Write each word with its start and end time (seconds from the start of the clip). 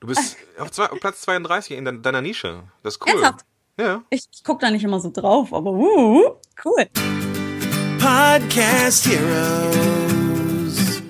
Du 0.00 0.06
bist 0.08 0.36
auf, 0.58 0.70
zwei, 0.70 0.90
auf 0.90 1.00
Platz 1.00 1.22
32 1.22 1.76
in 1.76 2.02
deiner 2.02 2.20
Nische. 2.20 2.62
Das 2.82 2.94
ist 2.94 3.02
cool. 3.02 3.10
Ernsthaft? 3.10 3.44
Ja. 3.78 4.02
Ich, 4.10 4.26
ich 4.32 4.42
gucke 4.44 4.64
da 4.64 4.70
nicht 4.70 4.84
immer 4.84 5.00
so 5.00 5.10
drauf, 5.10 5.52
aber 5.52 5.70
uh, 5.70 6.36
cool. 6.64 6.86
Podcast 7.98 9.06
Heroes. 9.06 11.02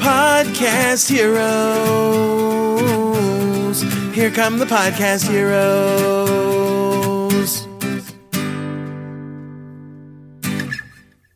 Podcast 0.00 1.10
Heroes. 1.10 1.32
Here 4.14 4.30
come 4.30 4.58
the 4.58 4.66
Podcast 4.66 5.28
Heroes. 5.28 6.61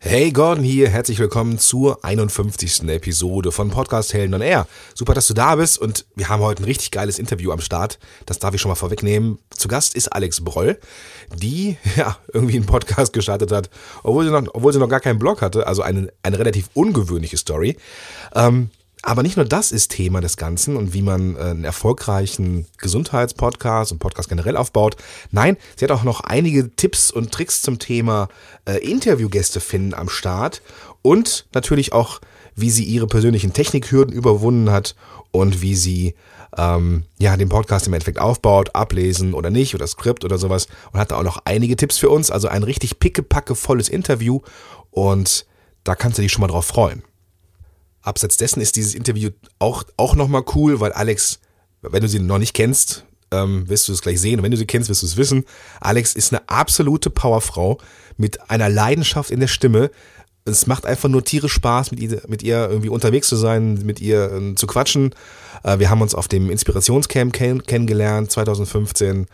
Hey 0.09 0.31
Gordon 0.31 0.63
hier, 0.63 0.89
herzlich 0.89 1.19
willkommen 1.19 1.59
zur 1.59 2.05
51. 2.05 2.89
Episode 2.89 3.51
von 3.51 3.71
Podcast 3.71 4.15
Helden 4.15 4.35
on 4.35 4.41
Air. 4.41 4.69
Super, 4.95 5.15
dass 5.15 5.27
du 5.27 5.35
da 5.35 5.57
bist 5.57 5.79
und 5.79 6.07
wir 6.15 6.29
haben 6.29 6.43
heute 6.43 6.63
ein 6.63 6.67
richtig 6.67 6.93
geiles 6.93 7.19
Interview 7.19 7.51
am 7.51 7.61
Start. 7.61 7.99
Das 8.25 8.39
darf 8.39 8.55
ich 8.55 8.61
schon 8.61 8.69
mal 8.69 8.77
vorwegnehmen. 8.77 9.41
Zu 9.51 9.67
Gast 9.67 9.97
ist 9.97 10.07
Alex 10.13 10.45
Broll, 10.45 10.79
die 11.35 11.77
ja 11.97 12.17
irgendwie 12.33 12.55
einen 12.55 12.67
Podcast 12.67 13.15
gestartet 13.15 13.51
hat, 13.51 13.69
obwohl 14.05 14.25
sie 14.25 14.31
noch, 14.31 14.47
obwohl 14.55 14.73
sie 14.73 14.79
noch 14.79 14.89
gar 14.89 15.01
keinen 15.01 15.19
Blog 15.19 15.43
hatte. 15.43 15.67
Also 15.67 15.83
eine, 15.83 16.13
eine 16.23 16.39
relativ 16.39 16.71
ungewöhnliche 16.75 17.37
Story. 17.37 17.77
Ähm, 18.33 18.71
aber 19.07 19.23
nicht 19.23 19.37
nur 19.37 19.47
das 19.47 19.71
ist 19.71 19.93
Thema 19.93 20.21
des 20.21 20.37
Ganzen 20.37 20.77
und 20.77 20.93
wie 20.93 21.01
man 21.01 21.37
äh, 21.37 21.39
einen 21.39 21.63
erfolgreichen 21.63 22.67
Gesundheitspodcast 22.79 23.93
und 23.93 24.01
Podcast 24.01 24.29
generell 24.29 24.57
aufbaut. 24.57 24.97
Nein, 25.31 25.57
sie 25.77 25.85
hat 25.85 25.93
auch 25.93 26.03
noch 26.03 26.23
einige 26.23 26.75
Tipps 26.75 27.13
und 27.13 27.31
Tricks 27.31 27.63
zum 27.63 27.79
Thema 27.79 28.29
äh, 28.65 28.79
Interviewgäste 28.79 29.61
finden 29.61 29.95
am 29.95 30.09
Start 30.09 30.61
und 31.03 31.47
natürlich 31.55 31.93
auch, 31.93 32.21
wie 32.57 32.69
sie 32.69 32.83
ihre 32.83 33.07
persönlichen 33.07 33.53
Technikhürden 33.53 34.13
überwunden 34.13 34.73
hat 34.73 34.97
und 35.31 35.63
wie 35.63 35.77
sie 35.77 36.17
ähm, 36.59 37.05
ja 37.21 37.37
den 37.37 37.49
Podcast 37.49 37.87
im 37.87 37.93
Endeffekt 37.93 38.19
aufbaut, 38.19 38.75
ablesen 38.75 39.35
oder 39.35 39.51
nicht 39.51 39.77
oder 39.77 39.87
Skript 39.87 40.25
oder 40.25 40.37
sowas 40.37 40.67
und 40.93 40.99
hat 40.99 41.13
da 41.13 41.19
auch 41.19 41.23
noch 41.23 41.43
einige 41.45 41.77
Tipps 41.77 41.97
für 41.97 42.11
uns. 42.11 42.33
Also 42.33 42.49
ein 42.49 42.65
richtig 42.65 42.99
pickepacke 42.99 43.55
volles 43.55 43.89
Interview 43.89 44.41
und 44.91 45.47
da 45.85 45.95
kannst 45.95 46.19
du 46.19 46.23
dich 46.23 46.33
schon 46.33 46.41
mal 46.41 46.49
drauf 46.49 46.67
freuen. 46.67 47.05
Abseits 48.07 48.37
dessen 48.37 48.61
ist 48.61 48.77
dieses 48.77 48.95
Interview 48.95 49.31
auch, 49.59 49.85
auch 49.97 50.15
nochmal 50.15 50.45
cool, 50.55 50.81
weil 50.81 50.93
Alex, 50.93 51.41
wenn 51.83 52.03
du 52.03 52.09
sie 52.09 52.21
noch 52.21 52.39
nicht 52.39 52.55
kennst, 52.55 53.05
ähm, 53.31 53.69
wirst 53.69 53.89
du 53.89 53.93
es 53.93 54.03
gleich 54.03 54.21
sehen. 54.21 54.39
Und 54.39 54.45
wenn 54.45 54.51
du 54.51 54.57
sie 54.57 54.67
kennst, 54.67 54.89
wirst 54.89 55.03
du 55.03 55.07
es 55.07 55.17
wissen. 55.17 55.45
Alex 55.81 56.15
ist 56.15 56.33
eine 56.33 56.49
absolute 56.49 57.11
Powerfrau 57.11 57.79
mit 58.17 58.51
einer 58.51 58.69
Leidenschaft 58.69 59.31
in 59.31 59.41
der 59.41 59.49
Stimme. 59.49 59.91
Es 60.45 60.69
macht 60.69 60.87
einfach 60.87 61.09
nur 61.09 61.25
tierisch 61.25 61.55
Spaß, 61.55 61.91
mit 61.91 62.01
ihr, 62.01 62.23
mit 62.29 62.43
ihr 62.43 62.69
irgendwie 62.69 62.89
unterwegs 62.89 63.29
zu 63.29 63.37
sein, 63.37 63.75
mit 63.85 64.01
ihr 64.01 64.31
äh, 64.33 64.55
zu 64.55 64.67
quatschen. 64.67 65.13
Äh, 65.65 65.81
wir 65.81 65.91
haben 65.91 66.03
uns 66.03 66.15
auf 66.15 66.29
dem 66.29 66.51
Inspirationscamp 66.51 67.33
kenn 67.33 67.63
kennengelernt, 67.65 68.31
2015. 68.31 69.27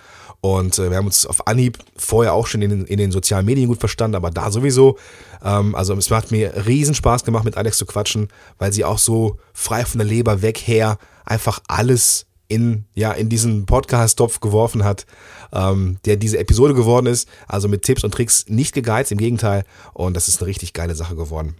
Und 0.42 0.76
äh, 0.80 0.90
wir 0.90 0.96
haben 0.96 1.06
uns 1.06 1.24
auf 1.24 1.46
Anhieb 1.46 1.78
vorher 1.96 2.34
auch 2.34 2.48
schon 2.48 2.62
in 2.62 2.70
den, 2.70 2.84
in 2.84 2.98
den 2.98 3.12
sozialen 3.12 3.46
Medien 3.46 3.68
gut 3.68 3.78
verstanden, 3.78 4.16
aber 4.16 4.32
da 4.32 4.50
sowieso. 4.50 4.98
Ähm, 5.42 5.76
also 5.76 5.94
es 5.94 6.10
macht 6.10 6.32
mir 6.32 6.66
riesen 6.66 6.96
Spaß 6.96 7.22
gemacht, 7.22 7.44
mit 7.44 7.56
Alex 7.56 7.78
zu 7.78 7.86
quatschen, 7.86 8.26
weil 8.58 8.72
sie 8.72 8.84
auch 8.84 8.98
so 8.98 9.38
frei 9.54 9.84
von 9.84 10.00
der 10.00 10.06
Leber 10.06 10.42
weg 10.42 10.58
her 10.58 10.98
einfach 11.24 11.60
alles 11.68 12.26
in, 12.48 12.86
ja, 12.94 13.12
in 13.12 13.28
diesen 13.28 13.66
Podcast-Topf 13.66 14.40
geworfen 14.40 14.82
hat, 14.82 15.06
ähm, 15.52 15.98
der 16.06 16.16
diese 16.16 16.38
Episode 16.38 16.74
geworden 16.74 17.06
ist. 17.06 17.28
Also 17.46 17.68
mit 17.68 17.82
Tipps 17.82 18.02
und 18.02 18.12
Tricks 18.12 18.46
nicht 18.48 18.74
gegeizt, 18.74 19.12
im 19.12 19.18
Gegenteil. 19.18 19.64
Und 19.94 20.14
das 20.14 20.26
ist 20.26 20.40
eine 20.40 20.48
richtig 20.48 20.72
geile 20.72 20.96
Sache 20.96 21.14
geworden. 21.14 21.54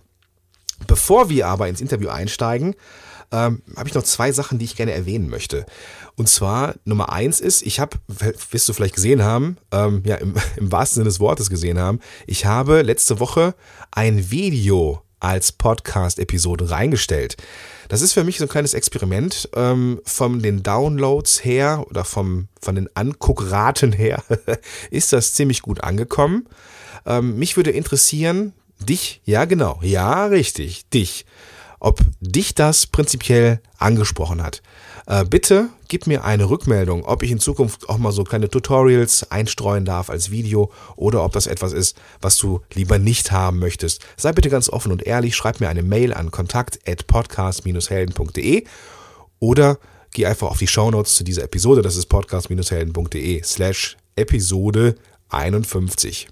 Bevor 0.89 1.29
wir 1.29 1.47
aber 1.47 1.69
ins 1.69 1.81
Interview 1.81 2.09
einsteigen, 2.09 2.75
ähm, 3.33 3.63
habe 3.77 3.89
ich 3.89 3.95
noch 3.95 4.03
zwei 4.05 4.33
Sachen, 4.33 4.59
die 4.59 4.65
ich 4.65 4.77
gerne 4.77 4.93
erwähnen 4.93 5.29
möchte. 5.29 5.67
Und 6.17 6.29
zwar 6.29 6.75
Nummer 6.85 7.13
eins 7.13 7.41
ist, 7.41 7.63
ich 7.63 7.81
habe, 7.81 7.99
wirst 8.51 8.69
du 8.69 8.73
vielleicht 8.73 8.95
gesehen 8.95 9.23
haben, 9.23 9.57
ähm, 9.73 10.03
ja 10.05 10.17
im, 10.17 10.35
im 10.57 10.71
wahrsten 10.71 10.97
Sinne 10.97 11.09
des 11.09 11.21
Wortes 11.21 11.51
gesehen 11.51 11.79
haben, 11.79 12.01
ich 12.27 12.47
habe 12.47 12.83
letzte 12.83 13.19
Woche 13.21 13.55
ein 13.91 14.31
Video 14.31 15.03
als 15.21 15.53
Podcast-Episode 15.53 16.71
reingestellt. 16.71 17.37
Das 17.89 18.03
ist 18.03 18.13
für 18.13 18.25
mich 18.25 18.39
so 18.39 18.45
ein 18.45 18.48
kleines 18.48 18.75
Experiment 18.75 19.48
ähm, 19.55 20.01
von 20.05 20.41
den 20.41 20.63
Downloads 20.63 21.45
her 21.45 21.85
oder 21.89 22.05
vom, 22.05 22.48
von 22.61 22.75
den 22.75 22.89
Anguckraten 22.95 23.92
her 23.92 24.25
ist 24.91 25.13
das 25.13 25.35
ziemlich 25.35 25.63
gut 25.63 25.83
angekommen. 25.85 26.48
Ähm, 27.07 27.39
mich 27.39 27.57
würde 27.57 27.71
interessieren, 27.71 28.53
dich, 28.81 29.21
ja 29.25 29.45
genau, 29.45 29.79
ja 29.83 30.27
richtig, 30.27 30.89
dich, 30.91 31.25
ob 31.83 32.01
dich 32.20 32.55
das 32.55 32.87
prinzipiell 32.87 33.61
angesprochen 33.77 34.41
hat. 34.41 34.63
Äh, 35.07 35.25
bitte 35.25 35.69
gib 35.89 36.07
mir 36.07 36.25
eine 36.25 36.48
Rückmeldung, 36.48 37.05
ob 37.05 37.25
ich 37.25 37.33
in 37.33 37.41
Zukunft 37.41 37.89
auch 37.89 37.98
mal 37.98 38.13
so 38.13 38.23
kleine 38.23 38.48
Tutorials 38.48 39.33
einstreuen 39.33 39.85
darf 39.85 40.09
als 40.09 40.31
Video 40.31 40.71
oder 40.95 41.25
ob 41.25 41.33
das 41.33 41.48
etwas 41.48 41.73
ist, 41.73 41.97
was 42.21 42.37
du 42.37 42.61
lieber 42.73 43.01
nicht 43.01 43.33
haben 43.33 43.59
möchtest. 43.59 44.07
Sei 44.17 44.31
bitte 44.31 44.48
ganz 44.48 44.71
offen 44.71 44.92
und 44.92 45.03
ehrlich, 45.03 45.35
schreib 45.35 45.59
mir 45.59 45.69
eine 45.69 45.83
Mail 45.83 46.15
an 46.15 46.31
kontakt@podcast-helden.de 46.31 48.65
oder 49.41 49.79
geh 50.13 50.27
einfach 50.27 50.53
auf 50.53 50.59
die 50.59 50.69
Shownotes 50.69 51.17
zu 51.17 51.25
dieser 51.25 51.42
Episode, 51.42 51.83
das 51.83 51.97
ist 51.97 52.07
podcast-helden.de 52.07 53.42
slash 53.42 53.97
Episode 54.15 54.95
51. 55.31 56.29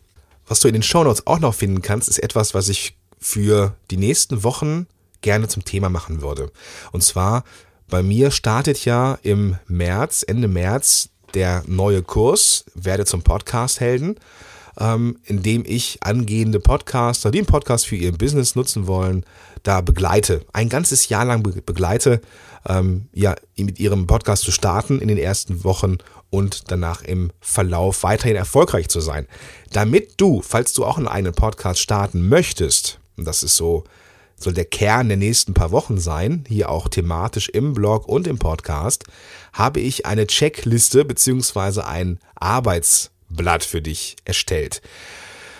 Was 0.46 0.60
du 0.60 0.68
in 0.68 0.74
den 0.74 0.84
Shownotes 0.84 1.26
auch 1.26 1.40
noch 1.40 1.54
finden 1.54 1.82
kannst, 1.82 2.08
ist 2.08 2.22
etwas, 2.22 2.54
was 2.54 2.68
ich 2.68 2.96
für 3.18 3.74
die 3.90 3.96
nächsten 3.96 4.44
Wochen 4.44 4.86
gerne 5.20 5.48
zum 5.48 5.64
Thema 5.64 5.88
machen 5.88 6.22
würde. 6.22 6.50
Und 6.92 7.02
zwar 7.02 7.44
bei 7.88 8.02
mir 8.02 8.30
startet 8.30 8.84
ja 8.84 9.18
im 9.22 9.56
März, 9.66 10.24
Ende 10.26 10.48
März, 10.48 11.08
der 11.34 11.64
neue 11.66 12.02
Kurs, 12.02 12.64
werde 12.74 13.04
zum 13.04 13.22
Podcast-Helden, 13.22 14.16
ähm, 14.78 15.18
in 15.24 15.42
dem 15.42 15.64
ich 15.66 15.98
angehende 16.02 16.60
Podcaster, 16.60 17.30
die 17.30 17.38
einen 17.38 17.46
Podcast 17.46 17.86
für 17.86 17.96
ihr 17.96 18.12
Business 18.12 18.54
nutzen 18.54 18.86
wollen, 18.86 19.24
da 19.62 19.80
begleite. 19.80 20.44
Ein 20.52 20.68
ganzes 20.68 21.08
Jahr 21.08 21.24
lang 21.24 21.42
begleite, 21.42 22.20
ähm, 22.66 23.08
ja, 23.12 23.34
mit 23.56 23.80
ihrem 23.80 24.06
Podcast 24.06 24.44
zu 24.44 24.52
starten 24.52 25.00
in 25.00 25.08
den 25.08 25.18
ersten 25.18 25.64
Wochen 25.64 25.98
und 26.30 26.70
danach 26.70 27.02
im 27.02 27.32
Verlauf 27.40 28.02
weiterhin 28.02 28.36
erfolgreich 28.36 28.88
zu 28.88 29.00
sein. 29.00 29.26
Damit 29.72 30.20
du, 30.20 30.42
falls 30.42 30.72
du 30.72 30.84
auch 30.84 30.96
einen 30.96 31.08
eigenen 31.08 31.34
Podcast 31.34 31.80
starten 31.80 32.28
möchtest, 32.28 33.00
und 33.16 33.24
das 33.24 33.42
ist 33.42 33.56
so 33.56 33.84
soll 34.40 34.54
der 34.54 34.64
Kern 34.64 35.08
der 35.08 35.18
nächsten 35.18 35.54
paar 35.54 35.70
Wochen 35.70 35.98
sein, 35.98 36.44
hier 36.48 36.70
auch 36.70 36.88
thematisch 36.88 37.50
im 37.50 37.74
Blog 37.74 38.08
und 38.08 38.26
im 38.26 38.38
Podcast, 38.38 39.04
habe 39.52 39.80
ich 39.80 40.06
eine 40.06 40.26
Checkliste 40.26 41.04
beziehungsweise 41.04 41.86
ein 41.86 42.18
Arbeitsblatt 42.34 43.62
für 43.62 43.82
dich 43.82 44.16
erstellt. 44.24 44.80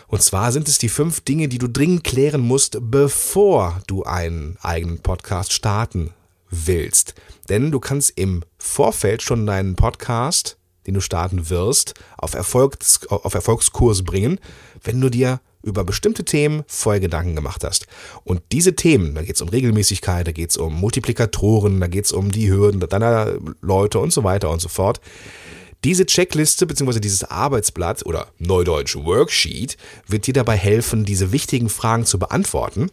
Und 0.09 0.23
zwar 0.23 0.51
sind 0.51 0.67
es 0.67 0.79
die 0.79 0.89
fünf 0.89 1.21
Dinge, 1.21 1.47
die 1.47 1.59
du 1.59 1.69
dringend 1.69 2.03
klären 2.03 2.41
musst, 2.41 2.79
bevor 2.81 3.81
du 3.87 4.03
einen 4.03 4.57
eigenen 4.61 4.99
Podcast 4.99 5.53
starten 5.53 6.13
willst. 6.49 7.15
Denn 7.49 7.71
du 7.71 7.79
kannst 7.79 8.15
im 8.17 8.43
Vorfeld 8.59 9.23
schon 9.23 9.47
deinen 9.47 9.77
Podcast, 9.77 10.57
den 10.87 10.95
du 10.95 11.01
starten 11.01 11.49
wirst, 11.51 11.95
auf, 12.17 12.35
Erfolgs 12.35 13.07
auf 13.09 13.35
Erfolgskurs 13.35 14.03
bringen, 14.03 14.41
wenn 14.83 15.01
du 15.01 15.11
dir 15.11 15.41
über 15.63 15.85
bestimmte 15.85 16.25
Themen 16.25 16.63
vorher 16.67 17.01
Gedanken 17.01 17.35
gemacht 17.35 17.65
hast. 17.65 17.87
Und 18.25 18.43
diese 18.53 18.75
Themen, 18.75 19.15
da 19.15 19.23
geht 19.23 19.37
es 19.37 19.43
um 19.43 19.49
Regelmäßigkeit, 19.49 20.27
da 20.27 20.33
geht 20.33 20.51
es 20.51 20.57
um 20.57 20.75
Multiplikatoren, 20.75 21.81
da 21.81 21.87
geht 21.87 22.07
es 22.07 22.13
um 22.13 22.31
die 22.31 22.51
Hürden 22.51 22.81
deiner 22.81 23.35
Leute 23.61 23.99
und 23.99 24.13
so 24.13 24.25
weiter 24.25 24.51
und 24.51 24.61
so 24.61 24.69
fort. 24.69 25.01
Diese 25.85 26.05
Checkliste 26.05 26.67
bzw. 26.67 27.01
dieses 27.01 27.25
Arbeitsblatt 27.25 28.05
oder 28.05 28.29
Neudeutsch 28.39 28.97
Worksheet 28.97 29.77
wird 30.07 30.27
dir 30.27 30.35
dabei 30.35 30.57
helfen, 30.57 31.05
diese 31.05 31.33
wichtigen 31.33 31.71
Fragen 31.71 32.05
zu 32.05 32.19
beantworten, 32.19 32.91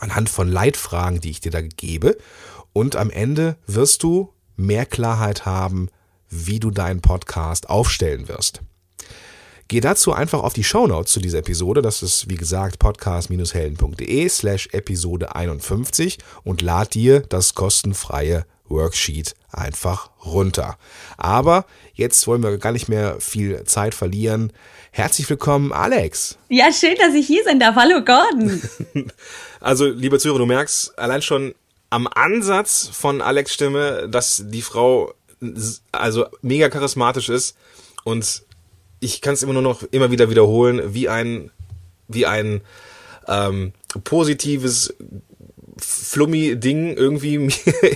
anhand 0.00 0.30
von 0.30 0.48
Leitfragen, 0.48 1.20
die 1.20 1.30
ich 1.30 1.40
dir 1.40 1.52
da 1.52 1.60
gebe. 1.60 2.16
Und 2.72 2.96
am 2.96 3.10
Ende 3.10 3.56
wirst 3.66 4.02
du 4.02 4.32
mehr 4.56 4.86
Klarheit 4.86 5.44
haben, 5.44 5.88
wie 6.30 6.60
du 6.60 6.70
deinen 6.70 7.00
Podcast 7.00 7.68
aufstellen 7.68 8.28
wirst. 8.28 8.62
Geh 9.70 9.80
dazu 9.80 10.14
einfach 10.14 10.42
auf 10.42 10.54
die 10.54 10.64
Shownotes 10.64 11.12
zu 11.12 11.20
dieser 11.20 11.40
Episode. 11.40 11.82
Das 11.82 12.02
ist, 12.02 12.30
wie 12.30 12.36
gesagt, 12.36 12.78
podcast-helden.de 12.78 14.26
slash 14.30 14.70
Episode 14.72 15.34
51 15.34 16.16
und 16.42 16.62
lad 16.62 16.94
dir 16.94 17.20
das 17.20 17.54
kostenfreie 17.54 18.46
Worksheet 18.70 19.34
einfach 19.52 20.08
runter. 20.24 20.78
Aber 21.18 21.66
jetzt 21.92 22.26
wollen 22.26 22.42
wir 22.42 22.56
gar 22.56 22.72
nicht 22.72 22.88
mehr 22.88 23.20
viel 23.20 23.62
Zeit 23.64 23.94
verlieren. 23.94 24.54
Herzlich 24.90 25.28
willkommen, 25.28 25.70
Alex. 25.70 26.38
Ja, 26.48 26.72
schön, 26.72 26.96
dass 26.98 27.12
ich 27.12 27.26
hier 27.26 27.44
sein 27.44 27.60
darf. 27.60 27.76
Hallo, 27.76 28.02
Gordon. 28.02 28.62
also, 29.60 29.84
lieber 29.84 30.18
Zuhörer, 30.18 30.38
du 30.38 30.46
merkst 30.46 30.98
allein 30.98 31.20
schon 31.20 31.54
am 31.90 32.06
Ansatz 32.06 32.88
von 32.90 33.20
Alex 33.20 33.52
Stimme, 33.52 34.08
dass 34.08 34.44
die 34.46 34.62
Frau 34.62 35.12
also 35.92 36.24
mega 36.40 36.70
charismatisch 36.70 37.28
ist 37.28 37.54
und 38.04 38.47
ich 39.00 39.20
kann 39.20 39.34
es 39.34 39.42
immer 39.42 39.52
nur 39.52 39.62
noch 39.62 39.82
immer 39.90 40.10
wieder 40.10 40.30
wiederholen, 40.30 40.94
wie 40.94 41.08
ein, 41.08 41.50
wie 42.08 42.26
ein 42.26 42.62
ähm, 43.26 43.72
positives, 44.04 44.94
Flummi-Ding 45.80 46.96
irgendwie 46.96 47.38
mir 47.38 47.52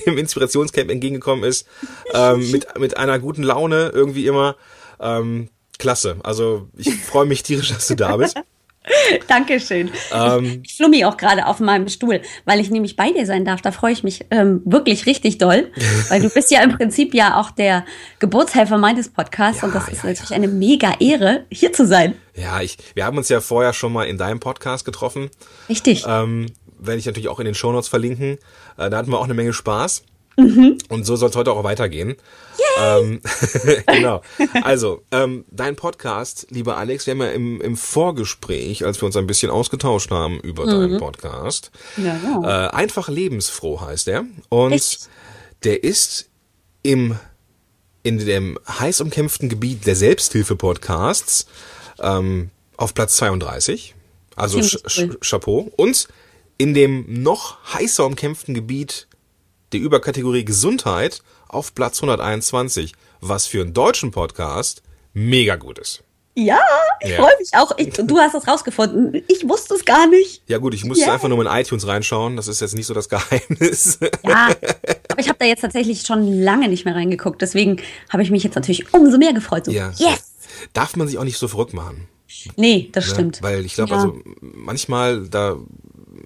im 0.06 0.19
Inspirationscamp 0.19 0.90
entgegengekommen 0.90 1.44
ist. 1.44 1.66
Ähm, 2.14 2.50
mit, 2.52 2.78
mit 2.78 2.96
einer 2.96 3.19
guten 3.19 3.43
Laune 3.43 3.90
irgendwie 3.94 4.26
immer. 4.26 4.56
Ähm, 5.00 5.49
klasse. 5.78 6.16
Also 6.22 6.69
ich 6.76 6.94
freue 6.94 7.26
mich 7.26 7.43
tierisch, 7.43 7.70
dass 7.70 7.88
du 7.88 7.96
da 7.96 8.16
bist. 8.16 8.37
Dankeschön. 9.29 9.90
Ähm, 10.12 10.62
ich 10.64 10.75
flummi 10.75 11.05
auch 11.05 11.17
gerade 11.17 11.46
auf 11.46 11.61
meinem 11.61 11.88
Stuhl, 11.88 12.20
weil 12.44 12.61
ich 12.61 12.70
nämlich 12.70 12.96
bei 12.96 13.12
dir 13.12 13.26
sein 13.26 13.44
darf. 13.44 13.62
Da 13.62 13.73
freue 13.73 13.93
ich 13.93 14.02
mich 14.02 14.26
ähm, 14.31 14.62
wirklich 14.64 15.06
richtig 15.06 15.38
doll, 15.38 15.70
weil 16.08 16.20
du 16.20 16.29
bist 16.29 16.50
ja 16.50 16.62
im 16.62 16.76
Prinzip 16.76 17.14
ja 17.14 17.40
auch 17.40 17.50
der 17.50 17.84
Geburtshelfer 18.19 18.79
meines 18.79 19.08
Podcasts 19.08 19.62
Ja, 19.62 19.69
und 19.69 19.75
das 19.75 19.88
ist 19.88 20.02
ja, 20.02 20.08
natürlich 20.11 20.31
ja. 20.31 20.37
eine 20.37 20.49
mega 20.49 20.94
Ehre, 21.00 21.44
hier 21.50 21.73
zu 21.73 21.87
sein. 21.87 22.14
Ja, 22.34 22.61
ich, 22.61 22.79
wir 22.94 23.05
haben 23.05 23.17
uns 23.19 23.29
ja 23.29 23.40
vorher 23.40 23.73
schon 23.73 23.93
mal 23.93 24.05
in 24.05 24.19
deinem 24.19 24.40
Podcast 24.40 24.84
getroffen. 24.84 25.31
Richtig. 25.69 26.05
Ähm, 26.08 26.46
werde 26.79 26.99
ich 26.99 27.06
natürlich 27.06 27.29
auch 27.29 27.38
in 27.38 27.44
den 27.44 27.55
Shownotes 27.55 27.88
verlinken. 27.88 28.38
Äh, 28.76 28.90
da 28.90 28.96
hatten 28.96 29.11
wir 29.11 29.19
auch 29.19 29.25
eine 29.25 29.34
Menge 29.34 29.52
Spaß. 29.52 30.02
Mhm. 30.37 30.79
Und 30.88 31.05
so 31.05 31.17
soll 31.17 31.31
es 31.31 31.37
heute 31.37 31.52
auch 31.52 31.64
weitergehen. 31.64 32.17
Ähm, 32.81 33.20
genau. 33.87 34.23
Also, 34.62 35.02
ähm, 35.11 35.44
dein 35.50 35.76
Podcast, 35.76 36.46
lieber 36.50 36.76
Alex, 36.76 37.06
wir 37.06 37.12
haben 37.12 37.20
ja 37.20 37.31
im, 37.31 37.61
im 37.61 37.76
Vorgespräch, 37.76 38.84
als 38.84 39.00
wir 39.00 39.06
uns 39.06 39.17
ein 39.17 39.26
bisschen 39.26 39.50
ausgetauscht 39.50 40.11
haben 40.11 40.40
über 40.40 40.67
deinen 40.67 40.99
Podcast, 40.99 41.70
Mhm. 41.96 42.05
Ja, 42.05 42.17
ja. 42.23 42.67
Äh, 42.67 42.70
einfach 42.70 43.08
lebensfroh 43.08 43.81
heißt 43.81 44.08
er. 44.08 44.25
Und 44.49 44.73
Richtig. 44.73 45.08
der 45.64 45.84
ist 45.84 46.31
im 46.82 47.19
in 48.02 48.19
dem 48.19 48.58
heiß 48.69 49.00
umkämpften 49.00 49.49
Gebiet 49.49 49.87
der 49.87 49.94
Selbsthilfe-Podcasts 49.94 51.46
ähm, 52.00 52.50
auf 52.76 52.94
Platz 52.94 53.17
32. 53.17 53.94
Also 54.34 54.62
Sch 54.62 54.79
cool. 54.99 55.19
Chapeau. 55.20 55.73
Und 55.76 56.08
in 56.58 56.75
dem 56.75 57.23
noch 57.23 57.58
heißer 57.75 58.05
umkämpften 58.05 58.55
Gebiet 58.55 59.06
der 59.72 59.80
Überkategorie 59.80 60.44
Gesundheit 60.44 61.22
auf 61.48 61.74
Platz 61.74 61.98
121, 62.02 62.92
was 63.20 63.46
für 63.46 63.60
einen 63.60 63.72
deutschen 63.74 64.10
Podcast 64.10 64.82
mega 65.12 65.56
gut 65.56 65.78
ist. 65.78 66.02
ja, 66.34 66.60
ich 67.02 67.10
Ja. 67.10 67.16
freue 67.16 67.32
mich 67.38 67.50
auch. 67.52 67.72
Ich, 67.76 67.92
du 67.92 68.19
hast 68.19 68.34
es 68.34 68.48
rausgefunden. 68.48 69.22
Ich 69.28 69.46
wusste 69.48 69.74
es 69.74 69.84
gar 69.84 70.06
nicht. 70.06 70.42
Ja 70.46 70.56
gut, 70.58 70.72
ich 70.72 70.84
musste 70.84 71.04
Ja. 71.04 71.12
einfach 71.12 71.28
nur 71.28 71.40
in 71.40 71.46
iTunes 71.46 71.86
reinschauen. 71.86 72.36
Das 72.36 72.48
ist 72.48 72.60
jetzt 72.60 72.74
nicht 72.74 72.86
so 72.86 72.94
das 72.94 73.08
Geheimnis. 73.10 73.98
Ja, 74.26 74.48
aber 75.10 75.20
ich 75.20 75.28
habe 75.28 75.38
da 75.38 75.44
jetzt 75.44 75.60
tatsächlich 75.60 76.02
schon 76.06 76.40
lange 76.42 76.69
nicht 76.69 76.84
mehr 76.86 76.94
reingeguckt. 76.94 77.42
Deswegen 77.42 77.82
habe 78.08 78.22
ich 78.22 78.30
mich 78.30 78.42
jetzt 78.44 78.54
natürlich 78.54 78.94
umso 78.94 79.19
mehr 79.19 79.34
gefreut. 79.34 79.66
So, 79.66 79.72
Ja. 79.72 79.92
yes! 79.98 80.32
Darf 80.72 80.96
man 80.96 81.06
sich 81.06 81.19
auch 81.19 81.24
nicht 81.24 81.38
so 81.38 81.48
verrückt 81.48 81.74
machen. 81.74 82.08
Nee, 82.56 82.88
das 82.92 83.08
Ne? 83.08 83.12
stimmt. 83.14 83.42
Weil 83.42 83.64
ich 83.66 83.74
glaube, 83.74 83.90
Ja. 83.90 83.96
also 83.98 84.19
manchmal 84.40 85.28
da, 85.28 85.56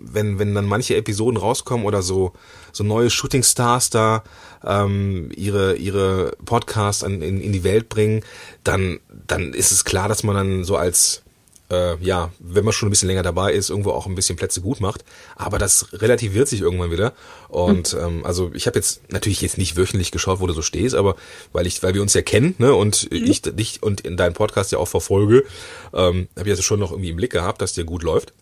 wenn, 0.00 0.38
wenn 0.38 0.54
dann 0.54 0.66
manche 0.66 0.96
Episoden 0.96 1.38
rauskommen 1.38 1.86
oder 1.86 2.02
so, 2.02 2.32
so 2.72 2.84
neue 2.84 3.10
Shootingstars 3.10 3.90
da 3.90 4.24
ähm, 4.64 5.30
ihre, 5.34 5.76
ihre 5.76 6.36
Podcasts 6.44 7.04
an, 7.04 7.22
in, 7.22 7.40
in 7.40 7.52
die 7.52 7.64
Welt 7.64 7.88
bringen, 7.88 8.22
dann, 8.64 9.00
dann 9.26 9.52
ist 9.54 9.70
es 9.70 9.84
klar, 9.84 10.08
dass 10.08 10.22
man 10.22 10.36
dann 10.36 10.64
so 10.64 10.76
als 10.76 11.22
äh, 11.70 11.96
ja, 12.00 12.30
wenn 12.38 12.64
man 12.64 12.72
schon 12.72 12.86
ein 12.86 12.90
bisschen 12.90 13.08
länger 13.08 13.22
dabei 13.22 13.52
ist, 13.52 13.70
irgendwo 13.70 13.90
auch 13.90 14.06
ein 14.06 14.14
bisschen 14.14 14.36
Plätze 14.36 14.60
gut 14.60 14.80
macht. 14.80 15.04
Aber 15.34 15.58
das 15.58 15.88
relativiert 15.92 16.48
sich 16.48 16.60
irgendwann 16.60 16.90
wieder. 16.90 17.12
Und 17.48 17.96
ähm, 18.00 18.24
also 18.24 18.50
ich 18.54 18.66
habe 18.66 18.78
jetzt 18.78 19.12
natürlich 19.12 19.40
jetzt 19.40 19.58
nicht 19.58 19.76
wöchentlich 19.76 20.12
geschaut, 20.12 20.40
wo 20.40 20.46
du 20.46 20.52
so 20.52 20.62
stehst, 20.62 20.94
aber 20.94 21.16
weil 21.52 21.66
ich, 21.66 21.82
weil 21.82 21.94
wir 21.94 22.02
uns 22.02 22.14
ja 22.14 22.22
kennen, 22.22 22.54
ne, 22.58 22.74
und 22.74 23.08
ich 23.10 23.42
dich 23.42 23.82
und 23.82 24.02
in 24.02 24.16
deinen 24.16 24.34
Podcast 24.34 24.72
ja 24.72 24.78
auch 24.78 24.88
verfolge, 24.88 25.44
ähm, 25.92 26.28
habe 26.38 26.48
ich 26.48 26.56
das 26.56 26.64
schon 26.64 26.80
noch 26.80 26.92
irgendwie 26.92 27.10
im 27.10 27.16
Blick 27.16 27.32
gehabt, 27.32 27.60
dass 27.60 27.72
dir 27.72 27.84
gut 27.84 28.02
läuft. 28.02 28.32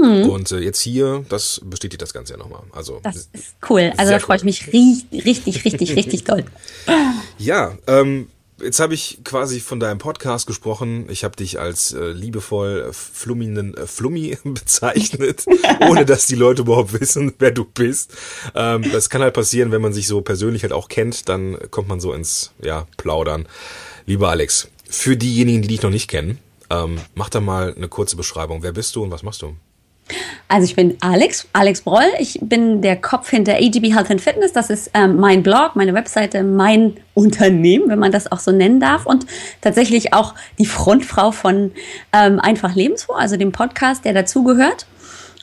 Und 0.00 0.52
äh, 0.52 0.58
jetzt 0.58 0.80
hier, 0.80 1.24
das 1.28 1.60
bestätigt 1.64 2.02
das 2.02 2.12
Ganze 2.12 2.34
ja 2.34 2.38
nochmal. 2.38 2.62
Also 2.72 3.00
Das 3.02 3.16
ist 3.16 3.56
cool. 3.68 3.92
Also 3.96 4.12
da 4.12 4.18
freue 4.18 4.36
ich 4.36 4.42
cool. 4.42 4.46
mich 4.46 4.72
richtig, 4.72 5.24
richtig, 5.24 5.64
richtig, 5.64 5.96
richtig 5.96 6.24
doll. 6.24 6.44
Ja, 7.38 7.78
ähm, 7.86 8.28
jetzt 8.62 8.80
habe 8.80 8.94
ich 8.94 9.20
quasi 9.24 9.60
von 9.60 9.80
deinem 9.80 9.98
Podcast 9.98 10.46
gesprochen. 10.46 11.06
Ich 11.08 11.24
habe 11.24 11.36
dich 11.36 11.58
als 11.58 11.92
äh, 11.92 12.10
liebevoll 12.10 12.86
äh, 12.88 12.92
flummenden 12.92 13.74
äh, 13.76 13.86
Flummi 13.86 14.36
bezeichnet, 14.44 15.46
ohne 15.88 16.04
dass 16.04 16.26
die 16.26 16.34
Leute 16.34 16.62
überhaupt 16.62 17.00
wissen, 17.00 17.32
wer 17.38 17.50
du 17.50 17.64
bist. 17.64 18.12
Ähm, 18.54 18.90
das 18.92 19.10
kann 19.10 19.22
halt 19.22 19.34
passieren, 19.34 19.72
wenn 19.72 19.82
man 19.82 19.92
sich 19.92 20.06
so 20.06 20.20
persönlich 20.20 20.62
halt 20.62 20.72
auch 20.72 20.88
kennt, 20.88 21.28
dann 21.28 21.56
kommt 21.70 21.88
man 21.88 22.00
so 22.00 22.12
ins 22.12 22.52
ja, 22.62 22.86
Plaudern. 22.96 23.46
Lieber 24.06 24.28
Alex, 24.28 24.68
für 24.88 25.16
diejenigen, 25.16 25.62
die 25.62 25.68
dich 25.68 25.82
noch 25.82 25.90
nicht 25.90 26.08
kennen, 26.08 26.38
ähm, 26.68 26.98
mach 27.14 27.30
da 27.30 27.40
mal 27.40 27.74
eine 27.74 27.88
kurze 27.88 28.16
Beschreibung. 28.16 28.62
Wer 28.62 28.72
bist 28.72 28.96
du 28.96 29.02
und 29.02 29.10
was 29.10 29.22
machst 29.22 29.42
du? 29.42 29.56
Also 30.48 30.64
ich 30.64 30.76
bin 30.76 30.96
Alex, 31.00 31.46
Alex 31.52 31.82
Broll. 31.82 32.06
Ich 32.18 32.38
bin 32.42 32.82
der 32.82 32.96
Kopf 32.96 33.30
hinter 33.30 33.54
AGB 33.54 33.94
Health 33.94 34.10
and 34.10 34.20
Fitness. 34.20 34.52
Das 34.52 34.70
ist 34.70 34.90
ähm, 34.94 35.16
mein 35.16 35.42
Blog, 35.42 35.76
meine 35.76 35.94
Webseite, 35.94 36.42
mein 36.42 36.96
Unternehmen, 37.14 37.88
wenn 37.88 37.98
man 37.98 38.12
das 38.12 38.30
auch 38.30 38.40
so 38.40 38.50
nennen 38.50 38.80
darf. 38.80 39.06
Und 39.06 39.26
tatsächlich 39.60 40.12
auch 40.12 40.34
die 40.58 40.66
Frontfrau 40.66 41.30
von 41.32 41.72
ähm, 42.12 42.40
Einfach 42.40 42.74
Lebensfroh, 42.74 43.14
also 43.14 43.36
dem 43.36 43.52
Podcast, 43.52 44.04
der 44.04 44.12
dazugehört. 44.12 44.86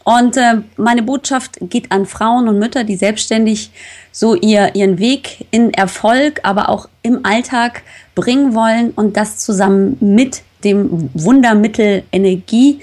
Und 0.03 0.37
äh, 0.37 0.61
meine 0.77 1.03
Botschaft 1.03 1.57
geht 1.59 1.91
an 1.91 2.05
Frauen 2.05 2.47
und 2.47 2.59
Mütter, 2.59 2.85
die 2.85 2.95
selbstständig 2.95 3.71
so 4.13 4.35
ihr, 4.35 4.73
ihren 4.73 4.99
Weg 4.99 5.47
in 5.51 5.73
Erfolg, 5.73 6.39
aber 6.43 6.69
auch 6.69 6.87
im 7.01 7.25
Alltag 7.25 7.83
bringen 8.15 8.55
wollen 8.55 8.91
und 8.91 9.17
das 9.17 9.39
zusammen 9.39 9.97
mit 9.99 10.43
dem 10.63 11.09
Wundermittel 11.13 12.03
Energie 12.11 12.79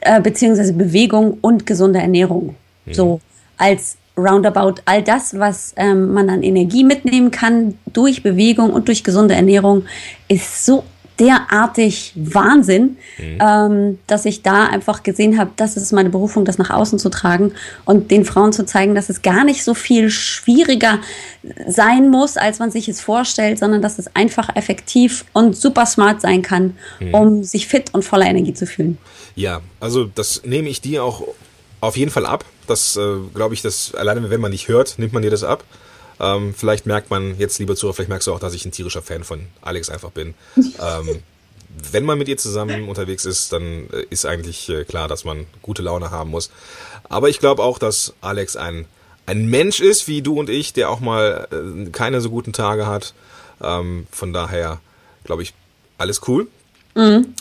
äh, 0.00 0.20
beziehungsweise 0.20 0.72
Bewegung 0.72 1.38
und 1.40 1.66
gesunde 1.66 1.98
Ernährung. 1.98 2.54
So 2.90 3.20
als 3.56 3.96
Roundabout 4.16 4.80
all 4.84 5.02
das, 5.02 5.38
was 5.38 5.72
ähm, 5.76 6.12
man 6.12 6.28
an 6.28 6.42
Energie 6.42 6.84
mitnehmen 6.84 7.30
kann 7.30 7.74
durch 7.92 8.22
Bewegung 8.22 8.72
und 8.72 8.88
durch 8.88 9.04
gesunde 9.04 9.34
Ernährung, 9.34 9.84
ist 10.26 10.64
so 10.64 10.84
derartig 11.18 12.12
Wahnsinn, 12.14 12.96
ähm, 13.18 13.98
dass 14.06 14.24
ich 14.24 14.42
da 14.42 14.66
einfach 14.66 15.02
gesehen 15.02 15.38
habe, 15.38 15.50
das 15.56 15.76
ist 15.76 15.92
meine 15.92 16.10
Berufung, 16.10 16.44
das 16.44 16.58
nach 16.58 16.70
außen 16.70 16.98
zu 16.98 17.08
tragen 17.08 17.52
und 17.84 18.10
den 18.10 18.24
Frauen 18.24 18.52
zu 18.52 18.64
zeigen, 18.64 18.94
dass 18.94 19.08
es 19.08 19.22
gar 19.22 19.44
nicht 19.44 19.64
so 19.64 19.74
viel 19.74 20.10
schwieriger 20.10 21.00
sein 21.66 22.10
muss, 22.10 22.36
als 22.36 22.58
man 22.58 22.70
sich 22.70 22.88
es 22.88 23.00
vorstellt, 23.00 23.58
sondern 23.58 23.82
dass 23.82 23.98
es 23.98 24.14
einfach 24.14 24.54
effektiv 24.54 25.24
und 25.32 25.56
super 25.56 25.86
smart 25.86 26.20
sein 26.20 26.42
kann, 26.42 26.76
um 27.12 27.42
sich 27.42 27.66
fit 27.66 27.94
und 27.94 28.04
voller 28.04 28.26
Energie 28.26 28.54
zu 28.54 28.66
fühlen. 28.66 28.98
Ja, 29.34 29.60
also 29.80 30.04
das 30.04 30.42
nehme 30.44 30.68
ich 30.68 30.80
dir 30.80 31.04
auch 31.04 31.22
auf 31.80 31.96
jeden 31.96 32.10
Fall 32.10 32.26
ab. 32.26 32.44
Das 32.66 32.96
äh, 32.96 33.00
glaube 33.34 33.54
ich, 33.54 33.62
das 33.62 33.94
alleine 33.94 34.30
wenn 34.30 34.40
man 34.40 34.50
nicht 34.50 34.68
hört, 34.68 34.98
nimmt 34.98 35.12
man 35.12 35.22
dir 35.22 35.30
das 35.30 35.44
ab. 35.44 35.64
Ähm, 36.20 36.54
vielleicht 36.54 36.86
merkt 36.86 37.10
man 37.10 37.38
jetzt, 37.38 37.58
lieber 37.58 37.76
Zuhörer, 37.76 37.94
vielleicht 37.94 38.08
merkst 38.08 38.26
du 38.26 38.32
auch, 38.32 38.40
dass 38.40 38.54
ich 38.54 38.64
ein 38.64 38.72
tierischer 38.72 39.02
Fan 39.02 39.24
von 39.24 39.46
Alex 39.62 39.90
einfach 39.90 40.10
bin. 40.10 40.34
ähm, 40.56 41.20
wenn 41.92 42.04
man 42.04 42.18
mit 42.18 42.28
ihr 42.28 42.38
zusammen 42.38 42.88
unterwegs 42.88 43.24
ist, 43.24 43.52
dann 43.52 43.88
äh, 43.90 44.04
ist 44.10 44.26
eigentlich 44.26 44.68
äh, 44.68 44.84
klar, 44.84 45.08
dass 45.08 45.24
man 45.24 45.46
gute 45.62 45.82
Laune 45.82 46.10
haben 46.10 46.30
muss. 46.30 46.50
Aber 47.08 47.28
ich 47.28 47.38
glaube 47.38 47.62
auch, 47.62 47.78
dass 47.78 48.14
Alex 48.20 48.56
ein, 48.56 48.86
ein 49.26 49.46
Mensch 49.46 49.80
ist, 49.80 50.08
wie 50.08 50.22
du 50.22 50.38
und 50.38 50.50
ich, 50.50 50.72
der 50.72 50.90
auch 50.90 51.00
mal 51.00 51.46
äh, 51.52 51.90
keine 51.90 52.20
so 52.20 52.30
guten 52.30 52.52
Tage 52.52 52.86
hat. 52.86 53.14
Ähm, 53.60 54.06
von 54.10 54.32
daher 54.32 54.80
glaube 55.28 55.42
ich, 55.42 55.52
alles 55.98 56.22
cool. 56.26 56.48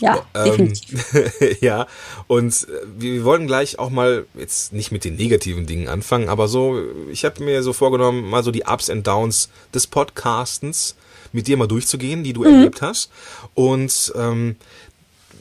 Ja, 0.01 0.25
Ähm, 0.35 0.73
ja, 1.61 1.87
und 2.27 2.53
äh, 2.53 2.67
wir, 2.97 3.23
wollen 3.23 3.47
gleich 3.47 3.79
auch 3.79 3.89
mal 3.89 4.25
jetzt 4.35 4.71
nicht 4.71 4.91
mit 4.91 5.03
den 5.03 5.15
negativen 5.15 5.65
Dingen 5.65 5.87
anfangen, 5.87 6.29
aber 6.29 6.47
so, 6.47 6.79
ich 7.11 7.25
habe 7.25 7.43
mir 7.43 7.63
so 7.63 7.73
vorgenommen, 7.73 8.29
mal 8.29 8.43
so 8.43 8.51
die 8.51 8.63
Ups 8.63 8.89
and 8.89 9.05
Downs 9.07 9.49
des 9.73 9.87
Podcastens 9.87 10.95
mit 11.31 11.47
dir 11.47 11.57
mal 11.57 11.67
durchzugehen, 11.67 12.23
die 12.23 12.33
du 12.33 12.43
erlebt 12.43 12.81
hast. 12.81 13.11
Und 13.53 14.13
ähm, 14.15 14.55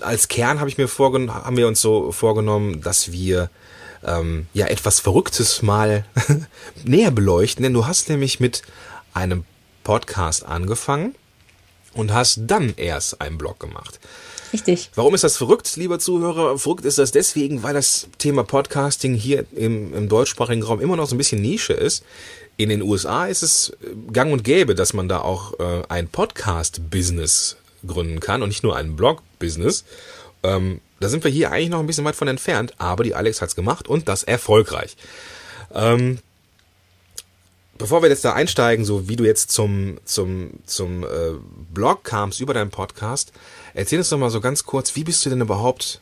als 0.01 0.29
Kern 0.29 0.61
habe 0.61 0.71
ich 0.71 0.79
mir 0.79 0.89
vorgenommen, 0.89 1.45
haben 1.45 1.57
wir 1.57 1.69
uns 1.69 1.81
so 1.81 2.11
vorgenommen, 2.13 2.81
dass 2.81 3.13
wir 3.13 3.51
ähm, 4.05 4.47
ja 4.53 4.67
etwas 4.67 5.01
Verrücktes 5.01 5.63
mal 5.63 6.05
näher 6.85 7.11
beleuchten, 7.11 7.63
denn 7.63 7.75
du 7.75 7.87
hast 7.87 8.09
nämlich 8.09 8.41
mit 8.41 8.63
einem 9.15 9.45
Podcast 9.85 10.45
angefangen 10.45 11.15
und 11.97 12.13
hast 12.13 12.41
dann 12.47 12.75
erst 12.77 13.21
einen 13.21 13.39
Blog 13.39 13.59
gemacht. 13.59 13.99
Richtig. 14.53 14.91
Warum 14.95 15.15
ist 15.15 15.25
das 15.25 15.37
verrückt, 15.37 15.77
lieber 15.77 15.99
Zuhörer? 15.99 16.59
Verrückt 16.59 16.85
ist 16.85 16.99
das 16.99 17.11
deswegen, 17.11 17.63
weil 17.63 17.75
das 17.75 18.09
Thema 18.19 18.45
Podcasting 18.45 19.15
hier 19.15 19.45
im, 19.55 19.93
im 19.93 20.09
deutschsprachigen 20.09 20.63
Raum 20.63 20.81
immer 20.81 20.97
noch 20.97 21.09
so 21.09 21.15
ein 21.15 21.19
bisschen 21.19 21.43
Nische 21.43 21.73
ist. 21.73 22.05
In 22.57 22.69
den 22.69 22.81
USA 22.81 23.27
ist 23.27 23.43
es 23.43 23.77
äh, 23.83 24.13
gang 24.13 24.33
und 24.33 24.45
gäbe, 24.45 24.75
dass 24.75 24.95
man 24.95 25.09
da 25.09 25.21
auch 25.21 25.59
äh, 25.59 25.83
ein 25.89 26.09
Podcast-Business 26.09 27.57
gründen 27.87 28.21
kann 28.21 28.43
und 28.43 28.49
nicht 28.49 28.63
nur 28.63 28.77
ein 28.77 28.97
Blog-Business. 28.97 29.85
Ähm, 30.43 30.81
da 31.01 31.09
sind 31.09 31.25
wir 31.25 31.31
hier 31.31 31.51
eigentlich 31.51 31.71
noch 31.71 31.81
ein 31.81 31.87
bisschen 31.87 32.05
weit 32.05 32.17
von 32.17 32.29
entfernt, 32.29 32.73
aber 32.79 33.05
die 33.05 33.15
Alex 33.15 33.43
hat's 33.43 33.57
gemacht 33.57 33.89
und 33.89 34.09
das 34.09 34.23
erfolgreich. 34.23 34.97
Ähm, 35.75 36.19
bevor 37.79 38.03
wir 38.03 38.09
jetzt 38.09 38.25
da 38.25 38.33
einsteigen, 38.33 38.85
so 38.85 39.09
wie 39.09 39.17
du 39.17 39.25
jetzt 39.25 39.51
zum, 39.51 39.99
zum, 40.05 40.51
zum 40.65 41.05
äh, 41.05 41.07
Blog 41.73 42.05
kamst 42.05 42.41
über 42.41 42.55
deinen 42.55 42.71
Podcast, 42.71 43.33
erzähl 43.75 43.99
uns 43.99 44.09
doch 44.09 44.19
mal 44.19 44.31
so 44.31 44.41
ganz 44.41 44.65
kurz, 44.65 44.97
wie 44.97 45.05
bist 45.05 45.25
du 45.25 45.31
denn 45.31 45.41
überhaupt 45.41 46.01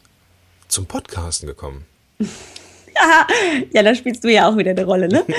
zum 0.69 0.87
Podcasten 0.87 1.47
gekommen? 1.47 1.87
ja, 3.73 3.83
da 3.83 3.95
spielst 3.95 4.25
du 4.25 4.29
ja 4.29 4.49
auch 4.49 4.57
wieder 4.57 4.71
eine 4.71 4.85
Rolle, 4.85 5.09
ne? 5.09 5.25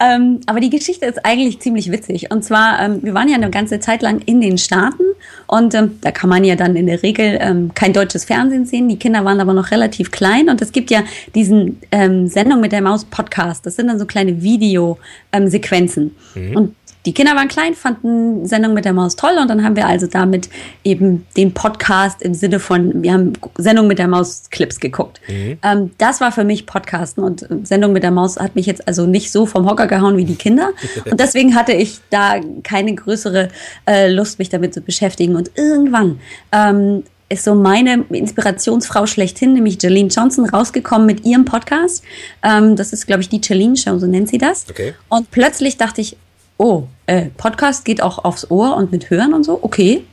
ähm, 0.00 0.40
aber 0.46 0.60
die 0.60 0.70
Geschichte 0.70 1.04
ist 1.04 1.24
eigentlich 1.24 1.60
ziemlich 1.60 1.92
witzig. 1.92 2.30
Und 2.30 2.42
zwar, 2.42 2.80
ähm, 2.80 3.02
wir 3.02 3.12
waren 3.12 3.28
ja 3.28 3.36
eine 3.36 3.50
ganze 3.50 3.80
Zeit 3.80 4.02
lang 4.02 4.20
in 4.24 4.40
den 4.40 4.56
Staaten 4.56 5.04
und 5.46 5.74
ähm, 5.74 5.98
da 6.00 6.10
kann 6.10 6.30
man 6.30 6.44
ja 6.44 6.56
dann 6.56 6.74
in 6.74 6.86
der 6.86 7.02
Regel 7.02 7.38
ähm, 7.40 7.72
kein 7.74 7.92
deutsches 7.92 8.24
Fernsehen 8.24 8.64
sehen. 8.64 8.88
Die 8.88 8.98
Kinder 8.98 9.24
waren 9.24 9.40
aber 9.40 9.52
noch 9.52 9.70
relativ 9.70 10.10
klein 10.10 10.48
und 10.48 10.62
es 10.62 10.72
gibt 10.72 10.90
ja 10.90 11.04
diesen 11.34 11.80
ähm, 11.92 12.28
Sendung 12.28 12.60
mit 12.60 12.72
der 12.72 12.80
Maus 12.80 13.04
Podcast. 13.04 13.66
Das 13.66 13.76
sind 13.76 13.88
dann 13.88 13.98
so 13.98 14.06
kleine 14.06 14.42
Videosequenzen. 14.42 16.16
Ähm, 16.34 16.56
und 16.56 16.74
die 17.06 17.14
Kinder 17.14 17.34
waren 17.34 17.48
klein, 17.48 17.74
fanden 17.74 18.46
Sendung 18.46 18.74
mit 18.74 18.84
der 18.84 18.92
Maus 18.92 19.16
toll 19.16 19.36
und 19.40 19.48
dann 19.48 19.64
haben 19.64 19.76
wir 19.76 19.86
also 19.86 20.06
damit 20.06 20.50
eben 20.84 21.26
den 21.36 21.54
Podcast 21.54 22.20
im 22.22 22.34
Sinne 22.34 22.60
von, 22.60 23.02
wir 23.02 23.12
haben 23.12 23.32
Sendung 23.56 23.86
mit 23.86 23.98
der 23.98 24.08
Maus 24.08 24.44
Clips 24.50 24.80
geguckt. 24.80 25.20
Ähm, 25.62 25.90
das 25.98 26.20
war 26.20 26.30
für 26.32 26.44
mich 26.44 26.66
Podcasten 26.66 27.24
und 27.24 27.42
äh, 27.42 27.56
Sendung 27.62 27.92
mit 27.92 28.02
der 28.02 28.10
Maus 28.10 28.36
hat 28.36 28.54
mich 28.54 28.66
jetzt 28.66 28.86
also 28.86 29.06
nicht 29.06 29.32
so 29.32 29.46
vom 29.46 29.68
Hocker 29.68 29.86
gehauen 29.86 30.16
wie 30.16 30.24
die 30.24 30.34
Kinder 30.34 30.70
und 31.10 31.18
deswegen 31.18 31.54
hatte 31.54 31.72
ich 31.72 32.00
da 32.10 32.40
keine 32.62 32.94
größere 32.94 33.48
äh, 33.86 34.10
Lust, 34.12 34.38
mich 34.38 34.50
damit 34.50 34.74
zu 34.74 34.80
beschäftigen 34.82 35.36
und 35.36 35.50
irgendwann 35.56 36.20
ähm, 36.52 37.04
ist 37.30 37.44
so 37.44 37.54
meine 37.54 38.04
Inspirationsfrau 38.10 39.06
schlechthin, 39.06 39.54
nämlich 39.54 39.80
Jolene 39.80 40.08
Johnson, 40.08 40.48
rausgekommen 40.48 41.06
mit 41.06 41.24
ihrem 41.24 41.44
Podcast. 41.44 42.02
Ähm, 42.42 42.74
das 42.74 42.92
ist, 42.92 43.06
glaube 43.06 43.22
ich, 43.22 43.28
die 43.28 43.38
Jolene 43.38 43.76
Show, 43.76 43.98
so 43.98 44.06
nennt 44.06 44.28
sie 44.28 44.38
das. 44.38 44.66
Okay. 44.68 44.94
Und 45.08 45.30
plötzlich 45.30 45.76
dachte 45.76 46.00
ich, 46.00 46.16
oh, 46.60 46.86
äh, 47.06 47.30
Podcast 47.36 47.84
geht 47.84 48.02
auch 48.02 48.24
aufs 48.24 48.50
Ohr 48.50 48.76
und 48.76 48.92
mit 48.92 49.08
Hören 49.08 49.32
und 49.32 49.44
so, 49.44 49.58
okay. 49.62 50.04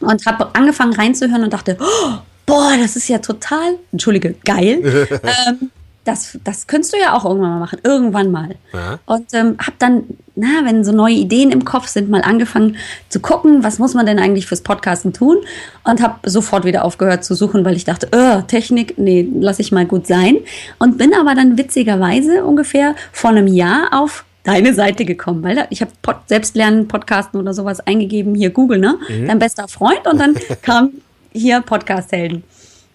Und 0.00 0.26
habe 0.26 0.54
angefangen 0.54 0.92
reinzuhören 0.92 1.42
und 1.42 1.52
dachte, 1.52 1.78
oh, 1.80 2.18
boah, 2.44 2.72
das 2.78 2.96
ist 2.96 3.08
ja 3.08 3.18
total, 3.18 3.78
entschuldige, 3.90 4.34
geil. 4.44 5.08
ähm, 5.22 5.70
das, 6.04 6.38
das 6.44 6.66
könntest 6.66 6.92
du 6.92 6.98
ja 6.98 7.14
auch 7.14 7.24
irgendwann 7.24 7.50
mal 7.50 7.60
machen, 7.60 7.78
irgendwann 7.82 8.30
mal. 8.30 8.56
Ja. 8.74 8.98
Und 9.06 9.32
ähm, 9.32 9.56
habe 9.58 9.76
dann, 9.78 10.04
na, 10.34 10.64
wenn 10.64 10.84
so 10.84 10.92
neue 10.92 11.14
Ideen 11.14 11.50
im 11.50 11.64
Kopf 11.64 11.86
sind, 11.86 12.10
mal 12.10 12.22
angefangen 12.22 12.76
zu 13.08 13.20
gucken, 13.20 13.62
was 13.62 13.78
muss 13.78 13.94
man 13.94 14.06
denn 14.06 14.18
eigentlich 14.18 14.46
fürs 14.46 14.62
Podcasten 14.62 15.12
tun? 15.12 15.38
Und 15.84 16.02
habe 16.02 16.28
sofort 16.28 16.64
wieder 16.64 16.84
aufgehört 16.84 17.24
zu 17.24 17.34
suchen, 17.34 17.64
weil 17.64 17.76
ich 17.76 17.84
dachte, 17.84 18.12
äh, 18.12 18.42
Technik, 18.42 18.98
nee, 18.98 19.26
lass 19.34 19.58
ich 19.60 19.72
mal 19.72 19.86
gut 19.86 20.06
sein. 20.06 20.38
Und 20.78 20.98
bin 20.98 21.14
aber 21.14 21.34
dann 21.34 21.56
witzigerweise 21.56 22.44
ungefähr 22.44 22.94
vor 23.12 23.30
einem 23.30 23.46
Jahr 23.46 23.88
auf 23.92 24.24
deine 24.44 24.74
Seite 24.74 25.04
gekommen, 25.04 25.42
weil 25.42 25.56
da, 25.56 25.66
ich 25.70 25.80
habe 25.80 25.92
Pod, 26.02 26.16
Selbstlernen, 26.26 26.88
Podcasten 26.88 27.38
oder 27.38 27.54
sowas 27.54 27.80
eingegeben, 27.80 28.34
hier 28.34 28.50
Google, 28.50 28.78
ne? 28.78 28.98
Dein 29.26 29.38
bester 29.38 29.68
Freund 29.68 30.06
und 30.06 30.18
dann 30.18 30.34
kam 30.62 30.90
hier 31.32 31.60
Podcast-Helden. 31.60 32.42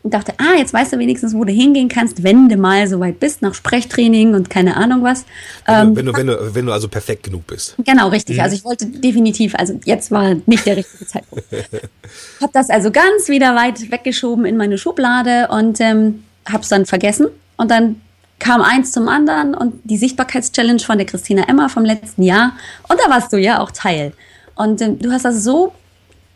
Und 0.03 0.13
dachte, 0.13 0.33
ah, 0.37 0.55
jetzt 0.55 0.71
weißt 0.71 0.93
du 0.93 0.99
wenigstens, 0.99 1.33
wo 1.33 1.45
du 1.45 1.51
hingehen 1.51 1.89
kannst, 1.89 2.21
wenn 2.21 2.47
du 2.47 2.57
mal 2.57 2.87
so 2.87 2.99
weit 2.99 3.19
bist, 3.19 3.41
nach 3.41 3.55
Sprechtraining 3.55 4.35
und 4.35 4.51
keine 4.51 4.77
Ahnung 4.77 5.01
was. 5.01 5.25
Ähm, 5.67 5.95
wenn, 5.95 6.05
du, 6.05 6.13
wenn, 6.13 6.27
du, 6.27 6.53
wenn 6.53 6.67
du 6.67 6.71
also 6.71 6.87
perfekt 6.87 7.23
genug 7.23 7.47
bist. 7.47 7.73
Genau, 7.83 8.09
richtig. 8.09 8.39
Also 8.39 8.55
ich 8.55 8.63
wollte 8.63 8.85
definitiv, 8.85 9.55
also 9.55 9.79
jetzt 9.83 10.11
war 10.11 10.35
nicht 10.45 10.63
der 10.67 10.77
richtige 10.77 11.07
Zeitpunkt. 11.07 11.45
Hab 12.39 12.53
das 12.53 12.69
also 12.69 12.91
ganz 12.91 13.29
wieder 13.29 13.55
weit 13.55 13.89
weggeschoben 13.89 14.45
in 14.45 14.57
meine 14.57 14.77
Schublade 14.77 15.47
und 15.49 15.81
ähm, 15.81 16.23
hab's 16.47 16.69
dann 16.69 16.85
vergessen. 16.85 17.29
Und 17.57 17.71
dann 17.71 18.01
kam 18.39 18.61
eins 18.61 18.91
zum 18.91 19.07
anderen 19.07 19.53
und 19.53 19.75
die 19.83 19.97
Sichtbarkeitschallenge 19.97 20.79
von 20.79 20.97
der 20.97 21.07
Christina 21.07 21.43
Emmer 21.47 21.69
vom 21.69 21.85
letzten 21.85 22.23
Jahr. 22.23 22.53
Und 22.89 22.99
da 23.03 23.09
warst 23.09 23.31
du 23.33 23.37
ja 23.37 23.61
auch 23.61 23.71
Teil. 23.71 24.13
Und 24.55 24.81
ähm, 24.81 24.99
du 24.99 25.11
hast 25.11 25.25
das 25.25 25.43
so, 25.43 25.73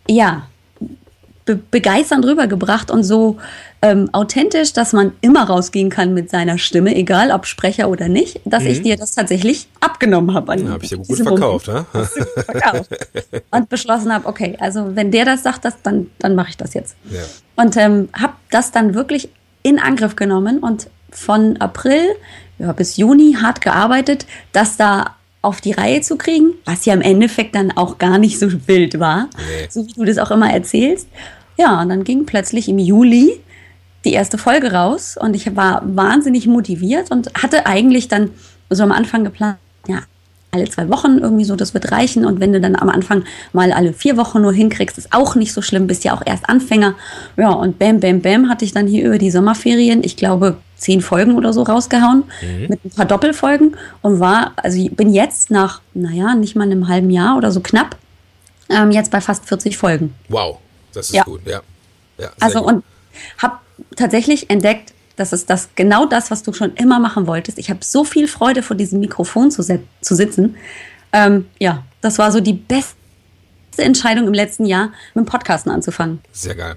ja, 0.07 0.43
be 1.45 1.55
begeisternd 1.55 2.25
rübergebracht 2.25 2.91
und 2.91 3.03
so 3.03 3.37
ähm, 3.81 4.09
authentisch, 4.11 4.73
dass 4.73 4.93
man 4.93 5.13
immer 5.21 5.43
rausgehen 5.43 5.89
kann 5.89 6.13
mit 6.13 6.29
seiner 6.29 6.57
Stimme, 6.57 6.95
egal 6.95 7.31
ob 7.31 7.45
Sprecher 7.45 7.89
oder 7.89 8.07
nicht, 8.07 8.41
dass 8.45 8.65
ich 8.65 8.81
dir 8.81 8.97
das 8.97 9.15
tatsächlich 9.15 9.67
abgenommen 9.79 10.33
habe. 10.35 10.59
Ja, 10.59 10.69
hab 10.69 10.83
ich 10.83 10.91
ja 10.91 10.97
gut 10.97 11.17
verkauft, 11.17 11.67
ne? 11.67 11.85
verkauft. 11.91 12.89
Und 13.51 13.69
beschlossen 13.69 14.13
habe, 14.13 14.27
okay, 14.27 14.57
also 14.59 14.95
wenn 14.95 15.11
der 15.11 15.25
das 15.25 15.43
sagt, 15.43 15.65
das, 15.65 15.81
dann, 15.81 16.07
dann 16.19 16.35
mache 16.35 16.49
ich 16.49 16.57
das 16.57 16.73
jetzt. 16.73 16.95
Ja. 17.09 17.21
Und 17.55 17.77
ähm, 17.77 18.09
habe 18.13 18.33
das 18.51 18.71
dann 18.71 18.93
wirklich 18.93 19.29
in 19.63 19.79
Angriff 19.79 20.15
genommen 20.15 20.59
und 20.59 20.87
von 21.11 21.57
April 21.57 22.03
ja, 22.57 22.71
bis 22.73 22.97
Juni 22.97 23.37
hart 23.41 23.61
gearbeitet, 23.61 24.25
das 24.51 24.77
da 24.77 25.15
auf 25.41 25.61
die 25.61 25.71
Reihe 25.71 26.01
zu 26.01 26.17
kriegen, 26.17 26.53
was 26.65 26.85
ja 26.85 26.93
im 26.93 27.01
Endeffekt 27.01 27.55
dann 27.55 27.71
auch 27.71 27.97
gar 27.97 28.17
nicht 28.17 28.37
so 28.39 28.47
wild 28.67 28.99
war, 28.99 29.29
Nee. 29.37 29.67
so 29.69 29.87
wie 29.87 29.93
du 29.93 30.03
das 30.05 30.17
auch 30.17 30.31
immer 30.31 30.51
erzählst. 30.51 31.07
Ja, 31.57 31.81
und 31.81 31.89
dann 31.89 32.03
ging 32.03 32.25
plötzlich 32.25 32.67
im 32.67 32.77
Juli 32.79 33.39
die 34.05 34.13
erste 34.13 34.37
Folge 34.37 34.73
raus 34.73 35.17
und 35.19 35.35
ich 35.35 35.55
war 35.55 35.81
wahnsinnig 35.85 36.47
motiviert 36.47 37.11
und 37.11 37.33
hatte 37.41 37.65
eigentlich 37.65 38.07
dann 38.09 38.31
so 38.69 38.83
am 38.83 38.91
Anfang 38.91 39.23
geplant, 39.23 39.57
ja, 39.87 40.01
alle 40.51 40.67
zwei 40.69 40.89
Wochen 40.89 41.19
irgendwie 41.19 41.45
so, 41.45 41.55
das 41.55 41.73
wird 41.73 41.91
reichen. 41.91 42.25
Und 42.25 42.39
wenn 42.39 42.51
du 42.51 42.59
dann 42.59 42.75
am 42.75 42.89
Anfang 42.89 43.23
mal 43.53 43.71
alle 43.71 43.93
vier 43.93 44.17
Wochen 44.17 44.41
nur 44.41 44.51
hinkriegst, 44.53 44.97
ist 44.97 45.13
auch 45.13 45.35
nicht 45.35 45.53
so 45.53 45.61
schlimm, 45.61 45.85
bist 45.87 46.03
ja 46.03 46.13
auch 46.13 46.23
erst 46.25 46.49
Anfänger. 46.49 46.95
Ja, 47.37 47.49
und 47.51 47.77
bam, 47.77 47.99
bam, 47.99 48.21
bam 48.21 48.49
hatte 48.49 48.65
ich 48.65 48.71
dann 48.73 48.87
hier 48.87 49.05
über 49.05 49.17
die 49.17 49.31
Sommerferien, 49.31 50.03
ich 50.03 50.17
glaube, 50.17 50.57
zehn 50.79 51.01
Folgen 51.01 51.35
oder 51.35 51.53
so 51.53 51.63
rausgehauen, 51.63 52.23
mit 52.67 52.83
ein 52.83 52.89
paar 52.91 53.05
Doppelfolgen 53.05 53.75
und 54.01 54.19
war, 54.19 54.53
also 54.57 54.79
ich 54.79 54.95
bin 54.95 55.13
jetzt 55.13 55.51
nach, 55.51 55.81
naja, 55.93 56.35
nicht 56.35 56.55
mal 56.55 56.63
einem 56.63 56.87
halben 56.87 57.09
Jahr 57.09 57.37
oder 57.37 57.51
so 57.51 57.59
knapp, 57.59 57.95
ähm, 58.69 58.91
jetzt 58.91 59.11
bei 59.11 59.21
fast 59.21 59.45
40 59.45 59.77
Folgen. 59.77 60.13
Wow, 60.29 60.57
das 60.93 61.07
ist 61.09 61.15
Ja. 61.15 61.23
gut, 61.23 61.41
ja. 61.45 61.61
ja 62.17 62.29
Also 62.39 62.59
gut. 62.61 62.67
und 62.73 62.83
habe 63.37 63.55
tatsächlich 63.95 64.49
entdeckt, 64.49 64.93
das 65.15 65.33
ist 65.33 65.49
das 65.49 65.69
genau 65.75 66.05
das, 66.05 66.31
was 66.31 66.43
du 66.43 66.53
schon 66.53 66.73
immer 66.75 66.99
machen 66.99 67.27
wolltest. 67.27 67.57
Ich 67.59 67.69
habe 67.69 67.79
so 67.83 68.05
viel 68.05 68.27
Freude 68.27 68.63
vor 68.63 68.77
diesem 68.77 69.01
Mikrofon 69.01 69.51
zu, 69.51 69.61
zu 69.63 70.15
sitzen. 70.15 70.55
Ähm, 71.11 71.47
ja, 71.59 71.83
das 72.01 72.17
war 72.19 72.31
so 72.31 72.39
die 72.39 72.53
beste 73.79 73.83
Entscheidung 73.83 74.27
im 74.27 74.33
letzten 74.33 74.65
Jahr, 74.65 74.91
mit 75.13 75.25
dem 75.25 75.29
Podcasten 75.29 75.71
anzufangen. 75.71 76.19
Sehr 76.31 76.55
geil. 76.55 76.75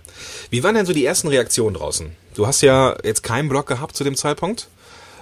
Wie 0.50 0.62
waren 0.62 0.75
denn 0.75 0.87
so 0.87 0.92
die 0.92 1.04
ersten 1.04 1.28
Reaktionen 1.28 1.75
draußen? 1.75 2.12
Du 2.35 2.47
hast 2.47 2.62
ja 2.62 2.97
jetzt 3.02 3.23
keinen 3.23 3.49
Blog 3.49 3.66
gehabt 3.66 3.97
zu 3.97 4.04
dem 4.04 4.16
Zeitpunkt. 4.16 4.68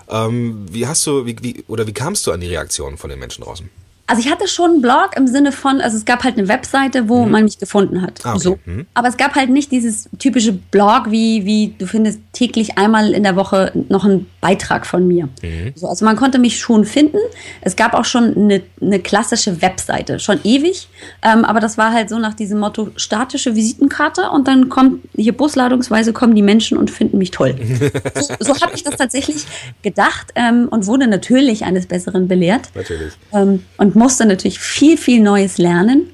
Ähm, 0.09 0.67
wie 0.71 0.87
hast 0.87 1.07
du, 1.07 1.25
wie, 1.25 1.37
wie, 1.41 1.65
oder 1.69 1.87
wie 1.87 1.93
kamst 1.93 2.27
du 2.27 2.33
an 2.33 2.41
die 2.41 2.49
Reaktionen 2.49 2.99
von 2.99 3.11
den 3.11 3.19
Menschen 3.19 3.45
draußen? 3.45 3.71
Also 4.11 4.27
ich 4.27 4.31
hatte 4.31 4.49
schon 4.49 4.71
einen 4.73 4.83
Blog 4.83 5.11
im 5.17 5.29
Sinne 5.29 5.53
von, 5.53 5.81
also 5.81 5.97
es 5.97 6.05
gab 6.05 6.25
halt 6.25 6.37
eine 6.37 6.49
Webseite, 6.49 7.09
wo 7.09 7.27
man 7.27 7.45
mich 7.45 7.61
gefunden 7.61 8.03
hat. 8.03 8.21
Ah, 8.25 8.33
okay. 8.33 8.41
So. 8.41 8.59
Mhm. 8.65 8.87
Aber 8.93 9.07
es 9.07 9.17
gab 9.17 9.37
halt 9.37 9.51
nicht 9.51 9.71
dieses 9.71 10.09
typische 10.19 10.53
Blog, 10.53 11.11
wie, 11.11 11.47
wie 11.47 11.75
du 11.79 11.87
findest 11.87 12.19
täglich 12.33 12.77
einmal 12.77 13.13
in 13.13 13.23
der 13.23 13.37
Woche 13.37 13.71
noch 13.89 14.05
einen 14.05 14.27
Beitrag 14.41 14.85
von 14.85 15.07
mir. 15.07 15.29
Mhm. 15.43 15.73
So, 15.77 15.87
also 15.87 16.05
man 16.05 16.17
konnte 16.17 16.41
mich 16.41 16.59
schon 16.59 16.85
finden. 16.85 17.19
Es 17.61 17.77
gab 17.77 17.95
auch 17.95 18.05
schon 18.05 18.37
eine, 18.37 18.63
eine 18.81 18.99
klassische 18.99 19.63
Webseite, 19.63 20.19
schon 20.19 20.41
ewig. 20.43 20.89
Ähm, 21.23 21.45
aber 21.45 21.61
das 21.61 21.79
war 21.79 21.93
halt 21.93 22.09
so 22.09 22.19
nach 22.19 22.35
diesem 22.35 22.59
Motto 22.59 22.91
statische 22.97 23.55
Visitenkarte 23.55 24.31
und 24.31 24.49
dann 24.49 24.69
kommt 24.71 25.05
hier 25.15 25.37
busladungsweise 25.37 26.13
kommen 26.13 26.35
die 26.35 26.43
Menschen 26.43 26.77
und 26.79 26.91
finden 26.91 27.19
mich 27.19 27.31
toll. 27.31 27.55
so 28.41 28.51
so 28.55 28.61
habe 28.61 28.75
ich 28.75 28.83
das 28.83 28.97
tatsächlich 28.97 29.45
gedacht 29.83 30.33
ähm, 30.35 30.67
und 30.69 30.87
wurde 30.87 31.07
natürlich 31.07 31.65
eines 31.65 31.87
Besseren 31.87 32.27
belehrt 32.27 32.71
Natürlich. 32.75 33.13
ähm, 33.33 33.63
und 33.77 34.00
musste 34.01 34.25
natürlich 34.25 34.59
viel, 34.59 34.97
viel 34.97 35.21
Neues 35.21 35.59
lernen. 35.59 36.11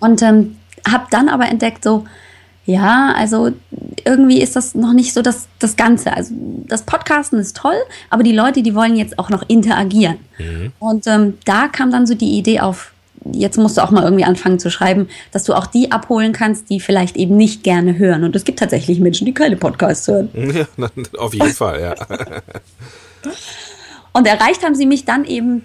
Und 0.00 0.22
ähm, 0.22 0.56
habe 0.86 1.06
dann 1.10 1.28
aber 1.28 1.48
entdeckt, 1.48 1.84
so, 1.84 2.04
ja, 2.66 3.14
also 3.16 3.52
irgendwie 4.04 4.42
ist 4.42 4.56
das 4.56 4.74
noch 4.74 4.92
nicht 4.92 5.14
so 5.14 5.22
das, 5.22 5.46
das 5.60 5.76
Ganze. 5.76 6.12
Also 6.12 6.34
das 6.66 6.82
Podcasten 6.82 7.38
ist 7.38 7.56
toll, 7.56 7.76
aber 8.10 8.24
die 8.24 8.32
Leute, 8.32 8.62
die 8.62 8.74
wollen 8.74 8.96
jetzt 8.96 9.20
auch 9.20 9.30
noch 9.30 9.44
interagieren. 9.48 10.18
Und 10.80 11.06
ähm, 11.06 11.38
da 11.44 11.68
kam 11.68 11.92
dann 11.92 12.08
so 12.08 12.14
die 12.14 12.36
Idee 12.36 12.58
auf, 12.58 12.92
jetzt 13.32 13.56
musst 13.56 13.76
du 13.76 13.82
auch 13.82 13.92
mal 13.92 14.02
irgendwie 14.02 14.24
anfangen 14.24 14.58
zu 14.58 14.68
schreiben, 14.68 15.08
dass 15.30 15.44
du 15.44 15.54
auch 15.54 15.66
die 15.66 15.92
abholen 15.92 16.32
kannst, 16.32 16.70
die 16.70 16.80
vielleicht 16.80 17.16
eben 17.16 17.36
nicht 17.36 17.62
gerne 17.62 17.98
hören. 17.98 18.24
Und 18.24 18.34
es 18.34 18.42
gibt 18.42 18.58
tatsächlich 18.58 18.98
Menschen, 18.98 19.26
die 19.26 19.32
keine 19.32 19.56
Podcasts 19.56 20.08
hören. 20.08 20.28
Ja, 20.76 20.88
auf 21.18 21.34
jeden 21.34 21.54
Fall, 21.54 21.80
ja. 21.80 21.94
Und 24.12 24.26
erreicht 24.26 24.64
haben 24.64 24.74
sie 24.74 24.86
mich 24.86 25.04
dann 25.04 25.24
eben 25.24 25.62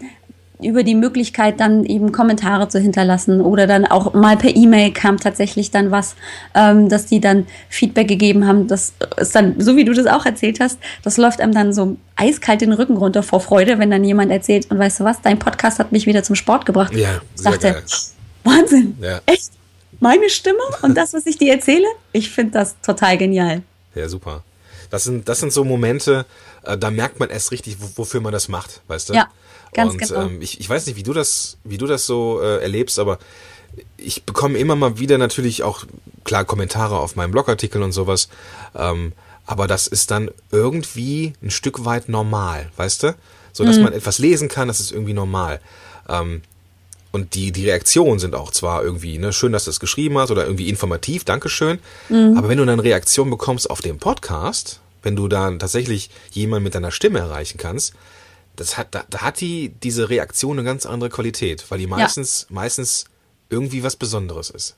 über 0.63 0.83
die 0.83 0.95
Möglichkeit, 0.95 1.59
dann 1.59 1.83
eben 1.85 2.11
Kommentare 2.11 2.67
zu 2.67 2.79
hinterlassen 2.79 3.41
oder 3.41 3.67
dann 3.67 3.85
auch 3.85 4.13
mal 4.13 4.37
per 4.37 4.55
E-Mail 4.55 4.91
kam 4.91 5.17
tatsächlich 5.17 5.71
dann 5.71 5.91
was, 5.91 6.15
ähm, 6.53 6.89
dass 6.89 7.05
die 7.05 7.19
dann 7.19 7.47
Feedback 7.69 8.07
gegeben 8.07 8.47
haben. 8.47 8.67
Das 8.67 8.93
ist 9.17 9.35
dann, 9.35 9.59
so 9.59 9.75
wie 9.75 9.85
du 9.85 9.93
das 9.93 10.05
auch 10.07 10.25
erzählt 10.25 10.59
hast, 10.59 10.79
das 11.03 11.17
läuft 11.17 11.41
einem 11.41 11.53
dann 11.53 11.73
so 11.73 11.97
eiskalt 12.15 12.61
den 12.61 12.73
Rücken 12.73 12.97
runter 12.97 13.23
vor 13.23 13.41
Freude, 13.41 13.79
wenn 13.79 13.91
dann 13.91 14.03
jemand 14.03 14.31
erzählt, 14.31 14.69
und 14.71 14.79
weißt 14.79 14.99
du 14.99 15.03
was, 15.03 15.21
dein 15.21 15.39
Podcast 15.39 15.79
hat 15.79 15.91
mich 15.91 16.05
wieder 16.05 16.23
zum 16.23 16.35
Sport 16.35 16.65
gebracht. 16.65 16.93
Ja, 16.93 17.21
ich 17.35 17.41
sehr 17.41 17.51
dachte, 17.51 17.71
geil. 17.73 17.83
Wahnsinn, 18.43 18.97
Ja. 19.01 19.21
echt? 19.25 19.51
Meine 19.99 20.29
Stimme 20.29 20.57
und 20.81 20.97
das, 20.97 21.13
was 21.13 21.27
ich 21.27 21.37
dir 21.37 21.53
erzähle? 21.53 21.85
Ich 22.11 22.31
finde 22.31 22.53
das 22.53 22.75
total 22.81 23.17
genial. 23.17 23.61
Ja, 23.93 24.09
super. 24.09 24.43
Das 24.89 25.03
sind, 25.03 25.29
das 25.29 25.39
sind 25.39 25.53
so 25.53 25.63
Momente, 25.63 26.25
äh, 26.65 26.77
da 26.77 26.89
merkt 26.91 27.19
man 27.19 27.29
erst 27.29 27.51
richtig, 27.51 27.77
wo, 27.79 27.87
wofür 27.95 28.19
man 28.19 28.31
das 28.33 28.49
macht, 28.49 28.81
weißt 28.87 29.09
du? 29.09 29.13
Ja, 29.13 29.27
ganz 29.73 29.93
Und 29.93 29.99
genau. 29.99 30.21
ähm, 30.21 30.41
ich, 30.41 30.59
ich 30.59 30.69
weiß 30.69 30.85
nicht, 30.87 30.95
wie 30.95 31.03
du 31.03 31.13
das, 31.13 31.57
wie 31.63 31.77
du 31.77 31.87
das 31.87 32.05
so 32.05 32.41
äh, 32.41 32.61
erlebst, 32.61 32.99
aber 32.99 33.19
ich 33.97 34.23
bekomme 34.23 34.57
immer 34.57 34.75
mal 34.75 34.99
wieder 34.99 35.17
natürlich 35.17 35.63
auch, 35.63 35.85
klar, 36.23 36.45
Kommentare 36.45 36.99
auf 36.99 37.15
meinen 37.15 37.31
Blogartikel 37.31 37.81
und 37.81 37.91
sowas. 37.91 38.29
Ähm, 38.75 39.13
aber 39.45 39.67
das 39.67 39.87
ist 39.87 40.11
dann 40.11 40.29
irgendwie 40.51 41.33
ein 41.41 41.51
Stück 41.51 41.85
weit 41.85 42.09
normal, 42.09 42.69
weißt 42.77 43.03
du? 43.03 43.15
So 43.53 43.65
dass 43.65 43.77
man 43.79 43.91
etwas 43.93 44.17
lesen 44.17 44.47
kann, 44.47 44.69
das 44.69 44.79
ist 44.79 44.91
irgendwie 44.91 45.13
normal. 45.13 45.59
Ähm, 46.07 46.41
und 47.11 47.35
die, 47.35 47.51
die 47.51 47.65
Reaktionen 47.65 48.19
sind 48.19 48.33
auch 48.35 48.51
zwar 48.51 48.83
irgendwie, 48.83 49.17
ne, 49.17 49.33
schön, 49.33 49.51
dass 49.51 49.65
du 49.65 49.71
es 49.71 49.81
geschrieben 49.81 50.17
hast 50.17 50.31
oder 50.31 50.45
irgendwie 50.45 50.69
informativ, 50.69 51.25
Dankeschön. 51.25 51.79
Aber 52.37 52.47
wenn 52.47 52.57
du 52.57 52.65
dann 52.65 52.79
Reaktion 52.79 53.29
bekommst 53.29 53.69
auf 53.69 53.81
dem 53.81 53.99
Podcast, 53.99 54.79
wenn 55.03 55.17
du 55.17 55.27
dann 55.27 55.59
tatsächlich 55.59 56.09
jemanden 56.31 56.63
mit 56.63 56.75
deiner 56.75 56.91
Stimme 56.91 57.19
erreichen 57.19 57.57
kannst, 57.57 57.93
das 58.55 58.77
hat, 58.77 58.88
da, 58.91 59.03
da 59.10 59.20
hat 59.22 59.41
die, 59.41 59.70
diese 59.84 60.10
Reaktion 60.10 60.58
eine 60.60 60.65
ganz 60.65 60.86
andere 60.86 61.10
Qualität, 61.10 61.65
weil 61.70 61.79
die 61.79 61.88
meistens, 61.88 62.48
meistens 62.50 63.05
irgendwie 63.50 63.84
was 63.84 63.96
Besonderes 63.96 64.50
ist. 64.50 64.75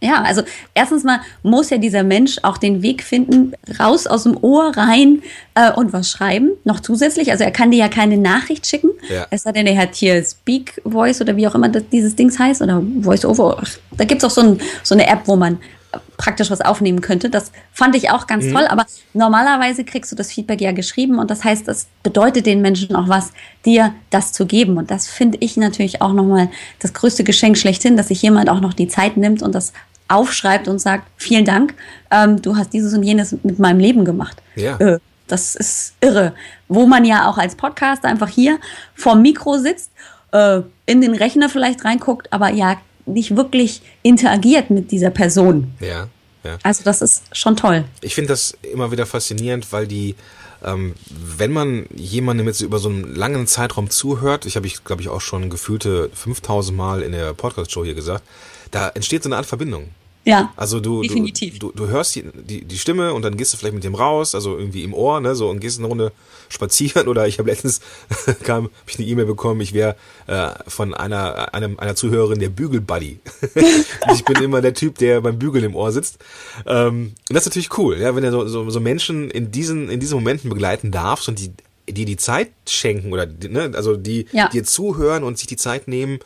Ja, 0.00 0.22
also 0.22 0.42
erstens 0.74 1.02
mal 1.02 1.22
muss 1.42 1.70
ja 1.70 1.78
dieser 1.78 2.04
Mensch 2.04 2.36
auch 2.44 2.56
den 2.56 2.82
Weg 2.82 3.02
finden, 3.02 3.52
raus 3.80 4.06
aus 4.06 4.22
dem 4.22 4.36
Ohr 4.36 4.70
rein 4.76 5.24
äh, 5.56 5.72
und 5.72 5.92
was 5.92 6.08
schreiben, 6.08 6.50
noch 6.62 6.78
zusätzlich. 6.78 7.32
Also 7.32 7.42
er 7.42 7.50
kann 7.50 7.72
dir 7.72 7.78
ja 7.78 7.88
keine 7.88 8.16
Nachricht 8.16 8.64
schicken, 8.68 8.90
Ja. 9.08 9.26
es 9.30 9.42
sei 9.42 9.50
denn, 9.50 9.66
er 9.66 9.76
hat 9.76 9.96
hier 9.96 10.22
Speak 10.24 10.80
Voice 10.84 11.20
oder 11.20 11.34
wie 11.36 11.48
auch 11.48 11.56
immer 11.56 11.68
das, 11.68 11.82
dieses 11.90 12.14
Dings 12.14 12.38
heißt 12.38 12.62
oder 12.62 12.80
Voice 13.00 13.24
Over. 13.24 13.60
Da 13.96 14.04
gibt's 14.04 14.22
auch 14.22 14.30
so, 14.30 14.40
ein, 14.40 14.60
so 14.84 14.94
eine 14.94 15.08
App, 15.08 15.22
wo 15.26 15.34
man 15.34 15.58
praktisch 16.20 16.50
was 16.50 16.60
aufnehmen 16.60 17.00
könnte. 17.00 17.30
Das 17.30 17.50
fand 17.72 17.96
ich 17.96 18.10
auch 18.10 18.26
ganz 18.26 18.52
toll, 18.52 18.66
aber 18.68 18.84
normalerweise 19.14 19.84
kriegst 19.84 20.12
du 20.12 20.16
das 20.16 20.30
Feedback 20.30 20.60
ja 20.60 20.72
geschrieben 20.72 21.18
und 21.18 21.30
das 21.30 21.44
heißt, 21.44 21.66
das 21.66 21.86
bedeutet 22.02 22.44
den 22.44 22.60
Menschen 22.60 22.94
auch 22.94 23.08
was, 23.08 23.32
dir 23.64 23.94
das 24.10 24.32
zu 24.32 24.44
geben. 24.44 24.76
Und 24.76 24.90
das 24.90 25.08
finde 25.08 25.38
ich 25.40 25.56
natürlich 25.56 26.02
auch 26.02 26.12
nochmal 26.12 26.50
das 26.78 26.92
größte 26.92 27.24
Geschenk 27.24 27.56
schlechthin, 27.56 27.96
dass 27.96 28.08
sich 28.08 28.20
jemand 28.20 28.50
auch 28.50 28.60
noch 28.60 28.74
die 28.74 28.86
Zeit 28.86 29.16
nimmt 29.16 29.40
und 29.40 29.54
das 29.54 29.72
aufschreibt 30.08 30.68
und 30.68 30.78
sagt, 30.78 31.04
vielen 31.16 31.46
Dank, 31.46 31.74
ähm, 32.10 32.42
du 32.42 32.54
hast 32.56 32.74
dieses 32.74 32.92
und 32.92 33.02
jenes 33.02 33.34
mit 33.42 33.58
meinem 33.58 33.80
Leben 33.80 34.04
gemacht. 34.04 34.42
Ja. 34.56 34.76
Äh, 34.76 34.98
das 35.26 35.54
ist 35.54 35.94
irre. 36.02 36.34
Wo 36.68 36.86
man 36.86 37.06
ja 37.06 37.30
auch 37.30 37.38
als 37.38 37.54
Podcast 37.54 38.04
einfach 38.04 38.28
hier 38.28 38.58
vorm 38.94 39.22
Mikro 39.22 39.56
sitzt, 39.56 39.90
äh, 40.32 40.60
in 40.84 41.00
den 41.00 41.14
Rechner 41.14 41.48
vielleicht 41.48 41.84
reinguckt, 41.84 42.30
aber 42.30 42.50
ja 42.50 42.76
nicht 43.12 43.36
wirklich 43.36 43.82
interagiert 44.02 44.70
mit 44.70 44.90
dieser 44.90 45.10
Person. 45.10 45.72
Ja, 45.80 46.08
ja. 46.44 46.58
Also 46.62 46.84
das 46.84 47.02
ist 47.02 47.24
schon 47.32 47.56
toll. 47.56 47.84
Ich 48.00 48.14
finde 48.14 48.28
das 48.28 48.56
immer 48.62 48.90
wieder 48.90 49.06
faszinierend, 49.06 49.72
weil 49.72 49.86
die, 49.86 50.14
ähm, 50.64 50.94
wenn 51.08 51.52
man 51.52 51.86
jemandem 51.94 52.46
jetzt 52.46 52.60
über 52.60 52.78
so 52.78 52.88
einen 52.88 53.14
langen 53.14 53.46
Zeitraum 53.46 53.90
zuhört, 53.90 54.46
ich 54.46 54.56
habe 54.56 54.66
ich 54.66 54.84
glaube 54.84 55.02
ich 55.02 55.08
auch 55.08 55.20
schon 55.20 55.50
gefühlte 55.50 56.10
5000 56.14 56.76
Mal 56.76 57.02
in 57.02 57.12
der 57.12 57.34
Podcast-Show 57.34 57.84
hier 57.84 57.94
gesagt, 57.94 58.24
da 58.70 58.88
entsteht 58.88 59.22
so 59.22 59.28
eine 59.28 59.36
Art 59.36 59.46
Verbindung. 59.46 59.88
Ja, 60.24 60.52
Also 60.56 60.80
du, 60.80 61.00
definitiv. 61.02 61.58
du, 61.58 61.68
du, 61.72 61.86
du 61.86 61.88
hörst 61.88 62.14
die, 62.14 62.24
die, 62.34 62.64
die 62.64 62.78
Stimme 62.78 63.14
und 63.14 63.22
dann 63.22 63.38
gehst 63.38 63.54
du 63.54 63.56
vielleicht 63.56 63.74
mit 63.74 63.84
dem 63.84 63.94
raus, 63.94 64.34
also 64.34 64.58
irgendwie 64.58 64.84
im 64.84 64.92
Ohr, 64.92 65.18
ne, 65.20 65.34
so 65.34 65.48
und 65.48 65.60
gehst 65.60 65.78
eine 65.78 65.88
Runde 65.88 66.12
spazieren 66.50 67.08
oder 67.08 67.26
ich 67.26 67.38
habe 67.38 67.48
letztens 67.48 67.80
kam 68.42 68.64
hab 68.64 68.70
ich 68.88 68.98
eine 68.98 69.08
E-Mail 69.08 69.24
bekommen, 69.24 69.60
ich 69.62 69.72
wäre 69.72 69.96
äh, 70.26 70.50
von 70.68 70.92
einer 70.92 71.54
einem, 71.54 71.78
einer 71.78 71.94
Zuhörerin 71.94 72.38
der 72.38 72.50
Bügelbuddy. 72.50 73.18
ich 74.12 74.24
bin 74.24 74.42
immer 74.42 74.60
der 74.60 74.74
Typ, 74.74 74.98
der 74.98 75.20
beim 75.22 75.38
Bügeln 75.38 75.64
im 75.64 75.74
Ohr 75.74 75.90
sitzt. 75.90 76.18
Ähm, 76.66 77.14
und 77.28 77.34
das 77.34 77.44
ist 77.44 77.50
natürlich 77.52 77.78
cool, 77.78 77.96
ja, 77.98 78.14
wenn 78.14 78.24
er 78.24 78.30
so, 78.32 78.46
so, 78.46 78.68
so 78.68 78.80
Menschen 78.80 79.30
in 79.30 79.50
diesen 79.50 79.88
in 79.88 80.00
diesen 80.00 80.16
Momenten 80.16 80.50
begleiten 80.50 80.90
darfst 80.90 81.28
und 81.28 81.38
die 81.38 81.50
die 81.88 82.04
die 82.04 82.16
Zeit 82.18 82.50
schenken 82.68 83.12
oder 83.12 83.24
die, 83.26 83.48
ne, 83.48 83.72
also 83.74 83.96
die 83.96 84.26
Ja. 84.32 84.48
dir 84.48 84.64
zuhören 84.64 85.24
und 85.24 85.38
sich 85.38 85.46
die 85.48 85.56
Zeit 85.56 85.88
nehmen, 85.88 86.18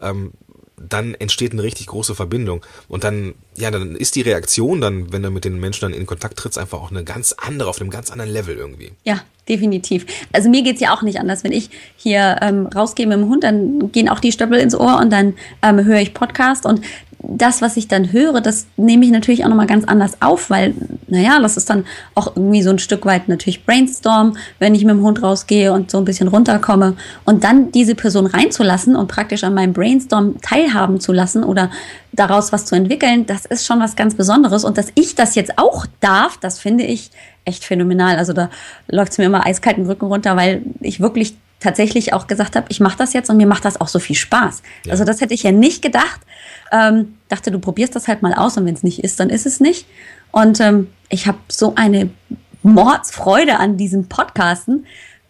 ähm, 0.00 0.32
dann 0.76 1.14
entsteht 1.14 1.52
eine 1.52 1.62
richtig 1.62 1.86
große 1.86 2.14
Verbindung. 2.14 2.64
Und 2.88 3.04
dann, 3.04 3.34
ja, 3.56 3.70
dann 3.70 3.94
ist 3.96 4.16
die 4.16 4.22
Reaktion 4.22 4.80
dann, 4.80 5.12
wenn 5.12 5.22
du 5.22 5.30
mit 5.30 5.44
den 5.44 5.60
Menschen 5.60 5.82
dann 5.82 5.98
in 5.98 6.06
Kontakt 6.06 6.38
trittst, 6.38 6.58
einfach 6.58 6.80
auch 6.80 6.90
eine 6.90 7.04
ganz 7.04 7.34
andere, 7.38 7.68
auf 7.68 7.80
einem 7.80 7.90
ganz 7.90 8.10
anderen 8.10 8.30
Level 8.30 8.56
irgendwie. 8.56 8.92
ja, 9.04 9.20
definitiv. 9.48 10.06
Also 10.32 10.48
mir 10.48 10.62
geht's 10.62 10.80
ja 10.80 10.94
auch 10.94 11.02
nicht 11.02 11.18
anders. 11.18 11.44
Wenn 11.44 11.52
ich 11.52 11.70
hier 11.96 12.38
ähm, 12.42 12.66
rausgehe 12.66 13.06
mit 13.06 13.18
dem 13.18 13.28
Hund, 13.28 13.44
dann 13.44 13.90
gehen 13.92 14.08
auch 14.08 14.20
die 14.20 14.32
Stöppel 14.32 14.58
ins 14.58 14.74
Ohr 14.74 14.98
und 15.00 15.10
dann 15.10 15.34
ähm, 15.62 15.84
höre 15.84 16.00
ich 16.00 16.14
Podcast 16.14 16.64
und 16.64 16.80
das, 17.22 17.62
was 17.62 17.76
ich 17.76 17.88
dann 17.88 18.12
höre, 18.12 18.40
das 18.40 18.66
nehme 18.76 19.04
ich 19.04 19.10
natürlich 19.10 19.44
auch 19.44 19.48
nochmal 19.48 19.66
ganz 19.66 19.84
anders 19.84 20.20
auf, 20.20 20.50
weil, 20.50 20.74
naja, 21.06 21.38
das 21.40 21.56
ist 21.56 21.70
dann 21.70 21.84
auch 22.14 22.36
irgendwie 22.36 22.62
so 22.62 22.70
ein 22.70 22.78
Stück 22.78 23.06
weit 23.06 23.28
natürlich 23.28 23.64
Brainstorm, 23.64 24.36
wenn 24.58 24.74
ich 24.74 24.84
mit 24.84 24.94
dem 24.94 25.02
Hund 25.02 25.22
rausgehe 25.22 25.72
und 25.72 25.90
so 25.90 25.98
ein 25.98 26.04
bisschen 26.04 26.28
runterkomme 26.28 26.96
und 27.24 27.44
dann 27.44 27.70
diese 27.70 27.94
Person 27.94 28.26
reinzulassen 28.26 28.96
und 28.96 29.08
praktisch 29.08 29.44
an 29.44 29.54
meinem 29.54 29.72
Brainstorm 29.72 30.40
teilhaben 30.40 31.00
zu 31.00 31.12
lassen 31.12 31.44
oder 31.44 31.70
daraus 32.12 32.52
was 32.52 32.66
zu 32.66 32.74
entwickeln, 32.74 33.24
das 33.26 33.46
ist 33.46 33.66
schon 33.66 33.80
was 33.80 33.96
ganz 33.96 34.14
Besonderes 34.14 34.64
und 34.64 34.76
dass 34.76 34.88
ich 34.94 35.14
das 35.14 35.34
jetzt 35.34 35.58
auch 35.58 35.86
darf, 36.00 36.36
das 36.38 36.58
finde 36.58 36.84
ich 36.84 37.10
echt 37.44 37.64
phänomenal. 37.64 38.16
Also 38.16 38.32
da 38.32 38.50
läuft 38.88 39.12
es 39.12 39.18
mir 39.18 39.24
immer 39.24 39.46
eiskalt 39.46 39.76
den 39.76 39.86
Rücken 39.86 40.06
runter, 40.06 40.36
weil 40.36 40.62
ich 40.80 41.00
wirklich 41.00 41.36
tatsächlich 41.62 42.12
auch 42.12 42.26
gesagt 42.26 42.56
habe, 42.56 42.66
ich 42.68 42.80
mache 42.80 42.98
das 42.98 43.12
jetzt 43.12 43.30
und 43.30 43.36
mir 43.38 43.46
macht 43.46 43.64
das 43.64 43.80
auch 43.80 43.88
so 43.88 43.98
viel 43.98 44.16
Spaß. 44.16 44.62
Also 44.88 45.04
das 45.04 45.20
hätte 45.20 45.34
ich 45.34 45.42
ja 45.42 45.52
nicht 45.52 45.80
gedacht. 45.82 46.20
Ähm, 46.70 47.14
dachte, 47.28 47.50
du 47.50 47.58
probierst 47.58 47.94
das 47.96 48.08
halt 48.08 48.22
mal 48.22 48.34
aus 48.34 48.56
und 48.56 48.66
wenn 48.66 48.74
es 48.74 48.82
nicht 48.82 49.02
ist, 49.04 49.20
dann 49.20 49.30
ist 49.30 49.46
es 49.46 49.60
nicht. 49.60 49.86
Und 50.30 50.60
ähm, 50.60 50.88
ich 51.08 51.26
habe 51.26 51.38
so 51.48 51.74
eine 51.74 52.10
Mordsfreude 52.62 53.58
an 53.58 53.76
diesem 53.76 54.08
Podcasten. 54.08 54.86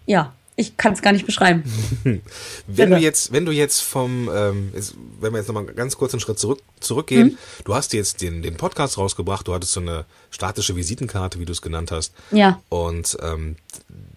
Ja, 0.06 0.32
ich 0.54 0.76
kann 0.76 0.92
es 0.92 1.00
gar 1.02 1.12
nicht 1.12 1.24
beschreiben. 1.26 1.64
Wenn 2.66 2.90
du 2.90 2.98
jetzt, 2.98 3.32
wenn 3.32 3.46
du 3.46 3.52
jetzt 3.52 3.80
vom, 3.80 4.30
ähm, 4.32 4.70
jetzt, 4.74 4.94
wenn 5.18 5.32
wir 5.32 5.38
jetzt 5.38 5.48
nochmal 5.48 5.64
ganz 5.66 5.96
kurz 5.96 6.12
einen 6.12 6.20
Schritt 6.20 6.38
zurück, 6.38 6.60
zurückgehen, 6.78 7.28
Mhm. 7.28 7.38
du 7.64 7.74
hast 7.74 7.92
jetzt 7.94 8.20
den, 8.20 8.42
den 8.42 8.56
Podcast 8.56 8.98
rausgebracht, 8.98 9.48
du 9.48 9.54
hattest 9.54 9.72
so 9.72 9.80
eine 9.80 10.04
statische 10.30 10.76
Visitenkarte, 10.76 11.38
wie 11.40 11.46
du 11.46 11.52
es 11.52 11.62
genannt 11.62 11.90
hast. 11.90 12.12
Ja. 12.32 12.60
Und 12.68 13.16
ähm, 13.22 13.56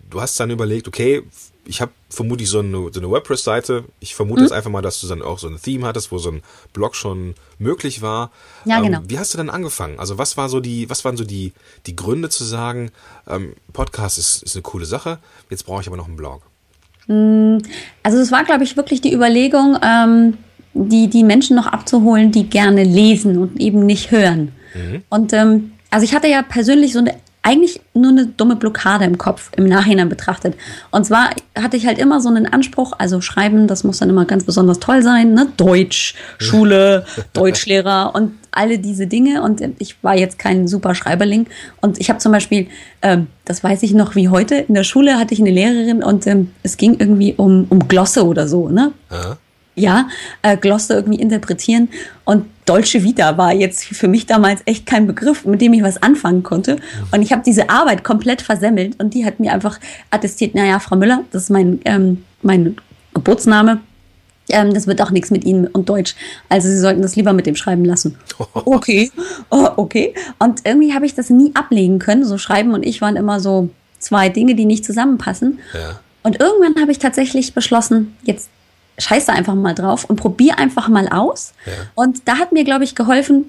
du 0.10 0.20
hast 0.22 0.38
dann 0.40 0.52
überlegt, 0.52 0.88
okay, 0.90 1.24
ich 1.68 1.82
habe 1.82 1.92
vermutlich 2.10 2.50
so 2.50 2.60
eine, 2.60 2.90
so 2.92 3.00
eine 3.00 3.10
WordPress-Seite. 3.10 3.86
Ich 4.00 4.16
vermute 4.16 4.42
Mhm. 4.42 4.46
jetzt 4.46 4.54
einfach 4.54 4.70
mal, 4.72 4.82
dass 4.82 5.02
du 5.02 5.08
dann 5.08 5.22
auch 5.22 5.40
so 5.40 5.48
ein 5.48 5.60
Theme 5.62 5.86
hattest, 5.88 6.12
wo 6.12 6.18
so 6.18 6.30
ein 6.32 6.42
Blog 6.74 6.96
schon 6.96 7.36
möglich 7.60 8.02
war. 8.02 8.32
Ja, 8.66 8.78
ähm, 8.78 8.84
genau. 8.86 9.00
Wie 9.08 9.18
hast 9.20 9.34
du 9.34 9.38
dann 9.38 9.50
angefangen? 9.50 10.00
Also 10.00 10.18
was 10.18 10.38
war 10.38 10.48
so 10.50 10.60
die, 10.60 10.90
was 10.90 11.04
waren 11.06 11.18
so 11.18 11.24
die, 11.24 11.54
die 11.86 11.96
Gründe 11.96 12.30
zu 12.30 12.44
sagen, 12.44 12.92
ähm, 13.28 13.54
Podcast 13.74 14.18
ist, 14.18 14.44
ist 14.44 14.56
eine 14.56 14.64
coole 14.64 14.86
Sache, 14.86 15.20
jetzt 15.50 15.66
brauche 15.66 15.82
ich 15.82 15.88
aber 15.88 15.98
noch 15.98 16.08
einen 16.08 16.18
Blog. 16.18 16.42
Also 17.08 18.18
es 18.20 18.32
war, 18.32 18.44
glaube 18.44 18.64
ich, 18.64 18.78
wirklich 18.78 19.02
die 19.02 19.14
Überlegung, 19.14 19.78
ähm, 19.84 20.38
die, 20.74 21.08
die 21.08 21.24
Menschen 21.24 21.56
noch 21.56 21.68
abzuholen, 21.68 22.32
die 22.32 22.50
gerne 22.50 22.84
lesen 22.84 23.38
und 23.38 23.60
eben 23.62 23.86
nicht 23.86 24.12
hören. 24.12 24.52
Und 25.10 25.32
ähm, 25.32 25.72
also 25.90 26.04
ich 26.04 26.14
hatte 26.14 26.28
ja 26.28 26.42
persönlich 26.42 26.92
so 26.94 27.00
eine 27.00 27.16
eigentlich 27.46 27.80
nur 27.94 28.10
eine 28.10 28.26
dumme 28.26 28.56
Blockade 28.56 29.06
im 29.06 29.20
Kopf 29.20 29.52
im 29.56 29.66
Nachhinein 29.66 30.10
betrachtet. 30.10 30.56
Und 30.90 31.06
zwar 31.06 31.30
hatte 31.56 31.78
ich 31.78 31.86
halt 31.86 32.00
immer 32.00 32.20
so 32.20 32.28
einen 32.28 32.48
Anspruch, 32.48 32.94
also 32.98 33.22
schreiben, 33.22 33.68
das 33.68 33.84
muss 33.84 34.00
dann 34.00 34.10
immer 34.10 34.26
ganz 34.26 34.46
besonders 34.46 34.80
toll 34.80 35.04
sein, 35.04 35.34
ne? 35.36 35.50
Deutsch, 35.56 36.16
Schule, 36.40 37.06
Deutschlehrer 37.34 38.16
und 38.16 38.32
alle 38.50 38.80
diese 38.80 39.06
Dinge. 39.06 39.44
Und 39.44 39.62
ich 39.78 40.04
war 40.04 40.18
jetzt 40.18 40.40
kein 40.40 40.68
super 40.68 40.96
Schreiberling. 40.96 41.46
Und 41.82 42.00
ich 42.00 42.10
habe 42.10 42.18
zum 42.18 42.32
Beispiel, 42.32 42.68
ähm, 43.04 43.28
das 43.46 43.64
weiß 43.64 43.84
ich 43.84 43.94
noch 43.94 44.16
wie 44.16 44.30
heute, 44.30 44.56
in 44.56 44.74
der 44.74 44.84
Schule 44.84 45.20
hatte 45.20 45.36
ich 45.36 45.40
eine 45.40 45.52
Lehrerin 45.52 46.04
und 46.04 46.26
ähm, 46.26 46.50
es 46.64 46.78
ging 46.78 46.98
irgendwie 46.98 47.36
um, 47.38 47.68
um 47.70 47.88
Glosse 47.88 48.26
oder 48.26 48.48
so, 48.48 48.70
ne? 48.70 48.92
Aha. 49.10 49.38
Ja, 49.76 50.08
äh, 50.42 50.58
Glosse 50.58 50.94
irgendwie 50.94 51.20
interpretieren. 51.20 51.90
Und 52.24 52.46
Dolce 52.66 53.04
Vita 53.04 53.38
war 53.38 53.54
jetzt 53.54 53.86
für 53.86 54.08
mich 54.08 54.26
damals 54.26 54.62
echt 54.66 54.86
kein 54.86 55.06
Begriff, 55.06 55.46
mit 55.46 55.62
dem 55.62 55.74
ich 55.74 55.84
was 55.84 56.02
anfangen 56.02 56.44
konnte. 56.44 56.78
Und 57.12 57.22
ich 57.22 57.32
habe 57.32 57.44
diese 57.46 57.70
Arbeit 57.70 58.04
komplett 58.04 58.42
versemmelt 58.42 59.00
und 59.00 59.14
die 59.14 59.26
hat 59.26 59.40
mir 59.40 59.54
einfach 59.54 59.80
attestiert, 60.10 60.56
naja, 60.56 60.80
Frau 60.80 60.96
Müller, 60.96 61.24
das 61.32 61.44
ist 61.44 61.50
mein, 61.50 61.80
ähm, 61.86 62.24
mein 62.42 62.78
Geburtsname. 63.14 63.82
Ähm, 64.50 64.74
das 64.74 64.88
wird 64.88 65.02
auch 65.02 65.12
nichts 65.12 65.32
mit 65.32 65.44
Ihnen 65.44 65.68
und 65.68 65.90
Deutsch. 65.90 66.16
Also 66.50 66.70
Sie 66.70 66.78
sollten 66.78 67.02
das 67.02 67.16
lieber 67.16 67.34
mit 67.34 67.46
dem 67.46 67.56
Schreiben 67.56 67.86
lassen. 67.86 68.18
Okay, 68.54 69.12
oh, 69.50 69.70
okay. 69.76 70.14
Und 70.40 70.62
irgendwie 70.66 70.94
habe 70.94 71.06
ich 71.06 71.14
das 71.14 71.30
nie 71.30 71.52
ablegen 71.56 72.00
können. 72.00 72.26
So 72.26 72.38
Schreiben 72.38 72.74
und 72.74 72.86
ich 72.86 73.02
waren 73.02 73.16
immer 73.16 73.40
so 73.40 73.70
zwei 74.00 74.30
Dinge, 74.30 74.56
die 74.56 74.66
nicht 74.66 74.86
zusammenpassen. 74.86 75.60
Ja. 75.74 76.00
Und 76.24 76.40
irgendwann 76.40 76.82
habe 76.82 76.92
ich 76.92 77.00
tatsächlich 77.00 77.54
beschlossen, 77.54 78.16
jetzt 78.24 78.50
scheiß 78.98 79.26
da 79.26 79.34
einfach 79.34 79.56
mal 79.56 79.74
drauf 79.74 80.06
und 80.06 80.16
probier 80.16 80.58
einfach 80.58 80.88
mal 80.88 81.08
aus. 81.10 81.54
Und 81.96 82.28
da 82.28 82.38
hat 82.38 82.52
mir, 82.52 82.64
glaube 82.64 82.84
ich, 82.84 82.96
geholfen, 82.96 83.46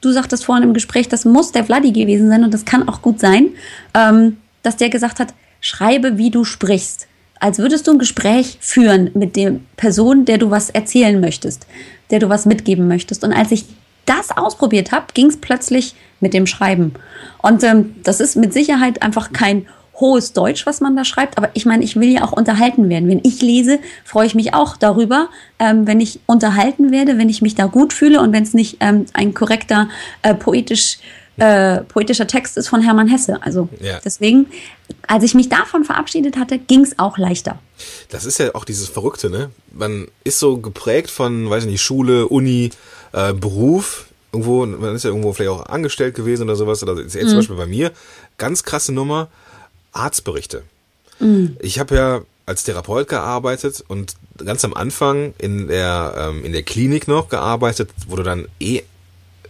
du 0.00 0.12
sagtest 0.12 0.44
vorhin 0.44 0.64
im 0.64 0.74
Gespräch, 0.74 1.08
das 1.08 1.24
muss 1.24 1.52
der 1.52 1.64
Vladi 1.64 1.92
gewesen 1.92 2.28
sein 2.28 2.44
und 2.44 2.54
das 2.54 2.64
kann 2.64 2.88
auch 2.88 3.02
gut 3.02 3.20
sein, 3.20 3.48
ähm, 3.94 4.36
dass 4.62 4.76
der 4.76 4.88
gesagt 4.88 5.20
hat, 5.20 5.34
schreibe, 5.60 6.18
wie 6.18 6.30
du 6.30 6.44
sprichst. 6.44 7.08
Als 7.38 7.58
würdest 7.58 7.86
du 7.86 7.92
ein 7.92 7.98
Gespräch 7.98 8.58
führen 8.60 9.10
mit 9.14 9.36
der 9.36 9.56
Person, 9.76 10.24
der 10.24 10.38
du 10.38 10.50
was 10.50 10.70
erzählen 10.70 11.20
möchtest, 11.20 11.66
der 12.10 12.18
du 12.18 12.28
was 12.28 12.46
mitgeben 12.46 12.88
möchtest. 12.88 13.24
Und 13.24 13.32
als 13.32 13.52
ich 13.52 13.66
das 14.06 14.30
ausprobiert 14.30 14.92
habe, 14.92 15.06
ging 15.12 15.26
es 15.26 15.36
plötzlich 15.36 15.94
mit 16.20 16.32
dem 16.32 16.46
Schreiben. 16.46 16.94
Und 17.42 17.62
ähm, 17.62 17.96
das 18.04 18.20
ist 18.20 18.36
mit 18.36 18.52
Sicherheit 18.52 19.02
einfach 19.02 19.32
kein 19.32 19.66
hohes 20.00 20.32
Deutsch, 20.32 20.66
was 20.66 20.80
man 20.80 20.94
da 20.96 21.04
schreibt. 21.04 21.38
Aber 21.38 21.50
ich 21.54 21.66
meine, 21.66 21.84
ich 21.84 21.96
will 21.96 22.10
ja 22.12 22.24
auch 22.24 22.32
unterhalten 22.32 22.88
werden. 22.88 23.08
Wenn 23.08 23.20
ich 23.24 23.40
lese, 23.42 23.78
freue 24.04 24.26
ich 24.26 24.34
mich 24.34 24.54
auch 24.54 24.76
darüber, 24.76 25.28
ähm, 25.58 25.86
wenn 25.86 26.00
ich 26.00 26.20
unterhalten 26.26 26.90
werde, 26.92 27.18
wenn 27.18 27.28
ich 27.28 27.42
mich 27.42 27.54
da 27.54 27.66
gut 27.66 27.92
fühle 27.92 28.20
und 28.20 28.32
wenn 28.32 28.42
es 28.42 28.54
nicht 28.54 28.78
ähm, 28.80 29.06
ein 29.14 29.34
korrekter, 29.34 29.88
äh, 30.22 30.34
poetisch 30.34 30.98
äh, 31.38 31.82
poetischer 31.82 32.26
Text 32.26 32.56
ist 32.56 32.68
von 32.68 32.80
Hermann 32.80 33.08
Hesse. 33.08 33.42
Also 33.42 33.68
Ja. 33.80 33.98
deswegen, 34.02 34.46
als 35.06 35.22
ich 35.22 35.34
mich 35.34 35.50
davon 35.50 35.84
verabschiedet 35.84 36.38
hatte, 36.38 36.58
ging 36.58 36.80
es 36.80 36.98
auch 36.98 37.18
leichter. 37.18 37.58
Das 38.08 38.24
ist 38.24 38.38
ja 38.38 38.54
auch 38.54 38.64
dieses 38.64 38.88
Verrückte, 38.88 39.28
ne? 39.28 39.50
Man 39.70 40.08
ist 40.24 40.38
so 40.38 40.56
geprägt 40.56 41.10
von, 41.10 41.50
weiß 41.50 41.64
ich 41.64 41.70
nicht, 41.70 41.82
Schule, 41.82 42.26
Uni, 42.28 42.70
äh, 43.12 43.34
Beruf. 43.34 44.06
Irgendwo, 44.32 44.64
man 44.64 44.94
ist 44.94 45.04
ja 45.04 45.10
irgendwo 45.10 45.34
vielleicht 45.34 45.50
auch 45.50 45.66
angestellt 45.66 46.14
gewesen 46.14 46.44
oder 46.44 46.56
sowas. 46.56 46.82
Oder 46.82 46.98
jetzt 47.02 47.12
zum 47.12 47.36
Beispiel 47.36 47.56
bei 47.56 47.66
mir, 47.66 47.92
ganz 48.38 48.62
krasse 48.62 48.92
Nummer, 48.94 49.28
Arztberichte. 49.96 50.62
Ich 51.60 51.78
habe 51.78 51.94
ja 51.94 52.20
als 52.46 52.64
Therapeut 52.64 53.08
gearbeitet 53.08 53.84
und 53.88 54.14
ganz 54.44 54.64
am 54.64 54.74
Anfang 54.74 55.34
in 55.38 55.66
der, 55.66 56.14
ähm, 56.16 56.44
in 56.44 56.52
der 56.52 56.62
Klinik 56.62 57.08
noch 57.08 57.28
gearbeitet, 57.28 57.90
wo 58.06 58.16
du 58.16 58.22
dann 58.22 58.46
eh, 58.60 58.82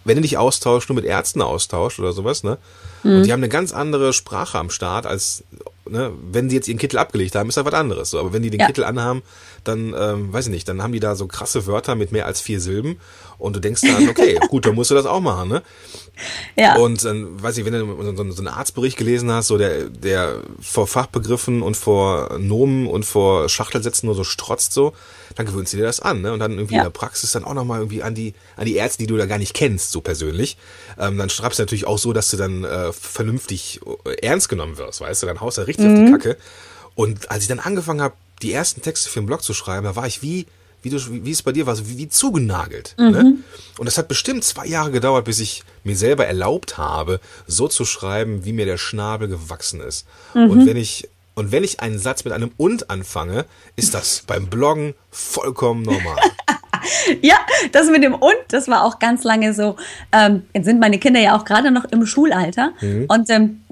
wenn 0.05 0.17
du 0.17 0.23
dich 0.23 0.39
austauschst, 0.39 0.89
nur 0.89 0.97
mit 0.97 1.05
Ärzten 1.05 1.43
austauscht 1.43 1.99
oder 1.99 2.13
sowas, 2.13 2.45
ne? 2.45 2.59
Und 3.03 3.25
die 3.25 3.33
haben 3.33 3.41
eine 3.41 3.49
ganz 3.49 3.73
andere 3.73 4.13
Sprache 4.13 4.59
am 4.59 4.71
Start, 4.71 5.07
als 5.07 5.45
ne, 5.89 6.13
wenn 6.31 6.49
die 6.49 6.55
jetzt 6.55 6.69
ihren 6.69 6.79
Kittel 6.79 6.99
abgelegt 6.99 7.35
haben, 7.35 7.49
ist 7.49 7.57
das 7.57 7.65
was 7.65 7.75
anderes. 7.75 8.11
So, 8.11 8.19
aber 8.21 8.33
wenn 8.33 8.43
die 8.43 8.51
den 8.51 8.61
Ja. 8.61 8.67
Kittel 8.67 8.85
anhaben, 8.85 9.23
dann, 9.65 9.95
ähm, 9.99 10.33
weiß 10.33 10.47
ich 10.47 10.53
nicht, 10.53 10.69
dann 10.69 10.83
haben 10.83 10.93
die 10.93 11.01
da 11.01 11.15
so 11.17 11.27
krasse 11.27 11.67
Wörter 11.67 11.95
mit 11.95 12.13
mehr 12.13 12.27
als 12.27 12.41
vier 12.41 12.61
Silben 12.61 12.99
und 13.39 13.57
du 13.57 13.61
denkst 13.61 13.83
dann, 13.83 14.09
okay, 14.09 14.39
gut, 14.49 14.67
dann 14.67 14.75
musst 14.75 14.91
du 14.91 14.95
das 14.95 15.07
auch 15.07 15.21
machen, 15.21 15.49
ne? 15.49 15.63
Ja. 16.57 16.77
Und 16.77 17.05
dann, 17.05 17.43
weiß 17.43 17.59
ich, 17.59 17.65
wenn 17.65 17.73
du 17.73 18.17
so, 18.17 18.31
so 18.33 18.39
einen 18.39 18.49
Arztbericht 18.49 18.97
gelesen 18.97 19.31
hast, 19.31 19.49
so 19.49 19.59
der, 19.59 19.91
der 19.91 20.41
vor 20.61 20.87
Fachbegriffen 20.87 21.63
und 21.63 21.77
vor 21.77 22.39
Nomen 22.39 22.87
und 22.87 23.05
vor 23.05 23.49
Schachtelsätzen 23.49 24.07
nur 24.07 24.15
so 24.15 24.25
strotzt 24.25 24.73
so, 24.73 24.93
dann 25.37 25.47
gewöhnst 25.47 25.73
du 25.73 25.77
dir 25.77 25.85
das 25.85 26.01
an, 26.01 26.23
ne? 26.23 26.33
Und 26.33 26.41
dann 26.41 26.53
irgendwie 26.53 26.75
Ja. 26.75 26.81
in 26.81 26.85
der 26.87 26.91
Praxis 26.91 27.31
dann 27.33 27.45
auch 27.45 27.55
nochmal 27.55 27.79
irgendwie 27.81 28.03
an 28.03 28.15
die, 28.15 28.35
an 28.57 28.65
die 28.67 28.75
Ärzte, 28.75 28.99
die 28.99 29.07
du 29.07 29.17
da 29.17 29.27
gar 29.27 29.39
nicht 29.39 29.55
kennst, 29.55 29.93
so 29.93 30.01
persönlich. 30.01 30.57
Ähm, 30.99 31.17
dann 31.19 31.31
schreibst 31.31 31.59
du 31.59 31.63
natürlich 31.63 31.87
auch 31.87 31.99
so, 31.99 32.13
dass 32.13 32.31
du 32.31 32.37
dann 32.37 32.65
äh, 32.65 32.93
vernünftig 32.93 33.81
äh, 34.05 34.15
ernst 34.27 34.49
genommen 34.49 34.79
wirst, 34.79 35.01
weißt 35.01 35.23
du? 35.23 35.27
Dann 35.27 35.41
haust 35.41 35.59
du 35.59 35.63
richtig 35.67 35.87
auf 35.87 35.95
die 35.95 36.11
Kacke. 36.11 36.37
Und 36.95 37.31
als 37.31 37.43
ich 37.43 37.49
dann 37.49 37.61
angefangen 37.61 38.01
habe, 38.01 38.15
die 38.43 38.53
ersten 38.53 38.83
Texte 38.83 39.09
für 39.11 39.21
den 39.21 39.27
Blog 39.27 39.43
zu 39.43 39.55
schreiben, 39.55 39.85
da 39.85 39.95
war 39.97 40.07
ich 40.07 40.23
wie, 40.23 40.47
wie, 40.83 40.91
du, 40.91 40.99
wie 41.25 41.31
es 41.31 41.43
bei 41.43 41.53
dir 41.53 41.67
war, 41.67 41.75
so 41.77 41.89
wie, 41.89 41.99
wie 41.99 42.09
zugenagelt. 42.09 42.95
Ne? 42.99 43.37
Und 43.79 43.87
das 43.87 43.99
hat 43.99 44.09
bestimmt 44.09 44.45
zwei 44.45 44.67
Jahre 44.67 44.91
gedauert, 44.91 45.25
bis 45.27 45.39
ich 45.41 45.63
mir 45.85 45.97
selber 45.97 46.27
erlaubt 46.27 46.79
habe, 46.79 47.21
so 47.47 47.69
zu 47.69 47.85
schreiben, 47.85 48.45
wie 48.45 48.53
mir 48.53 48.67
der 48.67 48.79
Schnabel 48.79 49.29
gewachsen 49.29 49.81
ist. 49.81 50.07
Und 50.33 50.67
wenn 50.67 50.77
ich 50.77 51.09
und 51.37 51.53
wenn 51.53 51.63
ich 51.63 51.81
einen 51.81 51.99
Satz 51.99 52.25
mit 52.25 52.33
einem 52.33 52.51
und 52.57 52.91
anfange, 52.91 53.45
ist 53.77 53.95
das 53.95 54.25
beim 54.27 54.49
Bloggen 54.49 54.95
vollkommen 55.11 55.83
normal. 55.83 56.17
Ja, 57.21 57.35
das 57.73 57.89
mit 57.91 58.05
dem 58.05 58.15
und, 58.15 58.37
das 58.49 58.69
war 58.69 58.85
auch 58.85 59.01
ganz 59.01 59.25
lange 59.25 59.53
so. 59.55 59.75
Ähm, 60.13 60.43
jetzt 60.55 60.67
sind 60.67 60.79
meine 60.79 60.99
Kinder 60.99 61.19
ja 61.19 61.37
auch 61.37 61.45
gerade 61.45 61.73
noch 61.73 61.85
im 61.87 62.07
Schulalter 62.07 62.75
und 63.09 63.29
ähm, 63.29 63.63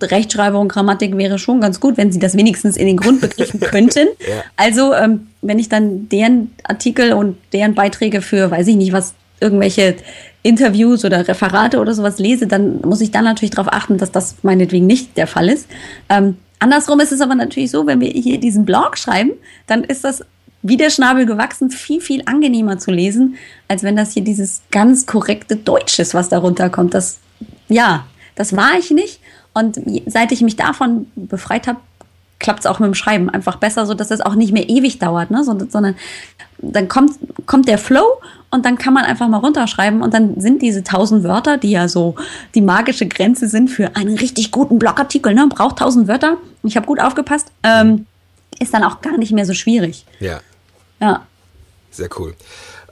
Rechtschreibung, 0.00 0.68
Grammatik 0.68 1.16
wäre 1.16 1.38
schon 1.38 1.60
ganz 1.60 1.80
gut, 1.80 1.96
wenn 1.96 2.12
sie 2.12 2.18
das 2.18 2.36
wenigstens 2.36 2.76
in 2.76 2.86
den 2.86 2.96
Grundbegriffen 2.96 3.60
könnten. 3.60 4.08
Ja. 4.20 4.44
Also, 4.56 4.94
ähm, 4.94 5.28
wenn 5.42 5.58
ich 5.58 5.68
dann 5.68 6.08
deren 6.08 6.54
Artikel 6.62 7.12
und 7.12 7.36
deren 7.52 7.74
Beiträge 7.74 8.22
für, 8.22 8.50
weiß 8.50 8.66
ich 8.68 8.76
nicht 8.76 8.92
was, 8.92 9.14
irgendwelche 9.40 9.96
Interviews 10.42 11.04
oder 11.04 11.26
Referate 11.26 11.78
oder 11.78 11.94
sowas 11.94 12.18
lese, 12.18 12.46
dann 12.46 12.80
muss 12.82 13.00
ich 13.00 13.10
dann 13.10 13.24
natürlich 13.24 13.50
darauf 13.50 13.72
achten, 13.72 13.98
dass 13.98 14.12
das 14.12 14.36
meinetwegen 14.42 14.86
nicht 14.86 15.16
der 15.16 15.26
Fall 15.26 15.48
ist. 15.48 15.66
Ähm, 16.08 16.36
andersrum 16.60 17.00
ist 17.00 17.12
es 17.12 17.20
aber 17.20 17.34
natürlich 17.34 17.70
so, 17.70 17.86
wenn 17.86 18.00
wir 18.00 18.10
hier 18.10 18.38
diesen 18.38 18.64
Blog 18.64 18.96
schreiben, 18.96 19.32
dann 19.66 19.84
ist 19.84 20.04
das 20.04 20.24
wie 20.62 20.76
der 20.76 20.90
Schnabel 20.90 21.26
gewachsen, 21.26 21.70
viel, 21.70 22.00
viel 22.00 22.22
angenehmer 22.26 22.78
zu 22.78 22.90
lesen, 22.90 23.36
als 23.66 23.82
wenn 23.82 23.96
das 23.96 24.12
hier 24.12 24.22
dieses 24.22 24.62
ganz 24.70 25.06
korrekte 25.06 25.56
Deutsch 25.56 25.98
ist, 25.98 26.12
was 26.14 26.28
darunter 26.28 26.68
kommt. 26.68 26.92
Das, 26.92 27.18
ja, 27.68 28.06
das 28.34 28.54
war 28.54 28.78
ich 28.78 28.90
nicht. 28.90 29.20
Und 29.54 29.80
seit 30.06 30.32
ich 30.32 30.42
mich 30.42 30.56
davon 30.56 31.06
befreit 31.16 31.66
habe, 31.66 31.80
klappt 32.40 32.60
es 32.60 32.66
auch 32.66 32.80
mit 32.80 32.88
dem 32.88 32.94
Schreiben 32.94 33.30
einfach 33.30 33.56
besser, 33.56 33.86
so 33.86 33.94
dass 33.94 34.10
es 34.10 34.20
auch 34.20 34.34
nicht 34.34 34.52
mehr 34.52 34.68
ewig 34.68 34.98
dauert, 34.98 35.30
ne? 35.30 35.44
sondern, 35.44 35.70
sondern 35.70 35.94
dann 36.58 36.88
kommt, 36.88 37.12
kommt 37.46 37.68
der 37.68 37.78
Flow 37.78 38.20
und 38.50 38.64
dann 38.66 38.76
kann 38.76 38.92
man 38.92 39.04
einfach 39.04 39.28
mal 39.28 39.38
runterschreiben 39.38 40.02
und 40.02 40.12
dann 40.12 40.40
sind 40.40 40.60
diese 40.60 40.82
tausend 40.82 41.22
Wörter, 41.22 41.56
die 41.58 41.70
ja 41.70 41.86
so 41.86 42.16
die 42.54 42.60
magische 42.60 43.06
Grenze 43.06 43.48
sind 43.48 43.68
für 43.68 43.94
einen 43.94 44.18
richtig 44.18 44.50
guten 44.50 44.78
Blogartikel, 44.78 45.32
ne? 45.34 45.46
braucht 45.48 45.78
tausend 45.78 46.08
Wörter. 46.08 46.36
Ich 46.64 46.76
habe 46.76 46.86
gut 46.86 46.98
aufgepasst, 47.00 47.48
ähm, 47.62 48.06
ist 48.58 48.74
dann 48.74 48.82
auch 48.84 49.00
gar 49.00 49.16
nicht 49.16 49.32
mehr 49.32 49.46
so 49.46 49.54
schwierig. 49.54 50.04
ja. 50.18 50.40
Ja. 51.00 51.24
Sehr 51.92 52.08
cool. 52.18 52.34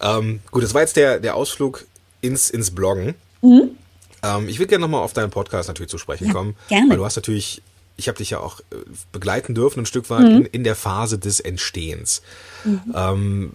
Ähm, 0.00 0.40
gut, 0.50 0.62
das 0.62 0.72
war 0.74 0.80
jetzt 0.80 0.96
der, 0.96 1.20
der 1.20 1.34
Ausflug 1.36 1.84
ins, 2.20 2.48
ins 2.50 2.70
Bloggen. 2.70 3.14
Ähm, 3.42 4.48
ich 4.48 4.58
würde 4.58 4.66
gerne 4.68 4.82
nochmal 4.82 5.02
auf 5.02 5.12
deinen 5.12 5.30
Podcast 5.30 5.68
natürlich 5.68 5.90
zu 5.90 5.98
sprechen 5.98 6.28
Ja, 6.28 6.32
kommen. 6.32 6.56
gerne. 6.68 6.88
Weil 6.90 6.96
du 6.96 7.04
hast 7.04 7.16
natürlich, 7.16 7.62
ich 7.98 8.08
habe 8.08 8.16
dich 8.16 8.30
ja 8.30 8.38
auch 8.40 8.60
äh, 8.60 8.76
begleiten 9.12 9.54
dürfen 9.54 9.80
ein 9.80 9.86
Stück 9.86 10.08
weit 10.08 10.24
in, 10.24 10.44
in 10.46 10.64
der 10.64 10.74
Phase 10.76 11.18
des 11.18 11.40
Entstehens. 11.40 12.22
Ähm, 12.94 13.52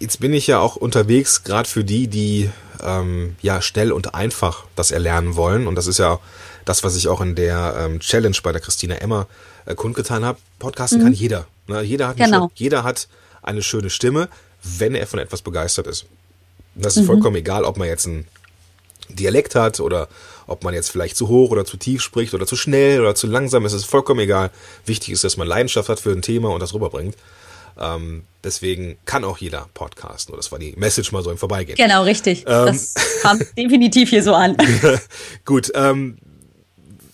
jetzt 0.00 0.20
bin 0.20 0.32
ich 0.32 0.46
ja 0.46 0.58
auch 0.58 0.74
unterwegs, 0.76 1.44
gerade 1.44 1.68
für 1.68 1.84
die, 1.84 2.08
die 2.08 2.50
ähm, 2.82 3.36
ja 3.42 3.60
schnell 3.62 3.92
und 3.92 4.14
einfach 4.14 4.64
das 4.74 4.90
erlernen 4.90 5.36
wollen. 5.36 5.66
Und 5.66 5.74
das 5.76 5.86
ist 5.86 5.98
ja 5.98 6.18
das, 6.64 6.82
was 6.84 6.96
ich 6.96 7.08
auch 7.08 7.20
in 7.20 7.34
der 7.34 7.74
ähm, 7.78 8.00
Challenge 8.00 8.36
bei 8.42 8.52
der 8.52 8.60
Christina 8.60 8.96
Emmer 8.96 9.26
äh, 9.66 9.74
kundgetan 9.74 10.24
habe. 10.24 10.38
Podcasten 10.58 11.02
kann 11.02 11.12
jeder. 11.12 11.46
Ne? 11.66 11.82
Jeder, 11.82 12.08
hat 12.08 12.16
eine 12.20 12.26
Genau. 12.26 12.44
schö- 12.46 12.50
jeder 12.54 12.82
hat 12.84 13.08
eine 13.42 13.62
schöne 13.62 13.90
Stimme, 13.90 14.28
wenn 14.62 14.94
er 14.94 15.06
von 15.06 15.18
etwas 15.18 15.42
begeistert 15.42 15.86
ist. 15.86 16.06
Das 16.74 16.96
ist 16.96 17.06
vollkommen 17.06 17.36
egal, 17.36 17.64
ob 17.64 17.76
man 17.76 17.88
jetzt 17.88 18.06
einen 18.06 18.26
Dialekt 19.08 19.54
hat 19.54 19.80
oder 19.80 20.08
ob 20.48 20.64
man 20.64 20.74
jetzt 20.74 20.90
vielleicht 20.90 21.16
zu 21.16 21.28
hoch 21.28 21.50
oder 21.50 21.64
zu 21.64 21.76
tief 21.76 22.02
spricht 22.02 22.34
oder 22.34 22.46
zu 22.46 22.56
schnell 22.56 23.00
oder 23.00 23.14
zu 23.14 23.26
langsam. 23.26 23.64
Es 23.64 23.72
ist 23.72 23.84
vollkommen 23.84 24.20
egal. 24.20 24.50
Wichtig 24.84 25.10
ist, 25.10 25.22
dass 25.22 25.36
man 25.36 25.46
Leidenschaft 25.46 25.88
hat 25.88 26.00
für 26.00 26.10
ein 26.10 26.22
Thema 26.22 26.48
und 26.50 26.60
das 26.60 26.74
rüberbringt. 26.74 27.14
Ähm, 27.78 28.24
deswegen 28.42 28.98
kann 29.04 29.24
auch 29.24 29.38
jeder 29.38 29.68
podcasten. 29.74 30.34
Das 30.34 30.50
war 30.50 30.58
die 30.58 30.74
Message 30.76 31.12
mal 31.12 31.22
so 31.22 31.30
im 31.30 31.38
Vorbeigehen. 31.38 31.76
Genau, 31.76 32.02
richtig. 32.02 32.40
Ähm. 32.40 32.66
Das 32.66 32.94
kam 33.22 33.38
definitiv 33.56 34.10
hier 34.10 34.22
so 34.22 34.34
an. 34.34 34.56
Gut, 35.44 35.70
ähm, 35.74 36.18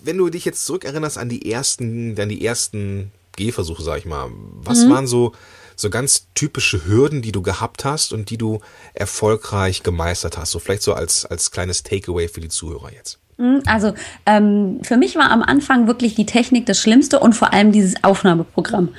wenn 0.02 0.16
du 0.16 0.28
dich 0.30 0.44
jetzt 0.44 0.64
zurückerinnerst 0.66 1.18
an 1.18 1.28
die 1.28 1.50
ersten, 1.50 2.18
an 2.18 2.28
die 2.28 2.44
ersten 2.44 3.12
Gehversuche, 3.36 3.82
sag 3.82 3.98
ich 3.98 4.04
mal, 4.04 4.30
was 4.62 4.88
waren 4.88 5.06
so, 5.06 5.32
so 5.76 5.90
ganz 5.90 6.28
typische 6.34 6.86
Hürden, 6.86 7.20
die 7.20 7.32
du 7.32 7.42
gehabt 7.42 7.84
hast 7.84 8.12
und 8.12 8.30
die 8.30 8.38
du 8.38 8.60
erfolgreich 8.92 9.82
gemeistert 9.82 10.38
hast? 10.38 10.52
So 10.52 10.58
vielleicht 10.58 10.82
so 10.82 10.94
als, 10.94 11.24
als 11.24 11.50
kleines 11.50 11.82
Takeaway 11.82 12.28
für 12.28 12.40
die 12.40 12.48
Zuhörer 12.48 12.92
jetzt. 12.92 13.18
Also 13.66 13.94
ähm, 14.26 14.78
für 14.82 14.96
mich 14.96 15.16
war 15.16 15.30
am 15.30 15.42
Anfang 15.42 15.86
wirklich 15.86 16.14
die 16.14 16.26
Technik 16.26 16.66
das 16.66 16.78
Schlimmste 16.80 17.18
und 17.18 17.34
vor 17.34 17.52
allem 17.52 17.72
dieses 17.72 18.02
Aufnahmeprogramm. 18.04 18.90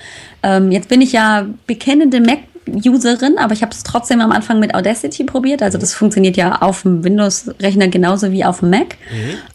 Ähm, 0.44 0.72
jetzt 0.72 0.90
bin 0.90 1.02
ich 1.02 1.14
ja 1.14 1.48
bekennende 1.68 2.20
Mac-Userin, 2.20 3.38
aber 3.38 3.54
ich 3.54 3.62
habe 3.62 3.72
es 3.72 3.84
trotzdem 3.84 4.20
am 4.20 4.32
Anfang 4.32 4.60
mit 4.60 4.76
Audacity 4.76 5.24
probiert. 5.24 5.64
Also 5.64 5.78
das 5.78 5.94
funktioniert 5.94 6.36
ja 6.36 6.62
auf 6.62 6.82
dem 6.82 7.04
Windows-Rechner 7.04 7.88
genauso 7.88 8.32
wie 8.32 8.44
auf 8.44 8.60
dem 8.60 8.72
Mac. 8.72 8.98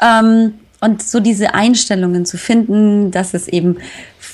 Ähm, 0.01 0.55
und 0.81 1.03
so 1.03 1.21
diese 1.21 1.55
Einstellungen 1.55 2.25
zu 2.25 2.39
finden, 2.39 3.11
dass 3.11 3.35
es 3.35 3.49
eben 3.49 3.77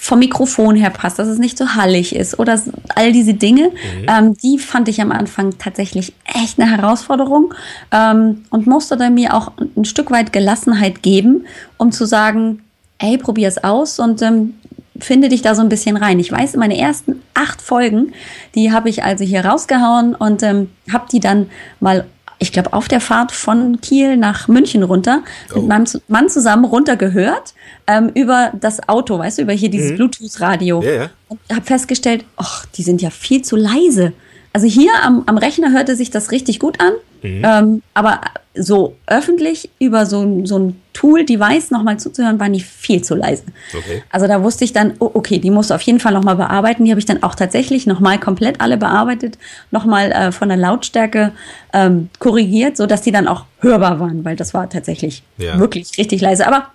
vom 0.07 0.21
Mikrofon 0.21 0.77
her 0.77 0.91
passt, 0.91 1.19
dass 1.19 1.27
es 1.27 1.39
nicht 1.39 1.59
so 1.59 1.75
hallig 1.75 2.15
ist 2.15 2.39
oder 2.39 2.61
all 2.95 3.13
diese 3.13 3.35
Dinge, 3.35 3.73
ähm, 4.07 4.37
die 4.37 4.59
fand 4.59 4.89
ich 4.89 5.01
am 5.01 5.11
Anfang 5.11 5.59
tatsächlich 5.59 6.13
echt 6.25 6.61
eine 6.61 6.71
Herausforderung 6.71 7.53
ähm, 7.91 8.45
und 8.51 8.67
musste 8.67 8.97
dann 8.97 9.15
mir 9.15 9.35
auch 9.35 9.53
ein 9.77 9.85
Stück 9.85 10.11
weit 10.11 10.33
Gelassenheit 10.33 11.03
geben, 11.03 11.45
um 11.77 11.91
zu 11.91 12.07
sagen, 12.07 12.63
ey, 12.99 13.19
probier 13.19 13.49
es 13.49 13.63
aus 13.63 13.99
und 13.99 14.23
ähm, 14.23 14.55
finde 14.99 15.29
dich 15.29 15.43
da 15.43 15.55
so 15.55 15.63
ein 15.63 15.69
bisschen 15.69 15.97
rein. 15.97 16.21
Ich 16.21 16.31
weiß, 16.31 16.55
meine 16.57 16.79
ersten 16.79 17.21
acht 17.35 17.61
Folgen, 17.61 18.13
die 18.55 18.73
habe 18.73 18.89
ich 18.89 19.03
also 19.03 19.25
hier 19.25 19.45
rausgehauen 19.45 20.15
und 20.15 20.43
ähm, 20.43 20.71
habe 20.93 21.07
die 21.11 21.21
dann 21.21 21.51
mal 21.81 22.07
ich 22.39 22.53
glaube, 22.53 22.73
auf 22.73 22.89
der 22.89 23.01
Fahrt 23.01 23.33
von 23.33 23.81
Kiel 23.81 24.17
nach 24.17 24.49
München 24.49 24.83
runter 24.83 25.23
Oh. 25.55 25.61
mit 25.61 25.69
meinem 25.69 25.87
Mann 26.09 26.29
zusammen 26.29 26.65
runtergehört 26.65 27.55
ähm, 27.87 28.11
über 28.15 28.53
das 28.61 28.89
Auto, 28.89 29.19
weißt 29.19 29.39
du, 29.39 29.43
über 29.43 29.53
hier 29.53 29.71
dieses 29.71 29.95
Bluetooth-Radio. 29.97 30.83
Ja, 30.83 30.91
ja. 30.93 31.11
Und 31.29 31.39
habe 31.51 31.65
festgestellt, 31.65 32.25
ach, 32.37 32.67
die 32.67 32.83
sind 32.83 33.01
ja 33.03 33.11
viel 33.11 33.43
zu 33.43 33.57
leise. 33.57 34.13
Also 34.53 34.67
hier 34.67 34.91
am, 35.03 35.23
am 35.27 35.39
Rechner 35.39 35.73
hörte 35.73 35.97
sich 35.97 36.11
das 36.11 36.31
richtig 36.31 36.59
gut 36.59 36.81
an, 36.81 36.93
ähm, 37.27 37.83
aber 37.95 38.21
so 38.55 38.97
öffentlich 39.07 39.69
über 39.79 40.07
so, 40.07 40.23
ein- 40.23 40.47
so 40.47 40.59
ein 40.59 40.81
Tool-Device 40.95 41.71
nochmal 41.73 41.99
zuzuhören, 41.99 42.41
war 42.41 42.49
nicht 42.49 42.65
viel 42.65 43.03
zu 43.03 43.15
leise. 43.15 43.43
Okay. 43.77 44.03
Also 44.11 44.27
da 44.27 44.43
wusste 44.43 44.65
ich 44.65 44.73
dann, 44.73 44.95
oh, 44.99 45.11
okay, 45.13 45.39
die 45.39 45.51
musst 45.51 45.69
du 45.71 45.75
auf 45.75 45.83
jeden 45.83 46.01
Fall 46.01 46.15
nochmal 46.15 46.37
bearbeiten. 46.37 46.85
Die 46.87 46.91
habe 46.91 46.99
ich 46.99 47.05
dann 47.05 47.23
auch 47.23 47.35
tatsächlich 47.35 47.87
nochmal 47.87 48.19
komplett 48.19 48.61
alle 48.63 48.79
bearbeitet, 48.79 49.37
nochmal 49.71 50.11
äh, 50.13 50.33
von 50.33 50.49
der 50.49 50.57
Lautstärke 50.57 51.33
ähm, 51.75 52.09
korrigiert, 52.19 52.79
sodass 52.79 53.03
die 53.03 53.13
dann 53.13 53.29
auch 53.29 53.45
hörbar 53.61 54.01
waren, 54.01 54.25
weil 54.25 54.37
das 54.37 54.55
war 54.55 54.71
tatsächlich 54.71 55.23
Ja. 55.37 55.59
wirklich 55.59 55.99
richtig 55.99 56.23
leise. 56.23 56.47
Aber 56.47 56.69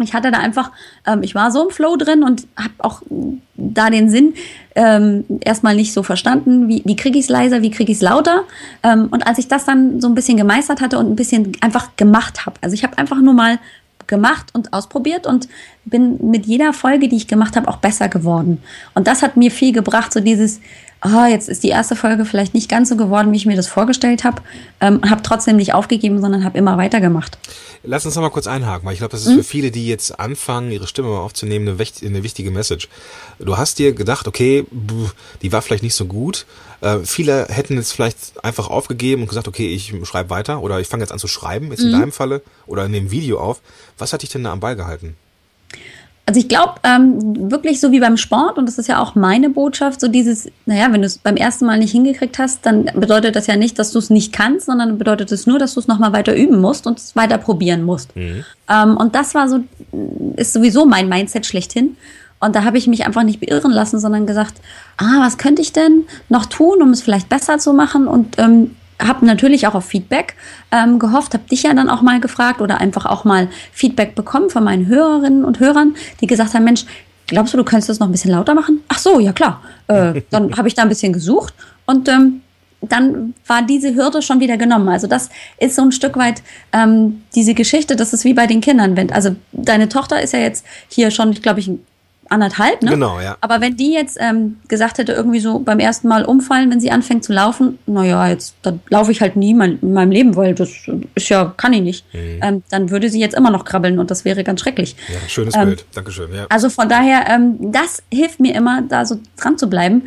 Ich 0.00 0.14
hatte 0.14 0.30
da 0.30 0.38
einfach, 0.38 0.70
ähm, 1.06 1.22
ich 1.22 1.34
war 1.34 1.50
so 1.50 1.68
im 1.68 1.70
Flow 1.70 1.96
drin 1.96 2.22
und 2.22 2.46
habe 2.56 2.74
auch 2.78 3.02
da 3.56 3.90
den 3.90 4.10
Sinn 4.10 4.34
ähm, 4.76 5.24
erstmal 5.40 5.74
nicht 5.74 5.92
so 5.92 6.02
verstanden, 6.02 6.68
wie, 6.68 6.82
wie 6.84 6.94
kriege 6.94 7.18
ich 7.18 7.24
es 7.24 7.30
leiser, 7.30 7.62
wie 7.62 7.70
kriege 7.70 7.90
ich 7.90 7.98
es 7.98 8.02
lauter. 8.02 8.44
Ähm, 8.82 9.08
und 9.10 9.26
als 9.26 9.38
ich 9.38 9.48
das 9.48 9.64
dann 9.64 10.00
so 10.00 10.08
ein 10.08 10.14
bisschen 10.14 10.36
gemeistert 10.36 10.80
hatte 10.80 10.98
und 10.98 11.10
ein 11.10 11.16
bisschen 11.16 11.52
einfach 11.60 11.96
gemacht 11.96 12.46
habe, 12.46 12.56
also 12.60 12.74
ich 12.74 12.84
habe 12.84 12.96
einfach 12.96 13.20
nur 13.20 13.34
mal 13.34 13.58
gemacht 14.06 14.50
und 14.54 14.72
ausprobiert 14.72 15.26
und 15.26 15.48
bin 15.90 16.30
mit 16.30 16.46
jeder 16.46 16.72
Folge, 16.72 17.08
die 17.08 17.16
ich 17.16 17.28
gemacht 17.28 17.56
habe, 17.56 17.68
auch 17.68 17.78
besser 17.78 18.08
geworden. 18.08 18.62
Und 18.94 19.06
das 19.06 19.22
hat 19.22 19.36
mir 19.36 19.50
viel 19.50 19.72
gebracht, 19.72 20.12
so 20.12 20.20
dieses, 20.20 20.60
ah, 21.00 21.26
jetzt 21.28 21.48
ist 21.48 21.62
die 21.62 21.68
erste 21.68 21.96
Folge 21.96 22.24
vielleicht 22.24 22.54
nicht 22.54 22.68
ganz 22.68 22.88
so 22.88 22.96
geworden, 22.96 23.32
wie 23.32 23.36
ich 23.36 23.46
mir 23.46 23.56
das 23.56 23.68
vorgestellt 23.68 24.24
habe, 24.24 24.42
ähm, 24.80 25.00
habe 25.08 25.22
trotzdem 25.22 25.56
nicht 25.56 25.74
aufgegeben, 25.74 26.20
sondern 26.20 26.44
habe 26.44 26.58
immer 26.58 26.76
weitergemacht. 26.76 27.38
Lass 27.84 28.04
uns 28.04 28.16
noch 28.16 28.22
mal 28.22 28.30
kurz 28.30 28.48
einhaken, 28.48 28.84
weil 28.86 28.94
ich 28.94 28.98
glaube, 28.98 29.12
das 29.12 29.24
ist 29.24 29.32
für 29.32 29.44
viele, 29.44 29.70
die 29.70 29.86
jetzt 29.86 30.18
anfangen, 30.18 30.72
ihre 30.72 30.88
Stimme 30.88 31.08
mal 31.08 31.20
aufzunehmen, 31.20 31.68
eine, 31.68 31.78
eine 32.04 32.22
wichtige 32.24 32.50
Message. 32.50 32.88
Du 33.38 33.56
hast 33.56 33.78
dir 33.78 33.92
gedacht, 33.92 34.26
okay, 34.26 34.66
die 35.42 35.52
war 35.52 35.62
vielleicht 35.62 35.84
nicht 35.84 35.94
so 35.94 36.06
gut. 36.06 36.44
Äh, 36.80 36.98
viele 37.04 37.46
hätten 37.48 37.76
jetzt 37.76 37.92
vielleicht 37.92 38.44
einfach 38.44 38.68
aufgegeben 38.68 39.22
und 39.22 39.28
gesagt, 39.28 39.46
okay, 39.46 39.72
ich 39.72 39.94
schreibe 40.04 40.30
weiter 40.30 40.60
oder 40.60 40.80
ich 40.80 40.88
fange 40.88 41.04
jetzt 41.04 41.12
an 41.12 41.20
zu 41.20 41.28
schreiben, 41.28 41.70
jetzt 41.70 41.82
in 41.82 41.92
deinem 41.92 42.12
Falle, 42.12 42.42
oder 42.66 42.88
nehme 42.88 43.12
Video 43.12 43.38
auf. 43.40 43.60
Was 43.96 44.12
hat 44.12 44.22
dich 44.22 44.30
denn 44.30 44.44
da 44.44 44.52
am 44.52 44.60
Ball 44.60 44.74
gehalten? 44.74 45.16
Also 46.28 46.40
ich 46.40 46.48
glaube, 46.48 46.74
ähm, 46.82 47.50
wirklich 47.50 47.80
so 47.80 47.90
wie 47.90 48.00
beim 48.00 48.18
Sport, 48.18 48.58
und 48.58 48.66
das 48.66 48.76
ist 48.76 48.86
ja 48.86 49.00
auch 49.00 49.14
meine 49.14 49.48
Botschaft, 49.48 49.98
so 49.98 50.08
dieses, 50.08 50.50
naja, 50.66 50.92
wenn 50.92 51.00
du 51.00 51.06
es 51.06 51.16
beim 51.16 51.36
ersten 51.36 51.64
Mal 51.64 51.78
nicht 51.78 51.92
hingekriegt 51.92 52.38
hast, 52.38 52.66
dann 52.66 52.84
bedeutet 52.94 53.34
das 53.34 53.46
ja 53.46 53.56
nicht, 53.56 53.78
dass 53.78 53.92
du 53.92 53.98
es 53.98 54.10
nicht 54.10 54.30
kannst, 54.30 54.66
sondern 54.66 54.98
bedeutet 54.98 55.32
es 55.32 55.46
nur, 55.46 55.58
dass 55.58 55.72
du 55.72 55.80
es 55.80 55.88
nochmal 55.88 56.12
weiter 56.12 56.36
üben 56.36 56.60
musst 56.60 56.86
und 56.86 56.98
es 56.98 57.16
weiter 57.16 57.38
probieren 57.38 57.82
musst. 57.82 58.14
Ähm, 58.68 58.98
und 58.98 59.14
das 59.14 59.34
war 59.34 59.48
so, 59.48 59.60
ist 60.36 60.52
sowieso 60.52 60.84
mein 60.84 61.08
Mindset 61.08 61.46
schlechthin. 61.46 61.96
Und 62.40 62.54
da 62.54 62.62
habe 62.62 62.76
ich 62.76 62.86
mich 62.86 63.06
einfach 63.06 63.22
nicht 63.22 63.40
beirren 63.40 63.72
lassen, 63.72 63.98
sondern 63.98 64.26
gesagt, 64.26 64.56
ah, 64.98 65.20
was 65.20 65.38
könnte 65.38 65.62
ich 65.62 65.72
denn 65.72 66.04
noch 66.28 66.44
tun, 66.44 66.82
um 66.82 66.90
es 66.90 67.00
vielleicht 67.00 67.30
besser 67.30 67.56
zu 67.56 67.72
machen? 67.72 68.06
Und 68.06 68.38
ähm, 68.38 68.76
habe 69.00 69.24
natürlich 69.26 69.66
auch 69.66 69.74
auf 69.74 69.84
Feedback 69.84 70.34
ähm, 70.72 70.98
gehofft, 70.98 71.34
habe 71.34 71.44
dich 71.48 71.62
ja 71.62 71.74
dann 71.74 71.88
auch 71.88 72.02
mal 72.02 72.20
gefragt 72.20 72.60
oder 72.60 72.80
einfach 72.80 73.06
auch 73.06 73.24
mal 73.24 73.48
Feedback 73.72 74.14
bekommen 74.14 74.50
von 74.50 74.64
meinen 74.64 74.86
Hörerinnen 74.86 75.44
und 75.44 75.60
Hörern, 75.60 75.94
die 76.20 76.26
gesagt 76.26 76.54
haben, 76.54 76.64
Mensch, 76.64 76.84
glaubst 77.26 77.54
du, 77.54 77.58
du 77.58 77.64
könntest 77.64 77.88
das 77.88 78.00
noch 78.00 78.08
ein 78.08 78.12
bisschen 78.12 78.32
lauter 78.32 78.54
machen? 78.54 78.80
Ach 78.88 78.98
so, 78.98 79.20
ja 79.20 79.32
klar. 79.32 79.62
Äh, 79.86 80.22
dann 80.30 80.56
habe 80.56 80.68
ich 80.68 80.74
da 80.74 80.82
ein 80.82 80.88
bisschen 80.88 81.12
gesucht 81.12 81.54
und 81.86 82.08
ähm, 82.08 82.40
dann 82.80 83.34
war 83.46 83.62
diese 83.62 83.94
Hürde 83.94 84.22
schon 84.22 84.40
wieder 84.40 84.56
genommen. 84.56 84.88
Also 84.88 85.06
das 85.06 85.30
ist 85.58 85.74
so 85.74 85.82
ein 85.82 85.92
Stück 85.92 86.16
weit 86.16 86.42
ähm, 86.72 87.22
diese 87.34 87.54
Geschichte, 87.54 87.96
das 87.96 88.12
ist 88.12 88.24
wie 88.24 88.34
bei 88.34 88.46
den 88.46 88.60
Kindern. 88.60 88.96
Wenn, 88.96 89.12
also 89.12 89.34
deine 89.52 89.88
Tochter 89.88 90.20
ist 90.22 90.32
ja 90.32 90.38
jetzt 90.38 90.64
hier 90.88 91.10
schon, 91.10 91.32
glaube 91.34 91.60
ich, 91.60 91.70
anderthalb, 92.28 92.82
ne? 92.82 92.90
Genau, 92.90 93.20
ja. 93.20 93.36
Aber 93.40 93.60
wenn 93.60 93.76
die 93.76 93.92
jetzt 93.92 94.18
ähm, 94.20 94.58
gesagt 94.68 94.98
hätte, 94.98 95.12
irgendwie 95.12 95.40
so 95.40 95.58
beim 95.58 95.78
ersten 95.78 96.08
Mal 96.08 96.24
umfallen, 96.24 96.70
wenn 96.70 96.80
sie 96.80 96.90
anfängt 96.90 97.24
zu 97.24 97.32
laufen, 97.32 97.78
naja, 97.86 98.28
jetzt 98.28 98.54
dann 98.62 98.80
laufe 98.88 99.10
ich 99.12 99.20
halt 99.20 99.36
nie 99.36 99.54
mein, 99.54 99.78
in 99.80 99.92
meinem 99.92 100.10
Leben, 100.10 100.36
weil 100.36 100.54
das 100.54 100.70
ist 101.14 101.28
ja, 101.28 101.52
kann 101.56 101.72
ich 101.72 101.82
nicht. 101.82 102.04
Ähm, 102.12 102.62
dann 102.70 102.90
würde 102.90 103.08
sie 103.08 103.20
jetzt 103.20 103.34
immer 103.34 103.50
noch 103.50 103.64
krabbeln 103.64 103.98
und 103.98 104.10
das 104.10 104.24
wäre 104.24 104.44
ganz 104.44 104.60
schrecklich. 104.60 104.96
Ja, 105.08 105.28
schönes 105.28 105.54
Ähm, 105.54 105.66
Bild. 105.66 105.84
Dankeschön. 105.94 106.34
Ja. 106.34 106.46
Also 106.48 106.70
von 106.70 106.88
daher, 106.88 107.26
ähm, 107.28 107.72
das 107.72 108.02
hilft 108.12 108.40
mir 108.40 108.54
immer, 108.54 108.82
da 108.82 109.04
so 109.04 109.18
dran 109.36 109.58
zu 109.58 109.68
bleiben. 109.68 110.04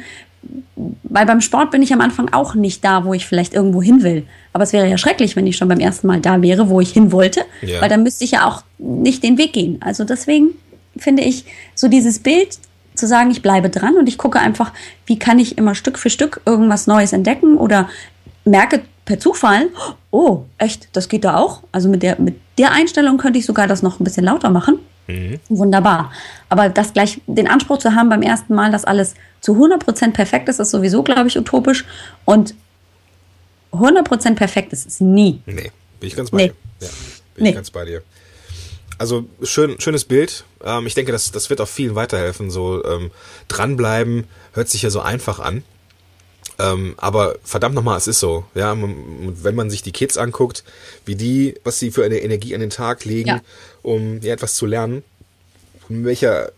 Weil 1.03 1.27
beim 1.27 1.39
Sport 1.39 1.69
bin 1.69 1.83
ich 1.83 1.93
am 1.93 2.01
Anfang 2.01 2.33
auch 2.33 2.55
nicht 2.55 2.83
da, 2.83 3.05
wo 3.05 3.13
ich 3.13 3.27
vielleicht 3.27 3.53
irgendwo 3.53 3.81
hin 3.81 4.01
will. 4.01 4.25
Aber 4.53 4.63
es 4.63 4.73
wäre 4.73 4.87
ja 4.89 4.97
schrecklich, 4.97 5.35
wenn 5.35 5.45
ich 5.45 5.55
schon 5.55 5.67
beim 5.67 5.79
ersten 5.79 6.07
Mal 6.07 6.19
da 6.19 6.41
wäre, 6.41 6.67
wo 6.67 6.81
ich 6.81 6.91
hin 6.91 7.11
wollte. 7.11 7.41
Ja. 7.61 7.79
Weil 7.79 7.89
dann 7.89 8.01
müsste 8.01 8.23
ich 8.23 8.31
ja 8.31 8.47
auch 8.47 8.63
nicht 8.79 9.23
den 9.23 9.37
Weg 9.37 9.53
gehen. 9.53 9.77
Also 9.81 10.03
deswegen 10.03 10.49
finde 10.97 11.23
ich 11.23 11.45
so 11.75 11.87
dieses 11.87 12.19
Bild 12.19 12.57
zu 12.95 13.07
sagen, 13.07 13.31
ich 13.31 13.41
bleibe 13.41 13.69
dran 13.69 13.95
und 13.97 14.07
ich 14.07 14.17
gucke 14.17 14.39
einfach, 14.39 14.73
wie 15.05 15.17
kann 15.17 15.39
ich 15.39 15.57
immer 15.57 15.75
Stück 15.75 15.97
für 15.97 16.09
Stück 16.09 16.41
irgendwas 16.45 16.87
Neues 16.87 17.13
entdecken 17.13 17.57
oder 17.57 17.89
merke 18.45 18.81
per 19.05 19.19
Zufall, 19.19 19.69
oh, 20.11 20.43
echt, 20.57 20.89
das 20.93 21.09
geht 21.09 21.23
da 21.23 21.37
auch. 21.37 21.61
Also 21.71 21.89
mit 21.89 22.03
der, 22.03 22.19
mit 22.19 22.35
der 22.57 22.71
Einstellung 22.71 23.17
könnte 23.17 23.39
ich 23.39 23.45
sogar 23.45 23.67
das 23.67 23.81
noch 23.81 23.99
ein 23.99 24.03
bisschen 24.03 24.25
lauter 24.25 24.49
machen. 24.49 24.79
Wunderbar. 25.49 26.11
Aber 26.47 26.69
das 26.69 26.93
gleich, 26.93 27.19
den 27.27 27.47
Anspruch 27.47 27.79
zu 27.79 27.95
haben 27.95 28.07
beim 28.07 28.21
ersten 28.21 28.55
Mal, 28.55 28.71
dass 28.71 28.85
alles 28.85 29.15
zu 29.41 29.53
100% 29.53 30.11
perfekt 30.11 30.47
ist, 30.47 30.59
ist 30.59 30.71
sowieso, 30.71 31.03
glaube 31.03 31.27
ich, 31.27 31.37
utopisch. 31.37 31.83
Und 32.23 32.53
100% 33.73 34.35
perfekt 34.35 34.71
ist 34.73 34.85
es 34.85 34.99
nie. 35.01 35.41
Nee, 35.45 35.71
bin 35.99 36.07
ich 36.07 36.15
ganz 36.15 36.31
bei 36.31 36.37
Nee. 36.37 36.47
dir. 36.47 36.53
Ja, 36.81 36.87
bin 37.35 37.43
Nee. 37.43 37.49
ich 37.49 37.55
ganz 37.55 37.71
bei 37.71 37.83
dir. 37.85 38.03
Also 39.01 39.25
schön, 39.41 39.79
schönes 39.81 40.05
Bild. 40.05 40.43
Ähm, 40.63 40.85
ich 40.85 40.93
denke, 40.93 41.11
das, 41.11 41.31
das 41.31 41.49
wird 41.49 41.59
auch 41.59 41.67
vielen 41.67 41.95
weiterhelfen. 41.95 42.51
So 42.51 42.85
ähm, 42.85 43.09
dranbleiben 43.47 44.25
hört 44.53 44.69
sich 44.69 44.83
ja 44.83 44.91
so 44.91 44.99
einfach 45.01 45.39
an. 45.39 45.63
Ähm, 46.59 46.93
aber 46.97 47.35
verdammt 47.43 47.73
nochmal, 47.73 47.97
es 47.97 48.05
ist 48.05 48.19
so. 48.19 48.45
Ja, 48.53 48.75
man, 48.75 48.93
wenn 49.43 49.55
man 49.55 49.71
sich 49.71 49.81
die 49.81 49.91
Kids 49.91 50.17
anguckt, 50.17 50.63
wie 51.05 51.15
die, 51.15 51.55
was 51.63 51.79
sie 51.79 51.89
für 51.89 52.05
eine 52.05 52.19
Energie 52.19 52.53
an 52.53 52.61
den 52.61 52.69
Tag 52.69 53.03
legen, 53.03 53.29
Ja. 53.29 53.41
um 53.81 54.21
ja, 54.21 54.33
etwas 54.33 54.53
zu 54.53 54.67
lernen, 54.67 55.01
mit 55.89 56.05
welcher 56.05 56.51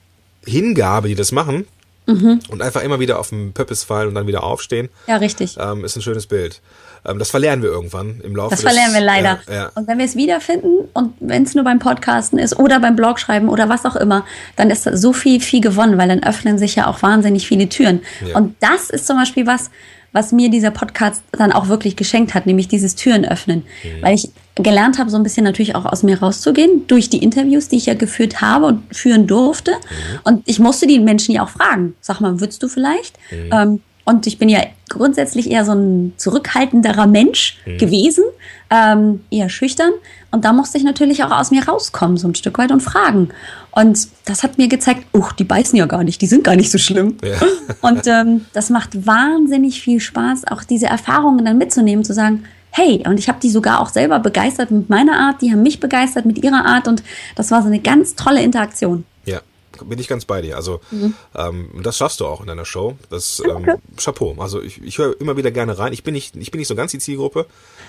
Hingabe 0.45 1.07
die 1.07 1.15
das 1.15 1.31
machen 1.31 1.65
Mhm. 2.07 2.41
und 2.49 2.61
einfach 2.61 2.81
immer 2.83 2.99
wieder 2.99 3.17
auf 3.19 3.29
den 3.29 3.53
Pöppis 3.53 3.85
fallen 3.85 4.09
und 4.09 4.15
dann 4.15 4.27
wieder 4.27 4.43
aufstehen, 4.43 4.89
Ja, 5.07 5.15
richtig. 5.15 5.55
ähm, 5.57 5.85
ist 5.85 5.95
ein 5.95 6.01
schönes 6.01 6.27
Bild. 6.27 6.59
Ähm, 7.05 7.19
das 7.19 7.31
verlernen 7.31 7.61
wir 7.63 7.69
irgendwann 7.69 8.21
im 8.23 8.35
Laufe 8.35 8.51
Das 8.51 8.61
des- 8.61 8.69
verlernen 8.69 8.93
wir 8.93 9.01
leider. 9.01 9.39
Ja, 9.47 9.53
ja. 9.53 9.71
Und 9.75 9.87
wenn 9.87 9.97
wir 9.97 10.05
es 10.05 10.15
wiederfinden 10.15 10.87
und 10.93 11.13
wenn 11.19 11.43
es 11.43 11.55
nur 11.55 11.63
beim 11.63 11.79
Podcasten 11.79 12.39
ist 12.39 12.57
oder 12.57 12.79
beim 12.79 12.95
Blogschreiben 12.95 13.49
oder 13.49 13.69
was 13.69 13.85
auch 13.85 13.95
immer, 13.95 14.25
dann 14.55 14.69
ist 14.69 14.83
so 14.83 15.13
viel, 15.13 15.39
viel 15.41 15.61
gewonnen, 15.61 15.97
weil 15.97 16.07
dann 16.07 16.23
öffnen 16.23 16.57
sich 16.57 16.75
ja 16.75 16.87
auch 16.87 17.01
wahnsinnig 17.01 17.47
viele 17.47 17.67
Türen. 17.69 18.01
Ja. 18.25 18.37
Und 18.37 18.55
das 18.59 18.89
ist 18.89 19.05
zum 19.07 19.17
Beispiel 19.17 19.45
was, 19.47 19.69
was 20.11 20.31
mir 20.31 20.49
dieser 20.49 20.69
Podcast 20.71 21.23
dann 21.31 21.51
auch 21.51 21.67
wirklich 21.69 21.95
geschenkt 21.95 22.35
hat, 22.35 22.45
nämlich 22.45 22.67
dieses 22.67 22.95
Türen 22.95 23.25
öffnen. 23.25 23.63
Mhm. 23.83 24.03
Weil 24.03 24.13
ich 24.15 24.29
gelernt 24.55 24.99
habe, 24.99 25.09
so 25.09 25.17
ein 25.17 25.23
bisschen 25.23 25.43
natürlich 25.43 25.75
auch 25.75 25.85
aus 25.85 26.03
mir 26.03 26.19
rauszugehen, 26.19 26.85
durch 26.85 27.09
die 27.09 27.17
Interviews, 27.23 27.67
die 27.67 27.77
ich 27.77 27.87
ja 27.87 27.95
geführt 27.95 28.39
habe 28.39 28.67
und 28.67 28.95
führen 28.95 29.25
durfte. 29.25 29.71
Mhm. 29.71 30.19
Und 30.23 30.43
ich 30.45 30.59
musste 30.59 30.85
die 30.85 30.99
Menschen 30.99 31.33
ja 31.33 31.43
auch 31.43 31.49
fragen. 31.49 31.95
Sag 31.99 32.21
mal, 32.21 32.39
würdest 32.39 32.61
du 32.61 32.67
vielleicht? 32.67 33.17
Mhm. 33.31 33.49
Ähm, 33.51 33.81
und 34.05 34.27
ich 34.27 34.37
bin 34.37 34.49
ja 34.49 34.59
grundsätzlich 34.89 35.49
eher 35.49 35.65
so 35.65 35.71
ein 35.71 36.13
zurückhaltenderer 36.17 37.07
Mensch 37.07 37.57
Mhm. 37.65 37.77
gewesen, 37.77 38.23
ähm, 38.69 39.21
eher 39.31 39.49
schüchtern. 39.49 39.91
Und 40.31 40.45
da 40.45 40.51
musste 40.53 40.77
ich 40.77 40.83
natürlich 40.83 41.23
auch 41.23 41.31
aus 41.31 41.51
mir 41.51 41.65
rauskommen, 41.67 42.17
so 42.17 42.27
ein 42.27 42.35
Stück 42.35 42.57
weit 42.57 42.71
und 42.71 42.81
fragen. 42.81 43.29
Und 43.71 44.07
das 44.25 44.43
hat 44.43 44.57
mir 44.57 44.67
gezeigt, 44.67 45.05
oh, 45.13 45.25
die 45.39 45.43
beißen 45.45 45.77
ja 45.77 45.85
gar 45.85 46.03
nicht, 46.03 46.21
die 46.21 46.27
sind 46.27 46.43
gar 46.43 46.55
nicht 46.55 46.71
so 46.71 46.77
schlimm. 46.77 47.17
Ja. 47.23 47.37
Und 47.81 48.05
ähm, 48.05 48.45
das 48.53 48.69
macht 48.69 49.07
wahnsinnig 49.07 49.81
viel 49.81 49.99
Spaß, 49.99 50.45
auch 50.47 50.63
diese 50.63 50.85
Erfahrungen 50.87 51.43
dann 51.45 51.57
mitzunehmen, 51.57 52.03
zu 52.03 52.13
sagen, 52.13 52.43
hey, 52.75 53.03
und 53.05 53.19
ich 53.19 53.29
habe 53.29 53.39
die 53.39 53.51
sogar 53.51 53.79
auch 53.79 53.89
selber 53.89 54.17
begeistert 54.19 54.71
mit 54.71 54.89
meiner 54.89 55.17
Art, 55.19 55.41
die 55.41 55.51
haben 55.51 55.61
mich 55.61 55.79
begeistert 55.79 56.25
mit 56.25 56.43
ihrer 56.43 56.65
Art 56.65 56.87
und 56.87 57.03
das 57.35 57.51
war 57.51 57.61
so 57.61 57.67
eine 57.67 57.79
ganz 57.79 58.15
tolle 58.15 58.41
Interaktion. 58.41 59.05
Ja, 59.25 59.41
bin 59.85 59.99
ich 59.99 60.07
ganz 60.07 60.25
bei 60.25 60.41
dir. 60.41 60.55
Also 60.55 60.79
Mhm. 60.91 61.13
ähm, 61.35 61.69
das 61.83 61.97
schaffst 61.97 62.19
du 62.19 62.25
auch 62.25 62.41
in 62.41 62.47
deiner 62.47 62.65
Show. 62.65 62.97
Das 63.09 63.41
ähm, 63.45 63.67
Chapeau. 63.97 64.35
Also 64.39 64.61
ich, 64.61 64.81
ich 64.83 64.97
höre 64.97 65.19
immer 65.19 65.37
wieder 65.37 65.51
gerne 65.51 65.77
rein. 65.77 65.93
Ich 65.93 66.03
bin 66.03 66.13
nicht, 66.13 66.35
ich 66.35 66.51
bin 66.51 66.59
nicht 66.59 66.67
so 66.67 66.75
ganz 66.75 66.91
die 66.91 66.99
Zielgruppe, 66.99 67.45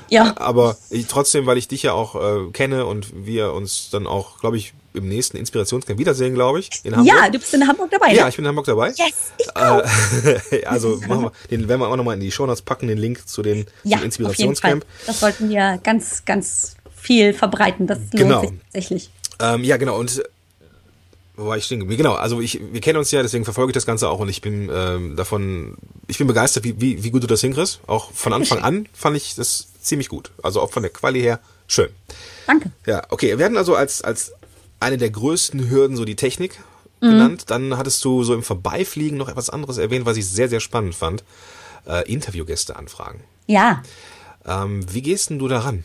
Ja, 0.09 0.35
aber 0.37 0.77
ich, 0.91 1.07
trotzdem, 1.07 1.47
weil 1.47 1.59
ich 1.59 1.69
dich 1.69 1.83
ja 1.83 1.93
auch 1.93 2.15
äh, 2.15 2.51
kenne 2.53 2.87
und 2.87 3.27
wir 3.27 3.53
uns 3.53 3.91
dann 3.91 4.07
auch, 4.07 4.39
glaube 4.41 4.57
ich, 4.57 4.73
im 4.93 5.09
nächsten 5.09 5.37
Inspirationscamp 5.37 5.99
wiedersehen, 5.99 6.35
glaube 6.35 6.61
ich, 6.61 6.71
in 6.85 6.95
Hamburg. 6.97 7.17
ja, 7.17 7.29
du 7.29 7.39
bist 7.39 7.53
in 7.53 7.67
Hamburg 7.67 7.91
dabei. 7.91 8.15
Ja, 8.15 8.23
ne? 8.25 8.29
ich 8.29 8.37
bin 8.37 8.45
in 8.45 8.49
Hamburg 8.49 8.67
dabei. 8.67 8.91
Yes, 8.91 9.33
ich 9.39 9.57
auch. 9.57 9.83
Äh, 10.53 10.65
also 10.67 11.01
machen 11.09 11.23
wir, 11.25 11.33
den 11.51 11.67
werden 11.69 11.81
wir 11.81 11.89
auch 11.89 11.97
nochmal 11.97 12.15
in 12.15 12.21
die 12.21 12.31
Shownotes 12.31 12.63
packen, 12.63 12.87
den 12.87 12.99
Link 12.99 13.27
zu 13.29 13.43
den 13.43 13.67
Ja, 13.83 13.97
zum. 13.99 14.05
Inspirationscamp. 14.07 14.85
Das 15.07 15.19
sollten 15.19 15.49
wir 15.49 15.81
ganz, 15.83 16.25
ganz 16.25 16.77
viel 16.95 17.35
verbreiten. 17.35 17.89
Das 17.89 17.99
lohnt 17.99 18.13
Genau. 18.13 18.41
sich 18.43 18.51
tatsächlich. 18.67 19.11
Ähm, 19.41 19.65
ja, 19.65 19.77
genau. 19.79 19.99
Und 19.99 20.23
wo 21.37 21.47
war 21.47 21.57
ich 21.57 21.65
stehen 21.65 21.81
geblieben? 21.81 22.03
Genau, 22.03 22.15
also 22.15 22.41
ich, 22.41 22.61
wir 22.73 22.81
kennen 22.81 22.99
uns 22.99 23.11
ja, 23.11 23.23
deswegen 23.23 23.45
verfolge 23.45 23.71
ich 23.71 23.75
das 23.75 23.87
Ganze 23.87 24.09
auch 24.09 24.19
und 24.21 24.29
ich 24.29 24.41
bin 24.41 24.71
ähm, 24.73 25.17
davon, 25.17 25.77
ich 26.07 26.19
bin 26.19 26.27
begeistert, 26.27 26.65
wie, 26.65 26.81
wie, 26.81 27.03
wie 27.03 27.11
gut 27.11 27.23
du 27.23 27.27
das 27.27 27.41
hinkriegst. 27.41 27.81
Auch 27.87 28.13
von 28.13 28.33
Anfang 28.33 28.59
an 28.61 28.89
fand 28.93 29.17
ich 29.17 29.35
das 29.35 29.69
ziemlich 29.81 30.09
gut. 30.09 30.31
Also 30.43 30.61
auch 30.61 30.71
von 30.71 30.83
der 30.83 30.93
Quali 30.93 31.21
her 31.21 31.41
schön. 31.67 31.89
Danke. 32.47 32.71
Ja, 32.87 33.03
okay. 33.11 33.37
Wir 33.39 33.45
hatten 33.45 33.57
also 33.57 33.75
als, 33.75 34.03
als 34.03 34.33
eine 34.81 34.99
der 34.99 35.11
größten 35.11 35.69
Hürden 35.71 35.97
so 35.97 36.05
die 36.05 36.17
Technik 36.17 36.59
Mhm. 37.01 37.09
genannt. 37.11 37.45
Dann 37.49 37.77
hattest 37.77 38.03
du 38.05 38.23
so 38.23 38.33
im 38.35 38.43
Vorbeifliegen 38.43 39.19
noch 39.19 39.29
etwas 39.29 39.51
anderes 39.51 39.77
erwähnt, 39.79 40.07
was 40.07 40.17
ich 40.17 40.27
sehr, 40.27 40.49
sehr 40.49 40.61
spannend 40.61 40.95
fand. 40.95 41.23
Äh, 41.87 42.11
Interviewgäste 42.11 42.77
anfragen. 42.77 43.21
Ja, 43.47 43.83
Ähm, 44.47 44.87
wie 44.93 45.03
gehst 45.03 45.29
denn 45.31 45.39
du 45.39 45.49
daran? 45.49 45.85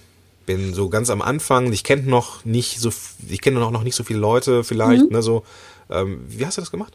Bin 0.49 0.73
so 0.73 0.89
ganz 0.89 1.11
am 1.11 1.21
Anfang, 1.21 1.71
ich 1.71 1.83
kenne 1.83 2.09
noch 2.09 2.43
nicht 2.43 2.79
so, 2.79 2.89
ich 3.29 3.39
kenne 3.39 3.59
noch, 3.59 3.69
noch 3.69 3.83
nicht 3.83 3.93
so 3.93 4.03
viele 4.03 4.17
Leute 4.17 4.63
vielleicht, 4.63 5.03
Mhm. 5.03 5.11
ne, 5.11 5.21
so. 5.21 5.43
Ähm, 5.91 6.21
wie 6.27 6.43
hast 6.43 6.57
du 6.57 6.61
das 6.61 6.71
gemacht? 6.71 6.93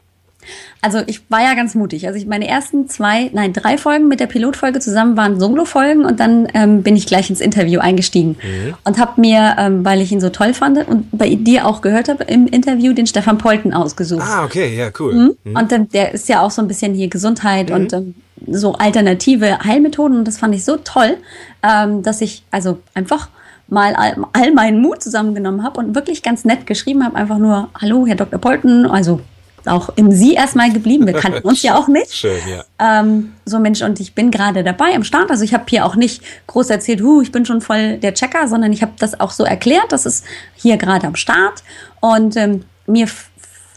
Also 0.80 0.98
ich 1.06 1.22
war 1.30 1.40
ja 1.40 1.54
ganz 1.54 1.76
mutig. 1.76 2.08
Also 2.08 2.18
ich 2.18 2.26
meine 2.26 2.48
ersten 2.48 2.88
zwei, 2.88 3.30
nein, 3.32 3.52
drei 3.52 3.78
Folgen 3.78 4.08
mit 4.08 4.18
der 4.18 4.26
Pilotfolge 4.26 4.80
zusammen 4.80 5.16
waren 5.16 5.38
Solo-Folgen 5.38 6.04
und 6.04 6.18
dann 6.18 6.48
ähm, 6.52 6.82
bin 6.82 6.96
ich 6.96 7.06
gleich 7.06 7.30
ins 7.30 7.40
Interview 7.40 7.78
eingestiegen 7.78 8.36
und 8.82 8.98
habe 8.98 9.20
mir, 9.20 9.54
ähm, 9.56 9.84
weil 9.84 10.00
ich 10.00 10.10
ihn 10.10 10.20
so 10.20 10.30
toll 10.30 10.52
fand 10.52 10.86
und 10.88 11.06
bei 11.16 11.36
dir 11.36 11.64
auch 11.66 11.80
gehört 11.80 12.08
habe 12.08 12.24
im 12.24 12.48
Interview, 12.48 12.92
den 12.92 13.06
Stefan 13.06 13.38
Polten 13.38 13.72
ausgesucht. 13.72 14.24
Ah, 14.26 14.44
okay, 14.44 14.76
ja, 14.76 14.90
cool. 14.98 15.14
Mhm. 15.44 15.56
Und 15.56 15.72
ähm, 15.72 15.88
der 15.90 16.12
ist 16.12 16.28
ja 16.28 16.42
auch 16.42 16.50
so 16.50 16.60
ein 16.60 16.66
bisschen 16.68 16.92
hier 16.92 17.08
Gesundheit 17.08 17.70
und 17.70 17.92
ähm, 17.92 18.16
so 18.50 18.72
alternative 18.74 19.60
Heilmethoden 19.60 20.18
und 20.18 20.24
das 20.26 20.38
fand 20.38 20.54
ich 20.56 20.64
so 20.64 20.76
toll, 20.76 21.16
ähm, 21.62 22.02
dass 22.02 22.20
ich 22.20 22.42
also 22.50 22.80
einfach 22.94 23.28
mal 23.74 23.94
all, 23.94 24.16
all 24.32 24.52
meinen 24.52 24.80
Mut 24.80 25.02
zusammengenommen 25.02 25.62
habe 25.62 25.78
und 25.80 25.94
wirklich 25.94 26.22
ganz 26.22 26.44
nett 26.44 26.66
geschrieben 26.66 27.04
habe, 27.04 27.16
einfach 27.16 27.38
nur, 27.38 27.68
hallo, 27.78 28.06
Herr 28.06 28.16
Dr. 28.16 28.40
Polten, 28.40 28.86
also 28.86 29.20
auch 29.66 29.90
im 29.96 30.10
Sie 30.10 30.34
erstmal 30.34 30.72
geblieben. 30.72 31.06
Wir 31.06 31.14
kannten 31.14 31.46
uns 31.46 31.62
ja 31.62 31.76
auch 31.76 31.88
nicht. 31.88 32.12
Schön, 32.14 32.38
ja. 32.48 32.64
Ähm, 32.78 33.32
so 33.44 33.58
Mensch, 33.58 33.82
und 33.82 33.98
ich 34.00 34.14
bin 34.14 34.30
gerade 34.30 34.62
dabei 34.62 34.94
am 34.94 35.04
Start. 35.04 35.30
Also 35.30 35.44
ich 35.44 35.54
habe 35.54 35.64
hier 35.68 35.84
auch 35.86 35.96
nicht 35.96 36.22
groß 36.46 36.70
erzählt, 36.70 37.00
huh, 37.02 37.22
ich 37.22 37.32
bin 37.32 37.46
schon 37.46 37.60
voll 37.60 37.98
der 37.98 38.14
Checker, 38.14 38.46
sondern 38.48 38.72
ich 38.72 38.82
habe 38.82 38.92
das 38.98 39.18
auch 39.20 39.30
so 39.30 39.44
erklärt, 39.44 39.90
das 39.90 40.06
ist 40.06 40.24
hier 40.54 40.76
gerade 40.76 41.06
am 41.06 41.16
Start. 41.16 41.62
Und 42.00 42.36
ähm, 42.36 42.64
mir 42.86 43.08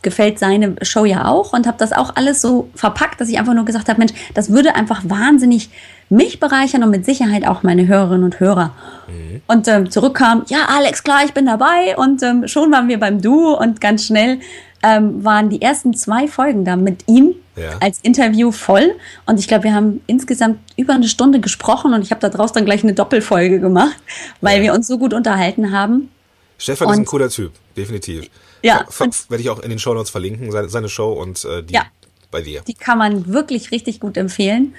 gefällt 0.02 0.40
seine 0.40 0.76
Show 0.82 1.06
ja 1.06 1.26
auch 1.26 1.54
und 1.54 1.68
habe 1.68 1.78
das 1.78 1.92
auch 1.92 2.16
alles 2.16 2.42
so 2.42 2.70
verpackt, 2.76 3.20
dass 3.20 3.30
ich 3.30 3.40
einfach 3.40 3.54
nur 3.54 3.66
gesagt 3.66 3.90
habe, 3.90 4.00
Mensch, 4.00 4.14
das 4.34 4.52
würde 4.52 4.76
einfach 4.76 5.02
wahnsinnig 5.06 5.70
mich 6.10 6.40
bereichern 6.40 6.84
und 6.84 6.92
mit 6.92 7.06
Sicherheit 7.06 7.46
auch 7.48 7.64
meine 7.64 7.88
Hörerinnen 7.88 8.24
und 8.24 8.40
Hörer. 8.40 8.74
Und 9.48 9.68
ähm, 9.68 9.90
zurückkam, 9.92 10.44
ja, 10.48 10.66
Alex, 10.70 11.04
klar, 11.04 11.22
ich 11.26 11.34
bin 11.34 11.46
dabei. 11.46 11.96
Und 11.98 12.24
ähm, 12.24 12.48
schon 12.48 12.72
waren 12.72 12.88
wir 12.88 13.00
beim 13.00 13.22
Duo 13.22 13.58
und 13.60 13.82
ganz 13.82 14.06
schnell 14.06 14.40
ähm, 14.84 15.24
waren 15.24 15.50
die 15.50 15.62
ersten 15.62 15.94
zwei 15.94 16.28
Folgen 16.28 16.64
da 16.66 16.76
mit 16.76 17.04
ihm 17.08 17.36
Ja. 17.56 17.78
als 17.82 18.00
Interview 18.04 18.52
voll. 18.52 18.96
Und 19.26 19.40
ich 19.40 19.48
glaube, 19.48 19.66
wir 19.66 19.74
haben 19.74 20.02
insgesamt 20.08 20.60
über 20.78 20.94
eine 20.94 21.08
Stunde 21.08 21.40
gesprochen 21.40 21.94
und 21.94 22.02
ich 22.04 22.12
habe 22.12 22.30
daraus 22.30 22.52
dann 22.54 22.64
gleich 22.66 22.84
eine 22.84 22.94
Doppelfolge 22.94 23.60
gemacht, 23.60 23.96
weil 24.42 24.62
wir 24.62 24.74
uns 24.74 24.88
so 24.88 24.98
gut 24.98 25.14
unterhalten 25.14 25.72
haben. 25.72 26.10
Stefan 26.58 26.88
ist 26.90 26.94
ein 26.94 27.00
Und- 27.00 27.06
cooler 27.06 27.30
Typ, 27.30 27.52
definitiv. 27.76 28.30
Ja, 28.64 28.86
und- 29.00 29.30
Werde 29.30 29.42
ich 29.44 29.50
auch 29.50 29.60
in 29.60 29.70
den 29.70 29.80
Shownotes 29.80 30.10
verlinken, 30.10 30.52
seine, 30.52 30.70
seine 30.70 30.90
Show 30.90 31.12
und 31.14 31.44
äh, 31.46 31.64
die 31.64 31.74
Ja. 31.74 31.84
bei 32.32 32.42
dir. 32.42 32.62
Die 32.68 32.74
kann 32.74 32.98
man 32.98 33.28
wirklich 33.32 33.72
richtig 33.72 34.00
gut 34.00 34.18
empfehlen. 34.18 34.74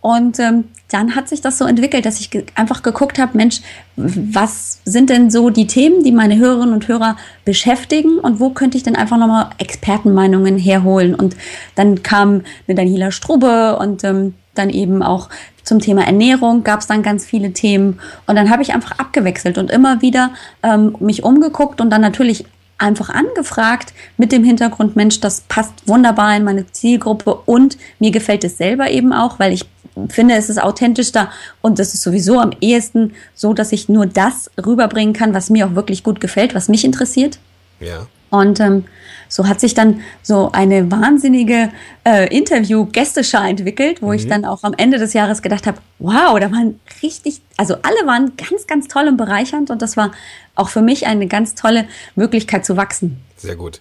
Und 0.00 0.38
ähm, 0.38 0.64
dann 0.90 1.14
hat 1.14 1.28
sich 1.28 1.40
das 1.40 1.58
so 1.58 1.66
entwickelt, 1.66 2.06
dass 2.06 2.20
ich 2.20 2.30
ge 2.30 2.44
einfach 2.54 2.82
geguckt 2.82 3.18
habe, 3.18 3.36
Mensch, 3.36 3.60
was 3.96 4.80
sind 4.84 5.10
denn 5.10 5.30
so 5.30 5.50
die 5.50 5.66
Themen, 5.66 6.02
die 6.02 6.12
meine 6.12 6.38
Hörerinnen 6.38 6.74
und 6.74 6.88
Hörer 6.88 7.16
beschäftigen 7.44 8.18
und 8.18 8.40
wo 8.40 8.50
könnte 8.50 8.76
ich 8.78 8.82
denn 8.82 8.96
einfach 8.96 9.18
nochmal 9.18 9.50
Expertenmeinungen 9.58 10.58
herholen? 10.58 11.14
Und 11.14 11.36
dann 11.74 12.02
kam 12.02 12.42
eine 12.66 12.76
Daniela 12.76 13.10
Strube 13.10 13.76
und 13.78 14.02
ähm, 14.04 14.34
dann 14.54 14.70
eben 14.70 15.02
auch 15.02 15.28
zum 15.62 15.78
Thema 15.78 16.04
Ernährung 16.04 16.64
gab 16.64 16.80
es 16.80 16.86
dann 16.86 17.02
ganz 17.02 17.24
viele 17.24 17.52
Themen. 17.52 18.00
Und 18.26 18.36
dann 18.36 18.50
habe 18.50 18.62
ich 18.62 18.74
einfach 18.74 18.98
abgewechselt 18.98 19.58
und 19.58 19.70
immer 19.70 20.02
wieder 20.02 20.30
ähm, 20.62 20.96
mich 20.98 21.22
umgeguckt 21.22 21.80
und 21.80 21.90
dann 21.90 22.00
natürlich 22.00 22.46
einfach 22.78 23.10
angefragt 23.10 23.92
mit 24.16 24.32
dem 24.32 24.42
Hintergrund, 24.42 24.96
Mensch, 24.96 25.20
das 25.20 25.42
passt 25.42 25.86
wunderbar 25.86 26.34
in 26.34 26.44
meine 26.44 26.66
Zielgruppe 26.72 27.34
und 27.44 27.76
mir 27.98 28.10
gefällt 28.10 28.42
es 28.42 28.56
selber 28.56 28.90
eben 28.90 29.12
auch, 29.12 29.38
weil 29.38 29.52
ich 29.52 29.66
finde, 30.08 30.34
es 30.34 30.48
ist 30.48 30.62
authentischster 30.62 31.30
und 31.60 31.78
das 31.78 31.94
ist 31.94 32.02
sowieso 32.02 32.38
am 32.38 32.52
ehesten 32.60 33.12
so, 33.34 33.52
dass 33.52 33.72
ich 33.72 33.88
nur 33.88 34.06
das 34.06 34.50
rüberbringen 34.64 35.14
kann, 35.14 35.34
was 35.34 35.50
mir 35.50 35.66
auch 35.66 35.74
wirklich 35.74 36.02
gut 36.02 36.20
gefällt, 36.20 36.54
was 36.54 36.68
mich 36.68 36.84
interessiert. 36.84 37.38
Ja. 37.80 38.06
Und 38.30 38.60
ähm, 38.60 38.84
so 39.28 39.46
hat 39.48 39.60
sich 39.60 39.74
dann 39.74 40.00
so 40.22 40.50
eine 40.52 40.90
wahnsinnige 40.90 41.70
äh, 42.04 42.34
Interview-Gästeschar 42.36 43.48
entwickelt, 43.48 44.02
wo 44.02 44.12
ich 44.12 44.28
dann 44.28 44.44
auch 44.44 44.62
am 44.62 44.74
Ende 44.76 44.98
des 44.98 45.12
Jahres 45.12 45.42
gedacht 45.42 45.66
habe, 45.66 45.78
wow, 45.98 46.38
da 46.38 46.50
waren 46.52 46.78
richtig, 47.02 47.40
also 47.56 47.74
alle 47.82 48.06
waren 48.06 48.32
ganz, 48.36 48.66
ganz 48.66 48.88
toll 48.88 49.08
und 49.08 49.16
bereichernd 49.16 49.70
und 49.70 49.82
das 49.82 49.96
war 49.96 50.12
auch 50.54 50.68
für 50.68 50.82
mich 50.82 51.06
eine 51.06 51.26
ganz 51.26 51.54
tolle 51.54 51.86
Möglichkeit 52.14 52.64
zu 52.64 52.76
wachsen. 52.76 53.20
Sehr 53.42 53.56
gut. 53.56 53.80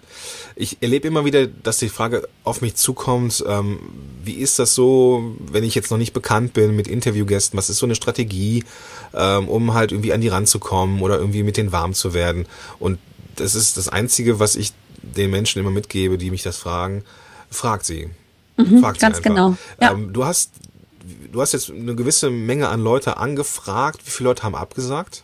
Ich 0.56 0.78
erlebe 0.82 1.08
immer 1.08 1.26
wieder, 1.26 1.48
dass 1.48 1.78
die 1.80 1.90
Frage 1.90 2.28
auf 2.44 2.62
mich 2.62 2.76
zukommt, 2.76 3.44
ähm, 3.48 3.80
wie 4.24 4.36
ist 4.36 4.58
das 4.60 4.74
so, 4.74 5.36
wenn 5.52 5.64
ich 5.64 5.76
jetzt 5.76 5.92
noch 5.92 5.98
nicht 5.98 6.14
bekannt 6.14 6.54
bin 6.54 6.76
mit 6.76 6.88
Interviewgästen, 6.88 7.58
was 7.58 7.70
ist 7.70 7.78
so 7.78 7.86
eine 7.86 7.96
Strategie, 7.96 8.64
ähm, 9.14 9.50
um 9.50 9.74
halt 9.74 9.92
irgendwie 9.92 10.14
an 10.14 10.22
die 10.22 10.30
ranzukommen 10.30 11.02
oder 11.02 11.18
irgendwie 11.18 11.44
mit 11.44 11.58
denen 11.58 11.72
warm 11.72 11.94
zu 11.94 12.14
werden? 12.14 12.46
Und 12.80 13.00
das 13.36 13.56
ist 13.56 13.78
das 13.78 13.90
Einzige, 13.90 14.40
was 14.40 14.56
ich 14.56 14.72
den 15.02 15.30
Menschen 15.30 15.60
immer 15.60 15.72
mitgebe, 15.72 16.18
die 16.18 16.32
mich 16.32 16.44
das 16.44 16.58
fragen. 16.58 17.04
Fragt 17.50 17.86
sie. 17.86 18.10
Fragt 18.80 19.00
sie 19.00 19.06
ganz 19.06 19.18
einfach. 19.18 19.22
genau, 19.24 19.58
ja. 19.82 19.92
Ähm, 19.92 20.14
du 20.14 20.26
hast 20.26 20.52
du 21.32 21.42
hast 21.42 21.54
jetzt 21.54 21.70
eine 21.70 21.96
gewisse 21.96 22.30
Menge 22.30 22.70
an 22.70 22.82
Leute 22.82 23.18
angefragt. 23.18 24.02
Wie 24.06 24.10
viele 24.10 24.30
Leute 24.30 24.44
haben 24.44 24.56
abgesagt? 24.56 25.24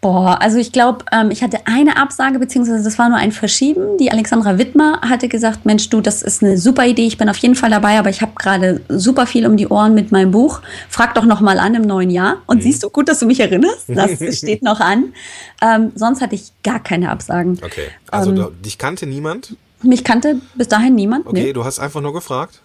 Boah, 0.00 0.40
also 0.40 0.58
ich 0.58 0.70
glaube, 0.70 1.04
ähm, 1.10 1.32
ich 1.32 1.42
hatte 1.42 1.58
eine 1.64 1.96
Absage, 1.96 2.38
beziehungsweise 2.38 2.84
das 2.84 2.98
war 2.98 3.08
nur 3.08 3.18
ein 3.18 3.32
Verschieben. 3.32 3.96
Die 3.98 4.12
Alexandra 4.12 4.56
Wittmer 4.56 5.00
hatte 5.00 5.26
gesagt, 5.26 5.66
Mensch, 5.66 5.90
du, 5.90 6.00
das 6.00 6.22
ist 6.22 6.42
eine 6.42 6.56
super 6.56 6.86
Idee, 6.86 7.06
ich 7.06 7.18
bin 7.18 7.28
auf 7.28 7.36
jeden 7.38 7.56
Fall 7.56 7.70
dabei, 7.70 7.98
aber 7.98 8.08
ich 8.08 8.22
habe 8.22 8.32
gerade 8.36 8.80
super 8.88 9.26
viel 9.26 9.44
um 9.44 9.56
die 9.56 9.66
Ohren 9.66 9.94
mit 9.94 10.12
meinem 10.12 10.30
Buch. 10.30 10.60
Frag 10.88 11.14
doch 11.16 11.24
noch 11.24 11.40
mal 11.40 11.58
an 11.58 11.74
im 11.74 11.82
neuen 11.82 12.10
Jahr. 12.10 12.42
Und 12.46 12.62
siehst 12.62 12.84
du, 12.84 12.90
gut, 12.90 13.08
dass 13.08 13.18
du 13.18 13.26
mich 13.26 13.40
erinnerst, 13.40 13.86
das 13.88 14.12
steht 14.38 14.62
noch 14.62 14.78
an. 14.78 15.14
Ähm, 15.60 15.90
sonst 15.96 16.20
hatte 16.20 16.36
ich 16.36 16.52
gar 16.62 16.80
keine 16.80 17.10
Absagen. 17.10 17.58
Okay. 17.64 17.88
Also 18.08 18.30
Ähm, 18.30 18.62
dich 18.64 18.78
kannte 18.78 19.04
niemand? 19.06 19.56
Mich 19.82 20.04
kannte 20.04 20.40
bis 20.54 20.68
dahin 20.68 20.94
niemand. 20.94 21.26
Okay, 21.26 21.42
nee. 21.42 21.52
du 21.52 21.64
hast 21.64 21.80
einfach 21.80 22.00
nur 22.00 22.12
gefragt? 22.12 22.60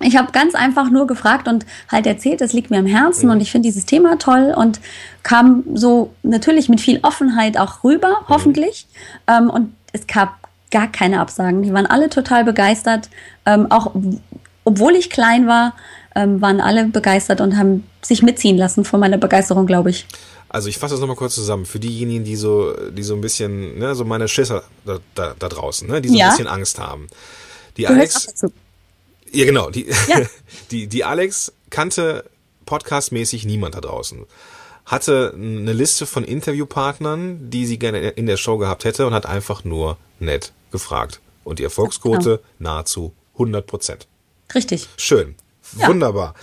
Ich 0.00 0.16
habe 0.16 0.32
ganz 0.32 0.54
einfach 0.54 0.90
nur 0.90 1.06
gefragt 1.06 1.48
und 1.48 1.64
halt 1.90 2.06
erzählt, 2.06 2.40
es 2.40 2.52
liegt 2.52 2.70
mir 2.70 2.78
am 2.78 2.86
Herzen 2.86 3.30
und 3.30 3.40
ich 3.40 3.50
finde 3.50 3.68
dieses 3.68 3.86
Thema 3.86 4.18
toll 4.18 4.52
und 4.56 4.80
kam 5.22 5.64
so 5.74 6.12
natürlich 6.22 6.68
mit 6.68 6.80
viel 6.80 7.00
Offenheit 7.02 7.56
auch 7.58 7.84
rüber, 7.84 8.18
hoffentlich. 8.28 8.86
Ähm, 9.26 9.48
und 9.48 9.74
es 9.92 10.06
gab 10.06 10.36
gar 10.70 10.88
keine 10.90 11.20
Absagen. 11.20 11.62
Die 11.62 11.72
waren 11.72 11.86
alle 11.86 12.10
total 12.10 12.44
begeistert. 12.44 13.08
Ähm, 13.46 13.70
auch 13.70 13.94
obwohl 14.64 14.94
ich 14.96 15.10
klein 15.10 15.46
war, 15.46 15.74
ähm, 16.14 16.40
waren 16.40 16.60
alle 16.60 16.86
begeistert 16.86 17.40
und 17.40 17.56
haben 17.56 17.84
sich 18.02 18.22
mitziehen 18.22 18.56
lassen 18.56 18.84
von 18.84 19.00
meiner 19.00 19.18
Begeisterung, 19.18 19.66
glaube 19.66 19.90
ich. 19.90 20.06
Also 20.48 20.68
ich 20.68 20.78
fasse 20.78 20.94
das 20.94 21.00
nochmal 21.00 21.16
kurz 21.16 21.34
zusammen. 21.34 21.66
Für 21.66 21.80
diejenigen, 21.80 22.24
die 22.24 22.36
so, 22.36 22.72
die 22.90 23.02
so 23.02 23.14
ein 23.14 23.20
bisschen, 23.20 23.78
ne, 23.78 23.94
so 23.94 24.04
meine 24.04 24.28
Schisser 24.28 24.62
da, 24.84 24.98
da, 25.14 25.34
da 25.38 25.48
draußen, 25.48 25.88
ne, 25.88 26.00
die 26.00 26.08
so 26.08 26.16
Ja. 26.16 26.26
ein 26.26 26.30
bisschen 26.30 26.46
Angst 26.46 26.78
haben. 26.78 27.08
Die 27.76 27.86
Alex. 27.88 28.28
Ja 29.34 29.44
genau, 29.44 29.70
die, 29.70 29.86
Ja. 30.08 30.22
die, 30.70 30.86
die 30.86 31.04
Alex 31.04 31.52
kannte 31.70 32.24
podcastmäßig 32.66 33.44
niemand 33.44 33.74
da 33.74 33.80
draußen. 33.80 34.26
Hatte 34.86 35.32
eine 35.34 35.72
Liste 35.72 36.06
von 36.06 36.24
Interviewpartnern, 36.24 37.50
die 37.50 37.66
sie 37.66 37.78
gerne 37.78 38.10
in 38.10 38.26
der 38.26 38.36
Show 38.36 38.58
gehabt 38.58 38.84
hätte 38.84 39.06
und 39.06 39.14
hat 39.14 39.26
einfach 39.26 39.64
nur 39.64 39.96
nett 40.18 40.52
gefragt. 40.70 41.20
Und 41.42 41.58
die 41.58 41.64
Erfolgsquote 41.64 42.40
nahezu 42.58 43.12
100 43.34 43.66
Prozent. 43.66 44.06
Richtig. 44.54 44.88
Schön. 44.96 45.34
Ja. 45.78 45.88
Wunderbar. 45.88 46.34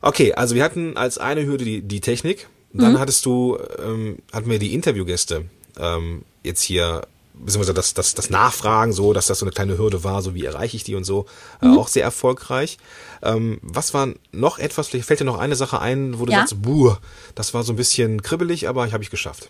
Okay, 0.00 0.32
also 0.34 0.54
wir 0.54 0.64
hatten 0.64 0.96
als 0.96 1.18
eine 1.18 1.44
Hürde 1.44 1.64
die, 1.64 1.82
die 1.82 2.00
Technik. 2.00 2.48
Dann 2.72 2.98
hattest 2.98 3.24
du, 3.24 3.58
ähm, 3.82 4.18
hatten 4.32 4.50
wir 4.50 4.58
die 4.58 4.74
Interviewgäste 4.74 5.46
ähm, 5.78 6.22
jetzt 6.42 6.62
hier, 6.62 7.02
beziehungsweise 7.40 7.74
das, 7.74 7.94
das, 7.94 8.14
das 8.14 8.30
Nachfragen 8.30 8.92
so, 8.92 9.12
dass 9.12 9.26
das 9.26 9.38
so 9.38 9.46
eine 9.46 9.52
kleine 9.52 9.78
Hürde 9.78 10.04
war, 10.04 10.22
so 10.22 10.34
wie 10.34 10.44
erreiche 10.44 10.76
ich 10.76 10.84
die 10.84 10.94
und 10.94 11.04
so, 11.04 11.26
äh, 11.62 11.66
auch 11.68 11.88
sehr 11.88 12.02
erfolgreich. 12.04 12.78
Ähm, 13.22 13.58
was 13.62 13.94
war 13.94 14.08
noch 14.32 14.58
etwas, 14.58 14.88
vielleicht 14.88 15.06
fällt 15.06 15.20
dir 15.20 15.24
noch 15.24 15.38
eine 15.38 15.56
Sache 15.56 15.80
ein, 15.80 16.18
wo 16.18 16.26
du 16.26 16.32
Ja. 16.32 16.38
sagst, 16.40 16.60
buh, 16.62 16.94
das 17.34 17.54
war 17.54 17.62
so 17.62 17.72
ein 17.72 17.76
bisschen 17.76 18.22
kribbelig, 18.22 18.68
aber 18.68 18.90
habe 18.92 19.02
ich 19.02 19.10
geschafft. 19.10 19.48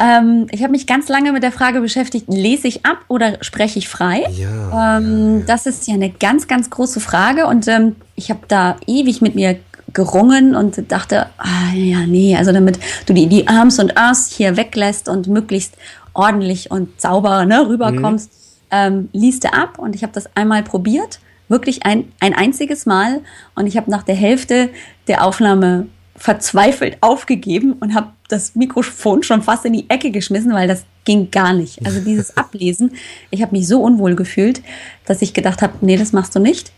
Ähm, 0.00 0.46
ich 0.52 0.62
habe 0.62 0.70
mich 0.70 0.86
ganz 0.86 1.08
lange 1.08 1.32
mit 1.32 1.42
der 1.42 1.50
Frage 1.50 1.80
beschäftigt, 1.80 2.26
lese 2.28 2.68
ich 2.68 2.86
ab 2.86 2.98
oder 3.08 3.38
spreche 3.42 3.80
ich 3.80 3.88
frei? 3.88 4.24
Ja, 4.36 4.98
Ähm, 4.98 5.44
Das 5.46 5.66
ist 5.66 5.88
ja 5.88 5.94
eine 5.94 6.10
ganz, 6.10 6.46
ganz 6.46 6.70
große 6.70 7.00
Frage 7.00 7.46
und 7.46 7.66
ähm, 7.66 7.96
ich 8.14 8.30
habe 8.30 8.40
da 8.46 8.76
ewig 8.86 9.20
mit 9.22 9.34
mir 9.34 9.58
gerungen 9.92 10.54
und 10.54 10.92
dachte, 10.92 11.26
ah, 11.38 11.72
ja, 11.74 12.06
nee, 12.06 12.36
also 12.36 12.52
damit 12.52 12.78
du 13.06 13.12
die, 13.14 13.26
die 13.26 13.48
Arms 13.48 13.78
und 13.80 13.96
Ers 13.96 14.28
hier 14.30 14.56
weglässt 14.56 15.08
und 15.08 15.26
möglichst 15.26 15.74
ordentlich 16.18 16.70
und 16.70 17.00
sauber 17.00 17.46
ne, 17.46 17.66
rüberkommst, 17.68 18.30
ähm, 18.70 19.08
liest 19.12 19.44
du 19.44 19.52
ab 19.52 19.78
und 19.78 19.94
ich 19.94 20.02
habe 20.02 20.12
das 20.12 20.28
einmal 20.36 20.62
probiert, 20.62 21.20
wirklich 21.48 21.86
ein, 21.86 22.12
ein 22.20 22.34
einziges 22.34 22.84
Mal 22.84 23.20
und 23.54 23.66
ich 23.66 23.76
habe 23.76 23.90
nach 23.90 24.02
der 24.02 24.16
Hälfte 24.16 24.68
der 25.06 25.24
Aufnahme 25.24 25.86
verzweifelt 26.16 26.98
aufgegeben 27.00 27.74
und 27.74 27.94
habe 27.94 28.08
das 28.28 28.56
Mikrofon 28.56 29.22
schon 29.22 29.42
fast 29.42 29.64
in 29.64 29.72
die 29.72 29.88
Ecke 29.88 30.10
geschmissen, 30.10 30.52
weil 30.52 30.66
das 30.66 30.84
ging 31.04 31.30
gar 31.30 31.52
nicht. 31.52 31.86
Also 31.86 32.00
dieses 32.00 32.36
Ablesen, 32.36 32.92
ich 33.30 33.40
habe 33.40 33.56
mich 33.56 33.68
so 33.68 33.80
unwohl 33.80 34.16
gefühlt, 34.16 34.60
dass 35.06 35.22
ich 35.22 35.32
gedacht 35.32 35.62
habe, 35.62 35.74
nee, 35.80 35.96
das 35.96 36.12
machst 36.12 36.34
du 36.34 36.40
nicht. 36.40 36.72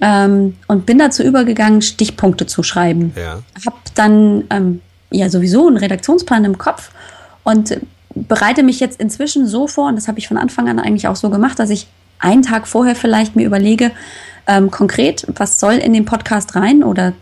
Ähm, 0.00 0.56
und 0.66 0.86
bin 0.86 0.98
dazu 0.98 1.22
übergegangen, 1.22 1.82
Stichpunkte 1.82 2.46
zu 2.46 2.62
schreiben. 2.62 3.12
Ja. 3.14 3.42
Habe 3.64 3.76
dann 3.94 4.44
ähm, 4.50 4.80
ja 5.10 5.28
sowieso 5.28 5.68
einen 5.68 5.76
Redaktionsplan 5.76 6.44
im 6.44 6.58
Kopf 6.58 6.90
und 7.44 7.78
bereite 8.14 8.62
mich 8.62 8.80
jetzt 8.80 9.00
inzwischen 9.00 9.46
so 9.46 9.66
vor, 9.66 9.88
und 9.88 9.96
das 9.96 10.08
habe 10.08 10.18
ich 10.18 10.28
von 10.28 10.36
Anfang 10.36 10.68
an 10.68 10.78
eigentlich 10.78 11.08
auch 11.08 11.16
so 11.16 11.30
gemacht, 11.30 11.58
dass 11.58 11.70
ich 11.70 11.86
einen 12.18 12.42
Tag 12.42 12.68
vorher 12.68 12.94
vielleicht 12.94 13.36
mir 13.36 13.46
überlege, 13.46 13.90
ähm, 14.46 14.70
konkret, 14.70 15.26
was 15.36 15.60
soll 15.60 15.74
in 15.74 15.92
den 15.92 16.04
Podcast 16.04 16.54
rein 16.56 16.82
oder 16.82 17.12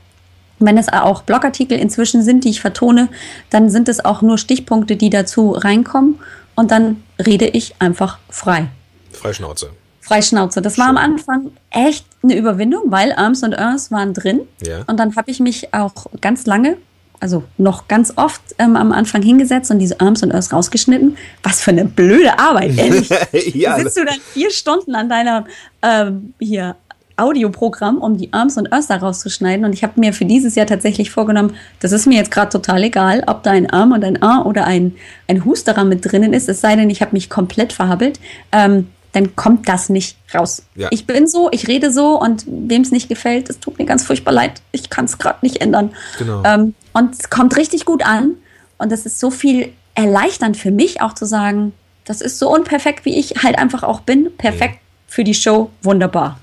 wenn 0.59 0.77
es 0.77 0.89
auch 0.93 1.23
Blogartikel 1.23 1.79
inzwischen 1.79 2.23
sind, 2.23 2.45
die 2.45 2.51
ich 2.51 2.61
vertone, 2.61 3.09
dann 3.49 3.71
sind 3.71 3.89
es 3.89 4.05
auch 4.05 4.23
nur 4.23 4.39
Stichpunkte, 4.39 4.97
die 4.97 5.11
dazu 5.11 5.53
reinkommen 5.53 6.19
und 6.55 6.71
dann 6.71 7.03
rede 7.19 7.47
ich 7.47 7.75
einfach 7.79 8.19
frei. 8.29 8.69
Freischnauze. 9.13 9.71
Freischnauze. 10.01 10.61
Das 10.61 10.77
war 10.77 10.89
am 10.89 10.97
Anfang 10.97 11.53
echt 11.71 12.05
eine 12.23 12.37
Überwindung, 12.37 12.85
weil 12.87 13.13
Arms 13.13 13.43
und 13.43 13.53
Earns 13.53 13.91
waren 13.91 14.13
drin. 14.13 14.41
Ja. 14.67 14.83
Und 14.87 14.99
dann 14.99 15.17
habe 15.17 15.31
ich 15.31 15.41
mich 15.41 15.73
auch 15.73 16.07
ganz 16.21 16.47
lange, 16.47 16.77
also 17.21 17.45
noch 17.59 17.87
ganz 17.87 18.15
oft 18.17 18.41
ähm, 18.59 18.77
am 18.77 18.93
Anfang 18.93 19.23
hingesetzt 19.23 19.71
und 19.71 19.79
diese 19.79 20.01
Arms 20.01 20.23
und 20.23 20.31
Earns 20.31 20.53
rausgeschnitten. 20.53 21.17
Was 21.43 21.61
für 21.61 21.71
eine 21.71 21.85
blöde 21.85 22.39
Arbeit, 22.39 22.77
ehrlich. 22.77 23.11
Ja, 23.55 23.79
sitzt 23.79 23.97
du 23.97 24.05
dann 24.05 24.19
vier 24.33 24.51
Stunden 24.51 24.95
an 24.95 25.09
deiner 25.09 25.45
ähm, 25.83 26.35
hier 26.39 26.77
Audioprogramm, 27.21 27.99
um 27.99 28.17
die 28.17 28.33
Arms 28.33 28.57
und 28.57 28.73
Earths 28.73 28.89
da 28.89 28.97
rauszuschneiden. 28.97 29.65
Und 29.65 29.75
ich 29.75 29.83
habe 29.83 30.01
mir 30.01 30.13
für 30.13 30.25
dieses 30.25 30.55
Jahr 30.55 30.67
tatsächlich 30.67 31.11
vorgenommen, 31.11 31.55
das 31.81 31.93
ist 31.93 32.07
mir 32.07 32.17
jetzt 32.17 32.31
gerade 32.31 32.51
total 32.51 32.83
egal, 32.83 33.23
ob 33.27 33.43
da 33.43 33.51
ein 33.51 33.69
Arm 33.69 33.93
und 33.93 34.05
ein 34.05 34.23
A 34.23 34.43
oder 34.43 34.67
ein, 34.67 34.95
ein 35.29 35.45
Husterer 35.45 35.85
mit 35.85 36.11
drinnen 36.11 36.33
ist, 36.33 36.49
es 36.49 36.61
sei 36.61 36.77
denn, 36.77 36.89
ich 36.91 37.03
habe 37.03 37.13
mich 37.13 37.29
komplett 37.29 37.73
verhabbelt. 37.73 38.19
Ähm, 38.53 38.89
dann 39.13 39.35
kommt 39.35 39.69
das 39.69 39.89
nicht 39.89 40.17
raus. 40.33 40.63
Ja. 40.77 40.89
Ich 40.93 41.07
bin 41.07 41.27
so, 41.27 41.49
ich 41.51 41.67
rede 41.67 41.93
so 41.93 42.21
und 42.21 42.45
wem 42.47 42.83
es 42.83 42.93
nicht 42.93 43.09
gefällt, 43.09 43.51
es 43.51 43.59
tut 43.59 43.79
mir 43.79 43.85
ganz 43.85 44.05
furchtbar 44.05 44.33
leid. 44.33 44.63
Ich 44.71 44.89
kann 44.89 45.07
es 45.07 45.19
gerade 45.19 45.39
nicht 45.43 45.61
ändern. 45.61 45.91
Genau. 46.19 46.43
Ähm, 46.45 46.75
und 46.93 47.15
es 47.15 47.31
kommt 47.31 47.57
richtig 47.57 47.85
gut 47.85 48.05
an. 48.05 48.37
Und 48.79 48.91
das 48.91 49.07
ist 49.07 49.21
so 49.21 49.31
viel 49.31 49.73
erleichternd 49.95 50.57
für 50.57 50.71
mich 50.71 51.01
auch 51.01 51.15
zu 51.15 51.27
sagen, 51.27 51.73
das 52.05 52.21
ist 52.21 52.39
so 52.39 52.53
unperfekt, 52.53 53.05
wie 53.05 53.19
ich 53.19 53.43
halt 53.43 53.59
einfach 53.59 53.83
auch 53.83 54.01
bin. 54.01 54.31
Perfekt 54.37 54.79
für 55.07 55.25
die 55.25 55.35
Show, 55.35 55.71
wunderbar. 55.83 56.41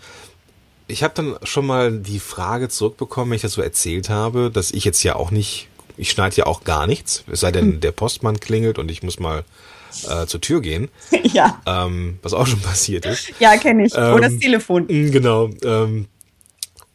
Ich 0.87 1.03
habe 1.03 1.13
dann 1.15 1.35
schon 1.43 1.65
mal 1.65 1.99
die 1.99 2.19
Frage 2.19 2.69
zurückbekommen, 2.69 3.31
wenn 3.31 3.35
ich 3.35 3.41
das 3.41 3.53
so 3.53 3.61
erzählt 3.61 4.09
habe, 4.09 4.51
dass 4.51 4.71
ich 4.71 4.85
jetzt 4.85 5.03
ja 5.03 5.15
auch 5.15 5.31
nicht, 5.31 5.67
ich 5.97 6.11
schneide 6.11 6.35
ja 6.37 6.45
auch 6.45 6.63
gar 6.63 6.87
nichts, 6.87 7.23
es 7.29 7.41
sei 7.41 7.51
denn, 7.51 7.79
der 7.81 7.91
Postmann 7.91 8.39
klingelt 8.39 8.79
und 8.79 8.89
ich 8.91 9.03
muss 9.03 9.19
mal 9.19 9.43
äh, 10.07 10.25
zur 10.27 10.39
Tür 10.39 10.61
gehen, 10.61 10.89
ja, 11.23 11.61
ähm, 11.65 12.19
was 12.21 12.33
auch 12.33 12.47
schon 12.47 12.61
passiert 12.61 13.05
ist. 13.05 13.31
ja, 13.39 13.57
kenne 13.57 13.85
ich. 13.85 13.93
Ähm, 13.95 14.13
Oder 14.13 14.29
das 14.29 14.37
Telefon. 14.37 14.87
Genau. 14.87 15.49
Ähm, 15.63 16.07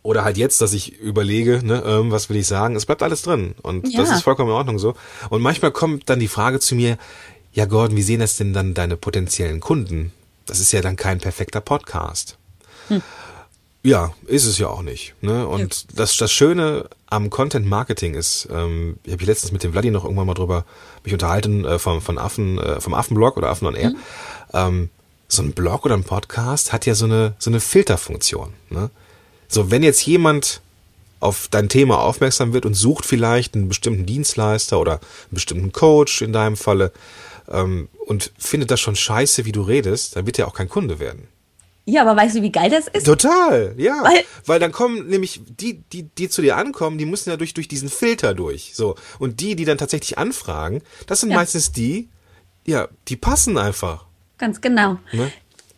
oder 0.03 0.25
halt 0.25 0.37
jetzt, 0.37 0.61
dass 0.61 0.73
ich 0.73 0.99
überlege, 0.99 1.61
ne, 1.65 1.83
ähm, 1.87 2.11
was 2.11 2.29
will 2.29 2.37
ich 2.37 2.47
sagen? 2.47 2.75
Es 2.77 2.87
bleibt 2.87 3.03
alles 3.03 3.23
drin. 3.23 3.55
Und 3.63 3.85
das 3.97 4.09
Ja. 4.09 4.17
ist 4.17 4.23
vollkommen 4.23 4.51
in 4.51 4.57
Ordnung 4.57 4.79
so. 4.79 4.95
Und 5.31 5.43
manchmal 5.43 5.71
kommt 5.71 6.11
dann 6.11 6.19
die 6.21 6.29
Frage 6.29 6.59
zu 6.61 6.75
mir, 6.75 6.99
ja 7.53 7.67
Gordon, 7.67 7.97
wie 7.97 8.03
sehen 8.03 8.21
das 8.21 8.37
denn 8.37 8.53
dann 8.53 8.75
deine 8.75 8.97
potenziellen 8.97 9.61
Kunden? 9.61 10.13
Das 10.47 10.59
ist 10.59 10.73
ja 10.73 10.81
dann 10.81 10.97
kein 10.97 11.19
perfekter 11.19 11.61
Podcast. 11.61 12.37
Ja, 13.85 14.13
ist 14.27 14.45
es 14.47 14.59
ja 14.59 14.69
auch 14.69 14.83
nicht. 14.83 15.15
Ne? 15.23 15.47
Und 15.47 15.99
das, 15.99 16.17
das 16.17 16.33
Schöne 16.33 16.89
am 17.07 17.31
Content 17.31 17.67
Marketing 17.67 18.15
ist, 18.15 18.49
ähm, 18.53 18.97
ich 19.03 19.13
habe 19.13 19.25
letztens 19.25 19.51
mit 19.51 19.65
dem 19.65 19.73
Vladi 19.73 19.91
noch 19.91 20.05
irgendwann 20.05 20.27
mal 20.29 20.35
drüber 20.35 20.65
mich 21.05 21.13
unterhalten 21.13 21.65
äh, 21.65 21.79
vom, 21.81 22.01
von 22.01 22.17
Affen, 22.17 22.59
äh, 22.59 22.81
vom 22.81 22.95
Affenblog 22.95 23.37
oder 23.37 23.49
Affen 23.51 23.67
on 23.67 23.75
Air. 23.75 23.93
Ähm, 24.53 24.89
so 25.27 25.43
ein 25.43 25.53
Blog 25.53 25.85
oder 25.85 25.97
ein 25.97 26.05
Podcast 26.05 26.73
hat 26.73 26.87
ja 26.87 26.95
so 26.95 27.07
eine, 27.07 27.35
so 27.39 27.51
eine 27.51 27.59
Filterfunktion. 27.59 28.53
Ne? 28.71 28.91
So, 29.53 29.71
wenn 29.71 29.83
jetzt 29.83 30.05
jemand 30.07 30.63
auf 31.21 31.47
dein 31.51 31.69
Thema 31.69 31.99
aufmerksam 32.01 32.53
wird 32.55 32.65
und 32.67 32.75
sucht 32.75 33.05
vielleicht 33.05 33.55
einen 33.55 33.69
bestimmten 33.69 34.07
Dienstleister 34.07 34.81
oder 34.81 34.93
einen 34.95 35.01
bestimmten 35.31 35.73
Coach 35.73 36.23
in 36.23 36.33
deinem 36.33 36.57
Falle 36.57 36.91
ähm, 37.51 37.89
und 38.07 38.33
findet 38.39 38.71
das 38.71 38.81
schon 38.81 38.97
scheiße, 38.97 39.45
wie 39.45 39.53
du 39.53 39.61
redest, 39.63 40.17
dann 40.17 40.25
wird 40.27 40.39
er 40.39 40.49
auch 40.49 40.55
kein 40.55 40.69
Kunde 40.71 40.99
werden. 40.99 41.29
Ja, 41.85 42.03
aber 42.03 42.17
weißt 42.21 42.37
du, 42.37 42.43
wie 42.43 42.51
geil 42.53 42.71
das 42.71 42.87
ist? 42.89 43.05
Total, 43.05 43.75
ja. 43.77 44.03
Weil- 44.03 44.25
Weil, 44.47 44.59
dann 44.61 44.73
kommen 44.73 45.09
nämlich 45.09 45.43
die, 45.47 45.83
die, 45.93 46.05
die 46.05 46.29
zu 46.29 46.41
dir 46.41 46.57
ankommen, 46.57 46.97
die 46.97 47.07
müssen 47.07 47.29
ja 47.31 47.37
durch, 47.37 47.55
durch 47.55 47.69
diesen 47.69 47.89
Filter 47.91 48.35
durch. 48.35 48.73
So. 48.75 48.95
Und 49.19 49.41
die, 49.41 49.55
die 49.57 49.65
dann 49.65 49.79
tatsächlich 49.79 50.17
anfragen, 50.17 50.81
das 51.07 51.21
sind 51.21 51.31
Ja. 51.31 51.37
meistens 51.37 51.73
die, 51.73 52.09
ja, 52.65 52.89
die 53.09 53.17
passen 53.17 53.59
einfach. 53.59 54.07
Ganz 54.39 54.61
genau. 54.61 54.99
Ne? 55.13 55.31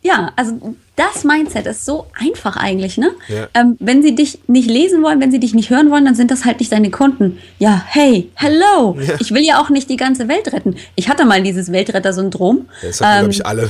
Ja, 0.05 0.31
also 0.35 0.75
das 0.95 1.23
Mindset 1.23 1.65
ist 1.65 1.83
so 1.83 2.05
einfach 2.13 2.57
eigentlich, 2.57 2.99
ne? 2.99 3.09
Ja. 3.27 3.47
Ähm, 3.55 3.75
wenn 3.79 4.03
sie 4.03 4.13
dich 4.13 4.37
nicht 4.45 4.69
lesen 4.69 5.01
wollen, 5.01 5.19
wenn 5.19 5.31
sie 5.31 5.39
dich 5.39 5.55
nicht 5.55 5.71
hören 5.71 5.89
wollen, 5.89 6.05
dann 6.05 6.13
sind 6.13 6.29
das 6.29 6.45
halt 6.45 6.59
nicht 6.59 6.71
deine 6.71 6.91
Kunden. 6.91 7.39
Ja, 7.57 7.83
hey, 7.87 8.29
hello. 8.35 8.95
Ja. 8.99 9.15
Ich 9.19 9.33
will 9.33 9.43
ja 9.43 9.59
auch 9.59 9.71
nicht 9.71 9.89
die 9.89 9.97
ganze 9.97 10.27
Welt 10.27 10.53
retten. 10.53 10.75
Ich 10.95 11.09
hatte 11.09 11.25
mal 11.25 11.41
dieses 11.41 11.71
Weltretter-Syndrom. 11.71 12.69
Das 12.83 13.01
haben, 13.01 13.25
Ähm, 13.25 13.31
glaube 13.31 13.31
ich, 13.31 13.45
alle. 13.47 13.69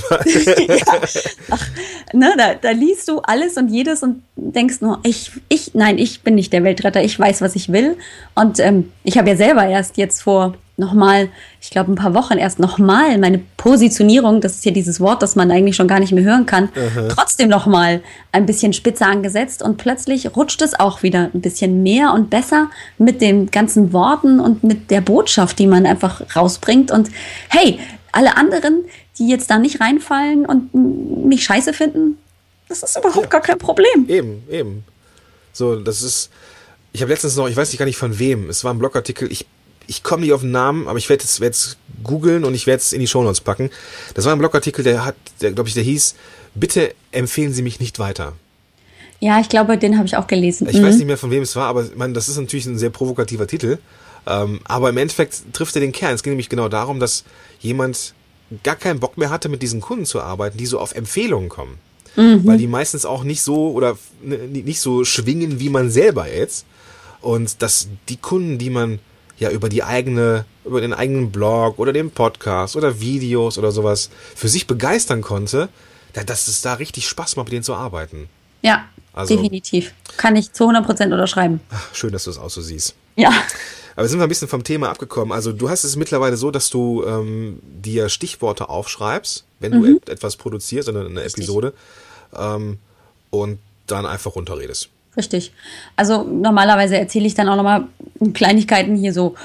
ne, 2.13 2.33
da, 2.37 2.53
da 2.55 2.71
liest 2.71 3.07
du 3.07 3.19
alles 3.21 3.55
und 3.55 3.69
jedes 3.69 4.03
und 4.03 4.21
denkst 4.35 4.81
nur, 4.81 4.99
ich, 5.03 5.31
ich, 5.47 5.73
nein, 5.73 5.97
ich 5.97 6.21
bin 6.21 6.35
nicht 6.35 6.51
der 6.51 6.65
Weltretter, 6.65 7.01
ich 7.01 7.17
weiß, 7.17 7.39
was 7.39 7.55
ich 7.55 7.71
will. 7.71 7.95
Und 8.35 8.59
ähm, 8.59 8.91
ich 9.05 9.17
habe 9.17 9.29
ja 9.29 9.37
selber 9.37 9.65
erst 9.65 9.95
jetzt 9.95 10.21
vor 10.21 10.55
nochmal, 10.77 11.29
ich 11.61 11.69
glaube 11.69 11.91
ein 11.91 11.95
paar 11.95 12.13
Wochen 12.13 12.37
erst 12.37 12.59
nochmal 12.59 13.17
meine 13.17 13.39
Positionierung, 13.57 14.41
das 14.41 14.55
ist 14.55 14.63
hier 14.63 14.73
dieses 14.73 14.99
Wort, 14.99 15.21
das 15.21 15.35
man 15.35 15.51
eigentlich 15.51 15.75
schon 15.75 15.87
gar 15.87 15.99
nicht 15.99 16.11
mehr 16.11 16.23
hören 16.23 16.45
kann, 16.45 16.69
trotzdem 17.09 17.49
nochmal 17.49 18.01
ein 18.31 18.45
bisschen 18.45 18.73
spitzer 18.73 19.07
angesetzt 19.07 19.61
und 19.61 19.77
plötzlich 19.77 20.35
rutscht 20.35 20.61
es 20.61 20.77
auch 20.77 21.03
wieder 21.03 21.29
ein 21.33 21.41
bisschen 21.41 21.83
mehr 21.83 22.13
und 22.13 22.29
besser 22.29 22.69
mit 22.97 23.21
den 23.21 23.51
ganzen 23.51 23.93
Worten 23.93 24.39
und 24.39 24.63
mit 24.63 24.91
der 24.91 25.01
Botschaft, 25.01 25.59
die 25.59 25.67
man 25.67 25.85
einfach 25.85 26.35
rausbringt. 26.35 26.91
Und 26.91 27.09
hey, 27.49 27.79
alle 28.11 28.37
anderen, 28.37 28.85
die 29.17 29.29
jetzt 29.29 29.49
da 29.49 29.59
nicht 29.59 29.79
reinfallen 29.79 30.45
und 30.45 30.73
mich 31.25 31.43
scheiße 31.43 31.73
finden, 31.73 32.17
das 32.67 32.83
ist 32.83 32.97
überhaupt 32.97 33.29
gar 33.29 33.41
kein 33.41 33.57
Problem. 33.57 34.07
Eben, 34.07 34.43
eben. 34.49 34.83
So, 35.53 35.75
das 35.75 36.01
ist. 36.01 36.29
Ich 36.91 37.01
habe 37.01 37.11
letztens 37.11 37.35
noch, 37.35 37.47
ich 37.49 37.57
weiß 37.57 37.69
nicht 37.69 37.79
gar 37.79 37.85
nicht 37.85 37.97
von 37.97 38.17
wem, 38.19 38.49
es 38.49 38.63
war 38.63 38.73
ein 38.73 38.79
Blogartikel, 38.79 39.29
ich, 39.29 39.45
ich 39.87 40.03
komme 40.03 40.23
nicht 40.23 40.33
auf 40.33 40.41
den 40.41 40.51
Namen, 40.51 40.87
aber 40.87 40.97
ich 40.97 41.09
werde 41.09 41.23
es 41.23 41.39
werd's 41.39 41.77
googeln 42.03 42.43
und 42.43 42.53
ich 42.53 42.67
werde 42.67 42.81
es 42.81 42.93
in 42.93 42.99
die 42.99 43.07
Shownotes 43.07 43.41
packen. 43.41 43.69
Das 44.13 44.25
war 44.25 44.33
ein 44.33 44.39
Blogartikel, 44.39 44.83
der 44.83 45.05
hat, 45.05 45.15
der, 45.41 45.51
glaube 45.51 45.67
ich, 45.69 45.73
der 45.75 45.83
hieß, 45.83 46.15
bitte 46.53 46.93
empfehlen 47.11 47.53
Sie 47.53 47.61
mich 47.61 47.79
nicht 47.79 47.99
weiter. 47.99 48.33
Ja, 49.19 49.39
ich 49.39 49.49
glaube, 49.49 49.77
den 49.77 49.97
habe 49.97 50.05
ich 50.07 50.17
auch 50.17 50.27
gelesen. 50.27 50.67
Ich 50.69 50.77
Mhm. 50.79 50.83
weiß 50.83 50.97
nicht 50.97 51.07
mehr, 51.07 51.17
von 51.17 51.31
wem 51.31 51.41
es 51.41 51.55
war, 51.55 51.67
aber 51.67 51.85
meine, 51.95 52.13
das 52.13 52.27
ist 52.29 52.37
natürlich 52.37 52.65
ein 52.65 52.77
sehr 52.77 52.89
provokativer 52.89 53.47
Titel. 53.47 53.77
Ähm, 54.27 54.59
aber 54.65 54.89
im 54.89 54.97
Endeffekt 54.97 55.41
trifft 55.53 55.75
er 55.75 55.81
den 55.81 55.91
Kern. 55.91 56.13
Es 56.15 56.23
ging 56.23 56.31
nämlich 56.31 56.49
genau 56.49 56.67
darum, 56.67 56.99
dass 56.99 57.23
jemand 57.59 58.13
gar 58.63 58.75
keinen 58.75 58.99
Bock 58.99 59.17
mehr 59.17 59.29
hatte, 59.29 59.49
mit 59.49 59.61
diesen 59.61 59.81
Kunden 59.81 60.05
zu 60.05 60.21
arbeiten, 60.21 60.57
die 60.57 60.65
so 60.65 60.79
auf 60.79 60.93
Empfehlungen 60.93 61.49
kommen. 61.49 61.77
Weil 62.17 62.57
die 62.57 62.67
meistens 62.67 63.05
auch 63.05 63.25
nicht 63.25 63.41
so 63.41 63.71
oder 63.71 63.97
nicht 64.23 64.79
so 64.79 65.03
schwingen, 65.03 65.59
wie 65.59 65.67
man 65.69 65.91
selber 65.91 66.31
jetzt. 66.31 66.65
Und 67.19 67.61
dass 67.61 67.89
die 68.07 68.15
Kunden, 68.15 68.57
die 68.57 68.69
man 68.69 68.99
ja 69.37 69.49
über 69.49 69.69
die 69.69 69.83
eigene, 69.83 70.45
über 70.63 70.81
den 70.81 70.93
eigenen 70.93 71.31
Blog 71.31 71.77
oder 71.79 71.91
den 71.93 72.11
Podcast 72.11 72.75
oder 72.75 72.99
Videos 73.01 73.57
oder 73.57 73.71
sowas 73.71 74.09
für 74.35 74.47
sich 74.47 74.67
begeistern 74.67 75.21
konnte, 75.21 75.69
da- 76.13 76.23
dass 76.23 76.47
es 76.47 76.61
da 76.61 76.75
richtig 76.75 77.07
Spaß 77.07 77.35
macht, 77.35 77.47
mit 77.47 77.53
denen 77.53 77.63
zu 77.63 77.75
arbeiten. 77.75 78.29
Ja, 78.61 78.85
Also- 79.13 79.35
definitiv. 79.35 79.93
Kann 80.17 80.35
ich 80.35 80.51
zu 80.53 80.65
100% 80.65 81.11
unterschreiben. 81.13 81.59
Ach, 81.69 81.93
schön, 81.93 82.11
dass 82.11 82.23
du 82.23 82.29
es 82.31 82.37
auch 82.37 82.49
so 82.49 82.61
siehst. 82.61 82.95
Ja. 83.15 83.31
Aber 83.97 84.07
sind 84.09 84.19
wir 84.19 84.23
ein 84.25 84.29
bisschen 84.29 84.47
vom 84.49 84.63
Thema 84.63 84.89
abgekommen. 84.89 85.31
Also 85.31 85.53
du 85.53 85.69
hast 85.69 85.83
es 85.85 85.95
mittlerweile 85.95 86.35
so, 86.35 86.51
dass 86.51 86.69
du 86.69 87.03
ähm, 87.05 87.59
dir 87.63 88.09
Stichworte 88.09 88.67
aufschreibst, 88.69 89.45
wenn 89.61 89.71
du 89.71 89.85
et 89.97 90.09
etwas 90.09 90.35
produzierst 90.35 90.89
oder 90.89 91.05
eine 91.05 91.23
Episode 91.23 91.73
ähm, 92.35 92.77
und 93.29 93.59
dann 93.87 94.05
einfach 94.05 94.35
runterredest. 94.35 94.89
Richtig. 95.17 95.53
Also 95.95 96.23
normalerweise 96.23 96.97
erzähle 96.97 97.25
ich 97.25 97.35
dann 97.35 97.49
auch 97.49 97.55
nochmal 97.55 97.85
Kleinigkeiten 98.33 98.95
hier 98.95 99.13
so 99.13 99.35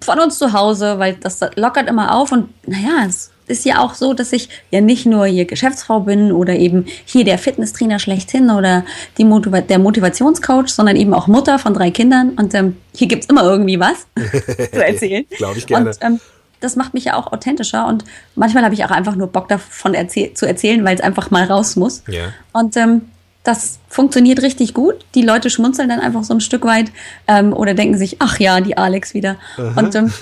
von 0.00 0.18
uns 0.18 0.38
zu 0.38 0.52
Hause, 0.52 0.98
weil 0.98 1.14
das 1.14 1.40
lockert 1.56 1.88
immer 1.88 2.14
auf 2.14 2.32
und 2.32 2.48
naja, 2.66 3.04
es 3.06 3.30
ist 3.46 3.64
ja 3.64 3.80
auch 3.80 3.94
so, 3.94 4.14
dass 4.14 4.32
ich 4.32 4.48
ja 4.70 4.80
nicht 4.80 5.06
nur 5.06 5.26
hier 5.26 5.44
Geschäftsfrau 5.44 6.00
bin 6.00 6.32
oder 6.32 6.54
eben 6.54 6.86
hier 7.04 7.24
der 7.24 7.38
Fitnesstrainer 7.38 7.98
schlechthin 7.98 8.50
oder 8.50 8.84
die 9.18 9.24
Motiva 9.24 9.60
der 9.60 9.78
Motivationscoach, 9.78 10.68
sondern 10.68 10.96
eben 10.96 11.12
auch 11.12 11.26
Mutter 11.26 11.58
von 11.58 11.74
drei 11.74 11.90
Kindern 11.90 12.30
und 12.30 12.54
ähm, 12.54 12.76
hier 12.94 13.06
gibt's 13.08 13.26
immer 13.26 13.42
irgendwie 13.44 13.78
was 13.78 14.06
zu 14.72 14.84
erzählen. 14.84 15.26
Glaub 15.36 15.56
ich 15.56 15.66
gerne. 15.66 15.90
Und 15.90 15.98
ähm, 16.00 16.20
das 16.60 16.76
macht 16.76 16.94
mich 16.94 17.04
ja 17.04 17.16
auch 17.16 17.32
authentischer 17.32 17.86
und 17.86 18.04
manchmal 18.34 18.64
habe 18.64 18.74
ich 18.74 18.84
auch 18.84 18.90
einfach 18.90 19.16
nur 19.16 19.26
Bock 19.26 19.48
davon 19.48 19.92
erzähl 19.92 20.32
zu 20.32 20.46
erzählen, 20.46 20.82
weil 20.84 20.94
es 20.94 21.02
einfach 21.02 21.30
mal 21.30 21.44
raus 21.44 21.76
muss. 21.76 22.02
Ja. 22.08 22.32
Und 22.52 22.76
ähm, 22.78 23.02
das 23.44 23.78
funktioniert 23.88 24.42
richtig 24.42 24.74
gut. 24.74 25.04
Die 25.14 25.22
Leute 25.22 25.50
schmunzeln 25.50 25.88
dann 25.88 26.00
einfach 26.00 26.24
so 26.24 26.34
ein 26.34 26.40
Stück 26.40 26.64
weit 26.64 26.90
ähm, 27.28 27.52
oder 27.52 27.74
denken 27.74 27.96
sich, 27.98 28.16
ach 28.18 28.40
ja, 28.40 28.60
die 28.60 28.76
Alex 28.76 29.14
wieder. 29.14 29.36
Und 29.76 29.94
ähm, 29.94 30.12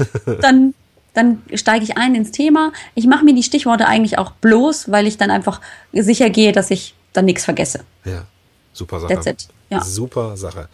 dann, 0.42 0.74
dann 1.14 1.42
steige 1.54 1.84
ich 1.84 1.96
ein 1.96 2.14
ins 2.16 2.32
Thema. 2.32 2.72
Ich 2.94 3.06
mache 3.06 3.24
mir 3.24 3.34
die 3.34 3.44
Stichworte 3.44 3.86
eigentlich 3.86 4.18
auch 4.18 4.32
bloß, 4.32 4.90
weil 4.90 5.06
ich 5.06 5.18
dann 5.18 5.30
einfach 5.30 5.60
sicher 5.92 6.30
gehe, 6.30 6.52
dass 6.52 6.70
ich 6.70 6.94
dann 7.12 7.24
nichts 7.24 7.44
vergesse. 7.44 7.80
Ja, 8.04 8.24
super 8.72 8.98
Sache. 9.00 9.14
That's 9.14 9.26
it. 9.26 9.48
Ja. 9.70 9.82
Super 9.82 10.36
Sache. 10.36 10.68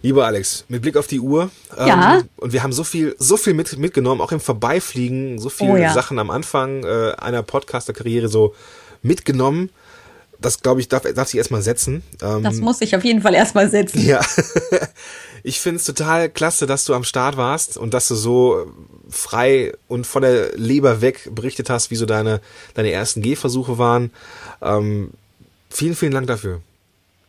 Lieber 0.00 0.26
Alex, 0.26 0.64
mit 0.68 0.80
Blick 0.80 0.96
auf 0.96 1.06
die 1.06 1.20
Uhr. 1.20 1.50
ähm, 1.76 1.86
Ja. 1.86 2.22
Und 2.36 2.52
wir 2.52 2.62
haben 2.62 2.72
so 2.72 2.84
viel, 2.84 3.14
so 3.18 3.36
viel 3.36 3.52
mit, 3.52 3.76
mitgenommen, 3.78 4.20
auch 4.20 4.32
im 4.32 4.40
Vorbeifliegen, 4.40 5.38
so 5.38 5.50
viele 5.50 5.72
Oh 5.72 5.76
ja. 5.76 5.92
Sachen 5.92 6.18
am 6.18 6.30
Anfang 6.30 6.84
äh, 6.84 7.12
einer 7.18 7.42
Podcaster-Karriere 7.42 8.28
so 8.28 8.54
mitgenommen. 9.02 9.70
Das 10.40 10.60
glaube 10.62 10.80
ich, 10.80 10.88
darf, 10.88 11.02
darf 11.14 11.28
sich 11.28 11.38
erstmal 11.38 11.62
setzen. 11.62 12.02
Ähm, 12.22 12.42
Das 12.42 12.56
muss 12.56 12.80
ich 12.80 12.94
auf 12.96 13.04
jeden 13.04 13.22
Fall 13.22 13.34
erstmal 13.34 13.68
setzen. 13.70 14.04
ja. 14.06 14.20
Ich 15.44 15.60
finde 15.60 15.76
es 15.76 15.84
total 15.84 16.28
klasse, 16.28 16.66
dass 16.66 16.84
du 16.84 16.94
am 16.94 17.04
Start 17.04 17.36
warst 17.36 17.78
und 17.78 17.94
dass 17.94 18.08
du 18.08 18.16
so 18.16 18.66
frei 19.08 19.72
und 19.86 20.04
von 20.06 20.22
der 20.22 20.56
Leber 20.56 21.00
weg 21.00 21.30
berichtet 21.32 21.70
hast, 21.70 21.90
wie 21.92 21.96
so 21.96 22.06
deine, 22.06 22.40
deine 22.74 22.90
ersten 22.90 23.22
Gehversuche 23.22 23.78
waren. 23.78 24.10
Ähm, 24.60 25.12
vielen, 25.70 25.94
vielen 25.94 26.12
Dank 26.12 26.26
dafür. 26.26 26.60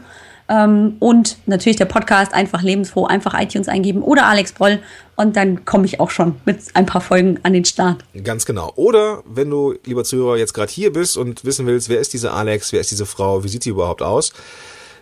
und 0.48 1.38
natürlich 1.46 1.78
der 1.78 1.86
Podcast 1.86 2.34
einfach 2.34 2.62
lebensfroh, 2.62 3.06
einfach 3.06 3.40
iTunes 3.40 3.70
eingeben 3.70 4.02
oder 4.02 4.26
Alex 4.26 4.52
Broll 4.52 4.80
und 5.16 5.36
dann 5.36 5.66
komme 5.66 5.86
ich 5.86 6.00
auch 6.00 6.10
schon 6.10 6.36
mit 6.46 6.60
ein 6.74 6.86
paar 6.86 7.02
Folgen 7.02 7.40
an 7.44 7.54
den 7.54 7.66
Start. 7.66 8.04
Ganz 8.24 8.46
genau. 8.46 8.72
Oder 8.76 9.24
wenn 9.26 9.50
du, 9.50 9.76
lieber 9.86 10.04
Zuhörer, 10.04 10.38
jetzt 10.38 10.54
gerade 10.54 10.72
hier 10.72 10.92
bist 10.92 11.16
und 11.16 11.46
wissen 11.46 11.68
willst, 11.68 11.90
wer 11.90 12.00
ist 12.00 12.14
diese 12.14 12.32
Alex, 12.32 12.74
wer 12.74 12.82
ist 12.82 12.92
diese 12.92 13.06
Frau, 13.06 13.44
wie 13.44 13.48
sieht 13.48 13.64
sie 13.64 13.70
überhaupt 13.70 14.02
aus, 14.02 14.34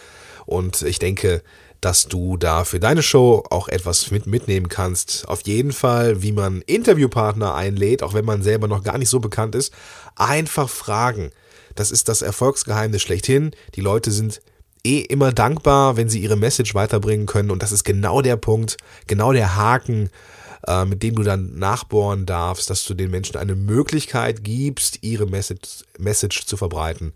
Und 0.46 0.82
ich 0.82 0.98
denke, 0.98 1.44
dass 1.80 2.08
du 2.08 2.36
da 2.36 2.64
für 2.64 2.80
deine 2.80 3.04
Show 3.04 3.44
auch 3.50 3.68
etwas 3.68 4.10
mit 4.10 4.26
mitnehmen 4.26 4.68
kannst. 4.68 5.28
Auf 5.28 5.42
jeden 5.46 5.70
Fall, 5.70 6.22
wie 6.22 6.32
man 6.32 6.62
Interviewpartner 6.62 7.54
einlädt, 7.54 8.02
auch 8.02 8.14
wenn 8.14 8.24
man 8.24 8.42
selber 8.42 8.66
noch 8.66 8.82
gar 8.82 8.98
nicht 8.98 9.10
so 9.10 9.20
bekannt 9.20 9.54
ist. 9.54 9.72
Einfach 10.16 10.68
fragen. 10.68 11.30
Das 11.76 11.92
ist 11.92 12.08
das 12.08 12.20
Erfolgsgeheimnis 12.20 13.00
schlechthin. 13.00 13.52
Die 13.76 13.80
Leute 13.80 14.10
sind 14.10 14.42
eh 14.84 15.00
immer 15.00 15.32
dankbar, 15.32 15.96
wenn 15.96 16.08
sie 16.08 16.20
ihre 16.20 16.36
Message 16.36 16.74
weiterbringen 16.74 17.26
können. 17.26 17.50
Und 17.50 17.62
das 17.62 17.72
ist 17.72 17.84
genau 17.84 18.22
der 18.22 18.36
Punkt, 18.36 18.76
genau 19.06 19.32
der 19.32 19.56
Haken, 19.56 20.10
äh, 20.66 20.84
mit 20.84 21.02
dem 21.02 21.14
du 21.14 21.22
dann 21.22 21.58
nachbohren 21.58 22.26
darfst, 22.26 22.70
dass 22.70 22.84
du 22.84 22.94
den 22.94 23.10
Menschen 23.10 23.36
eine 23.36 23.54
Möglichkeit 23.54 24.44
gibst, 24.44 24.98
ihre 25.02 25.26
Message, 25.26 25.84
Message 25.98 26.46
zu 26.46 26.56
verbreiten. 26.56 27.12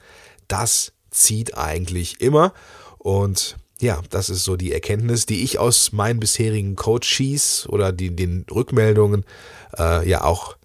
Das 0.49 0.93
zieht 1.11 1.57
eigentlich 1.57 2.21
immer. 2.21 2.53
Und 2.99 3.57
ja, 3.81 4.01
das 4.11 4.31
ist 4.31 4.45
so 4.45 4.57
die 4.57 4.73
Erkenntnis, 4.73 5.27
die 5.27 5.43
ich 5.45 5.59
aus 5.59 5.93
meinen 5.93 6.21
bisherigen 6.21 6.77
Coaches 6.77 7.67
oder 7.69 7.93
die, 7.93 8.15
den 8.15 8.47
Rückmeldungen 8.51 9.25
äh, 9.79 10.09
ja 10.09 10.25
auch 10.25 10.57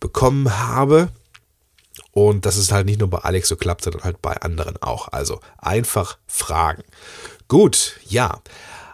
bekommen 0.00 0.58
habe. 0.58 1.08
Und 2.16 2.46
dass 2.46 2.56
es 2.56 2.72
halt 2.72 2.86
nicht 2.86 2.98
nur 2.98 3.10
bei 3.10 3.18
Alex 3.18 3.48
so 3.48 3.56
klappt, 3.56 3.84
sondern 3.84 4.02
halt 4.02 4.22
bei 4.22 4.34
anderen 4.38 4.80
auch. 4.80 5.12
Also 5.12 5.40
einfach 5.58 6.16
fragen. 6.26 6.82
Gut, 7.46 8.00
ja. 8.08 8.40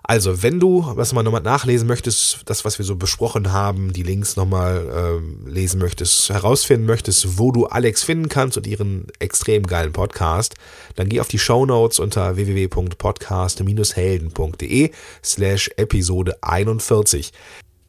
Also, 0.02 0.42
wenn 0.42 0.58
du 0.58 0.84
was 0.96 1.12
mal 1.12 1.22
nochmal 1.22 1.42
nachlesen 1.42 1.86
möchtest, 1.86 2.40
das, 2.46 2.64
was 2.64 2.78
wir 2.78 2.84
so 2.84 2.96
besprochen 2.96 3.52
haben, 3.52 3.92
die 3.92 4.02
Links 4.02 4.34
nochmal 4.34 4.88
ähm, 4.92 5.46
lesen 5.46 5.78
möchtest, 5.78 6.30
herausfinden 6.30 6.84
möchtest, 6.84 7.38
wo 7.38 7.52
du 7.52 7.66
Alex 7.66 8.02
finden 8.02 8.28
kannst 8.28 8.56
und 8.56 8.66
ihren 8.66 9.06
extrem 9.20 9.68
geilen 9.68 9.92
Podcast, 9.92 10.56
dann 10.96 11.08
geh 11.08 11.20
auf 11.20 11.28
die 11.28 11.38
Shownotes 11.38 12.00
unter 12.00 12.34
www.podcast-helden.de 12.34 14.90
slash 15.22 15.70
Episode 15.76 16.42
41. 16.42 17.32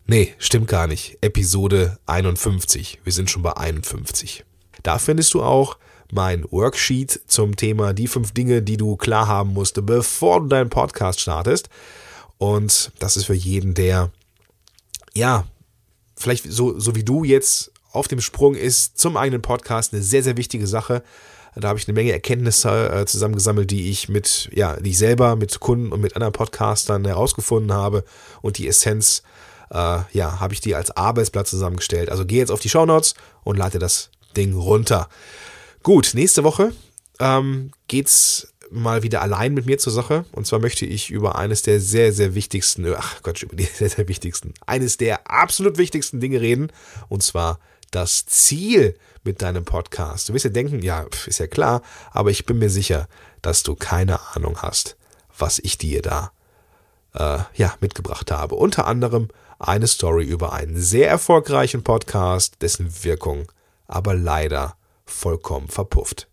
Nee, 0.05 0.35
stimmt 0.37 0.67
gar 0.67 0.85
nicht. 0.85 1.17
Episode 1.21 1.97
51. 2.05 2.99
Wir 3.03 3.13
sind 3.13 3.31
schon 3.31 3.41
bei 3.41 3.57
51. 3.57 4.45
Da 4.83 4.99
findest 4.99 5.33
du 5.33 5.41
auch 5.41 5.77
mein 6.11 6.45
Worksheet 6.51 7.21
zum 7.27 7.55
Thema 7.55 7.93
die 7.93 8.07
fünf 8.07 8.33
Dinge, 8.33 8.61
die 8.61 8.77
du 8.77 8.95
klar 8.97 9.27
haben 9.27 9.53
musst, 9.53 9.83
bevor 9.85 10.41
du 10.41 10.47
deinen 10.47 10.69
Podcast 10.69 11.19
startest. 11.19 11.69
Und 12.37 12.91
das 12.99 13.17
ist 13.17 13.25
für 13.25 13.33
jeden, 13.33 13.73
der, 13.73 14.11
ja, 15.13 15.45
vielleicht 16.15 16.51
so, 16.51 16.79
so 16.79 16.95
wie 16.95 17.03
du 17.03 17.23
jetzt 17.23 17.71
auf 17.91 18.07
dem 18.07 18.21
Sprung 18.21 18.55
ist 18.55 18.99
zum 18.99 19.17
eigenen 19.17 19.41
Podcast, 19.41 19.93
eine 19.93 20.03
sehr, 20.03 20.23
sehr 20.23 20.37
wichtige 20.37 20.67
Sache. 20.67 21.03
Da 21.55 21.67
habe 21.67 21.77
ich 21.77 21.87
eine 21.87 21.93
Menge 21.93 22.11
Erkenntnisse 22.11 22.89
äh, 22.89 23.05
zusammengesammelt, 23.05 23.69
die 23.69 23.89
ich 23.89 24.09
mit, 24.09 24.49
ja, 24.53 24.75
die 24.79 24.89
ich 24.89 24.97
selber 24.97 25.35
mit 25.35 25.59
Kunden 25.59 25.91
und 25.91 26.01
mit 26.01 26.15
anderen 26.15 26.33
Podcastern 26.33 27.05
herausgefunden 27.05 27.71
habe. 27.71 28.03
Und 28.41 28.57
die 28.57 28.67
Essenz, 28.67 29.21
äh, 29.69 29.99
ja, 30.11 30.39
habe 30.39 30.53
ich 30.53 30.61
dir 30.61 30.77
als 30.77 30.91
Arbeitsblatt 30.91 31.47
zusammengestellt. 31.47 32.09
Also 32.09 32.25
geh 32.25 32.37
jetzt 32.37 32.51
auf 32.51 32.59
die 32.59 32.69
Shownotes 32.69 33.13
und 33.43 33.57
lade 33.57 33.77
das 33.77 34.09
Ding 34.33 34.55
runter. 34.55 35.09
Gut, 35.83 36.11
nächste 36.13 36.43
Woche 36.43 36.73
ähm, 37.19 37.71
geht's 37.87 38.47
mal 38.69 39.03
wieder 39.03 39.21
allein 39.21 39.53
mit 39.53 39.65
mir 39.65 39.77
zur 39.77 39.93
Sache. 39.93 40.25
Und 40.31 40.47
zwar 40.47 40.59
möchte 40.59 40.85
ich 40.85 41.09
über 41.09 41.37
eines 41.37 41.61
der 41.61 41.79
sehr, 41.79 42.11
sehr 42.11 42.35
wichtigsten, 42.35 42.85
ach 42.95 43.21
Gott, 43.21 43.43
über 43.43 43.55
die 43.55 43.63
sehr, 43.73 43.89
sehr 43.89 44.07
wichtigsten, 44.07 44.53
eines 44.65 44.97
der 44.97 45.29
absolut 45.29 45.77
wichtigsten 45.77 46.19
Dinge 46.19 46.41
reden. 46.41 46.71
Und 47.09 47.23
zwar 47.23 47.59
das 47.91 48.25
Ziel 48.25 48.97
mit 49.23 49.41
deinem 49.41 49.63
Podcast. 49.63 50.27
Du 50.27 50.33
wirst 50.33 50.45
ja 50.45 50.51
denken, 50.51 50.81
ja, 50.81 51.05
ist 51.27 51.39
ja 51.39 51.47
klar, 51.47 51.81
aber 52.11 52.31
ich 52.31 52.45
bin 52.45 52.57
mir 52.57 52.69
sicher, 52.69 53.07
dass 53.41 53.63
du 53.63 53.75
keine 53.75 54.19
Ahnung 54.35 54.61
hast, 54.61 54.97
was 55.37 55.59
ich 55.59 55.77
dir 55.77 56.01
da 56.01 56.31
äh, 57.13 57.39
ja, 57.55 57.75
mitgebracht 57.79 58.31
habe. 58.31 58.55
Unter 58.55 58.87
anderem 58.87 59.29
eine 59.59 59.87
Story 59.87 60.25
über 60.25 60.53
einen 60.53 60.75
sehr 60.75 61.07
erfolgreichen 61.07 61.83
Podcast, 61.83 62.55
dessen 62.61 63.03
Wirkung 63.03 63.51
aber 63.93 64.15
leider 64.15 64.75
vollkommen 65.05 65.67
verpufft. 65.67 66.27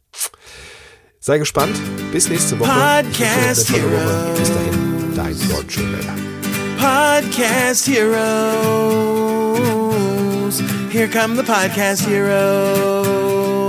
Sei 1.21 1.37
gespannt. 1.39 1.77
Bis 2.13 2.29
nächste 2.31 2.59
Woche. 2.59 2.71
Podcast. 2.71 3.69
Heroes. 3.71 4.39
Bis 4.39 4.49
dahin, 4.51 5.15
dein 5.15 5.39
Gordon 5.49 5.71
Schönwälder. 5.71 6.15
Podcast 6.79 7.87
heroes. 7.87 8.23
Here 10.91 11.09
come 11.09 11.37
the 11.37 11.43
podcast 11.43 12.07
heroes. 12.07 13.60